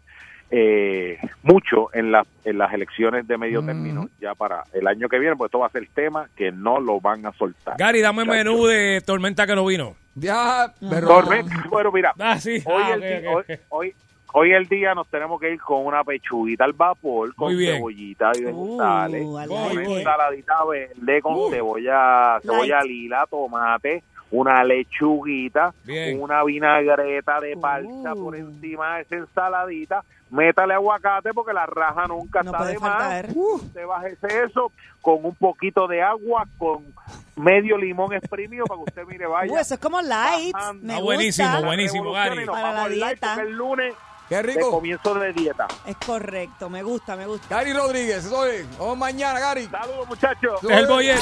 eh, 0.51 1.17
mucho 1.43 1.89
en, 1.93 2.11
las 2.11 2.27
en 2.43 2.57
las 2.57 2.73
elecciones 2.73 3.25
de 3.27 3.37
medio 3.37 3.63
término 3.63 4.09
ya 4.19 4.35
para 4.35 4.63
el 4.73 4.85
año 4.85 5.07
que 5.07 5.17
viene, 5.17 5.35
pues 5.37 5.47
esto 5.47 5.59
va 5.59 5.67
a 5.67 5.71
ser 5.71 5.87
tema 5.93 6.27
que 6.35 6.51
no 6.51 6.79
lo 6.79 6.99
van 6.99 7.25
a 7.25 7.31
soltar. 7.31 7.75
Gary, 7.77 8.01
dame 8.01 8.25
menú 8.25 8.65
de 8.65 9.01
tormenta 9.05 9.47
que 9.47 9.55
no 9.55 9.65
vino. 9.65 9.95
Ya, 10.13 10.73
Tormenta, 10.77 11.55
bueno, 11.69 11.89
mira, 11.93 12.13
Ah, 12.19 12.37
sí. 12.37 12.61
hoy, 12.65 12.83
Ah, 12.85 12.93
el 12.95 13.27
hoy, 13.27 13.43
hoy, 13.69 13.93
hoy 14.33 14.51
el 14.51 14.67
día 14.67 14.93
nos 14.93 15.07
tenemos 15.07 15.39
que 15.39 15.53
ir 15.53 15.61
con 15.61 15.85
una 15.85 16.03
pechuguita 16.03 16.65
al 16.65 16.73
vapor, 16.73 17.33
con 17.33 17.55
cebollita 17.57 18.31
y 18.35 18.43
vegetales, 18.43 19.21
I 19.23 19.47
con 19.47 19.79
ensaladita 19.79 20.55
verde 20.69 21.21
con 21.21 21.49
cebolla, 21.49 22.39
cebolla 22.41 22.81
lila, 22.83 23.25
tomate, 23.29 24.03
una 24.31 24.63
lechuguita, 24.65 25.73
Bien. 25.85 26.21
una 26.21 26.43
vinagreta 26.43 27.39
de 27.39 27.55
parcha 27.55 28.13
por 28.15 28.35
encima 28.35 28.97
de 28.97 29.01
esa 29.03 29.15
ensaladita, 29.15 30.03
métale 30.31 30.73
aguacate 30.73 31.33
porque 31.33 31.53
la 31.53 31.65
raja 31.67 32.07
nunca 32.07 32.39
está 32.41 32.65
de 32.65 32.79
más, 32.79 33.25
te 33.73 33.85
bájese 33.85 34.43
eso 34.45 34.71
con 35.01 35.23
un 35.25 35.35
poquito 35.35 35.87
de 35.87 36.01
agua, 36.01 36.47
con 36.57 36.93
medio 37.35 37.77
limón 37.77 38.13
exprimido 38.13 38.65
para 38.65 38.79
que 38.79 38.83
usted 38.89 39.05
mire 39.07 39.27
vaya. 39.27 39.51
Uh, 39.51 39.57
eso 39.57 39.73
es 39.75 39.79
como 39.79 40.01
light. 40.01 40.55
Me 40.81 40.93
Ah, 40.93 40.97
gusta. 40.97 41.01
buenísimo, 41.03 41.61
buenísimo, 41.63 42.11
Gary. 42.13 42.45
Para 42.45 42.71
la 42.73 42.87
dieta. 42.87 43.41
el 43.41 43.51
lunes 43.51 43.93
Qué 44.29 44.35
de 44.35 44.41
rico. 44.43 44.71
comienzo 44.71 45.13
de 45.15 45.33
dieta. 45.33 45.67
Es 45.85 45.97
correcto, 45.97 46.69
me 46.69 46.83
gusta, 46.83 47.15
me 47.15 47.25
gusta. 47.25 47.47
Gary 47.57 47.73
Rodríguez, 47.73 48.25
eso 48.25 48.45
es. 48.45 48.65
Vamos 48.77 48.97
mañana, 48.97 49.39
Gary. 49.39 49.65
Saludos, 49.65 50.07
muchachos. 50.07 50.63
Es 50.63 50.69
el 50.69 50.87
bollete. 50.87 51.19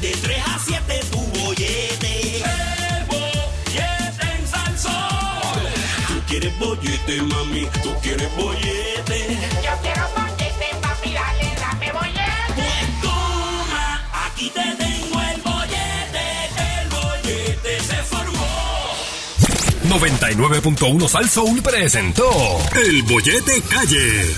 De 0.00 0.10
3 0.20 0.44
a 0.48 0.58
7 0.58 1.00
tu 1.12 1.18
bollete 1.40 2.42
quieres 6.32 6.58
bollete, 6.58 7.22
mami. 7.22 7.66
Tú 7.82 7.94
quieres 8.00 8.36
bollete. 8.36 9.38
Yo 9.62 9.72
quiero 9.82 10.08
bollete, 10.16 10.66
papi, 10.80 11.12
dale, 11.12 11.54
dame 11.60 11.92
bollete. 11.92 12.54
Pues 12.56 13.02
toma, 13.02 14.08
aquí 14.26 14.48
te 14.50 14.62
tengo 14.82 15.20
el 15.20 15.40
bollete. 15.42 16.24
El 16.80 16.88
bollete 16.88 17.80
se 17.80 17.96
formó. 18.04 18.46
99.1 19.88 21.08
Sal 21.08 21.28
Soul 21.28 21.62
presentó 21.62 22.30
El 22.86 23.02
Bollete 23.02 23.60
Calle. 23.68 24.34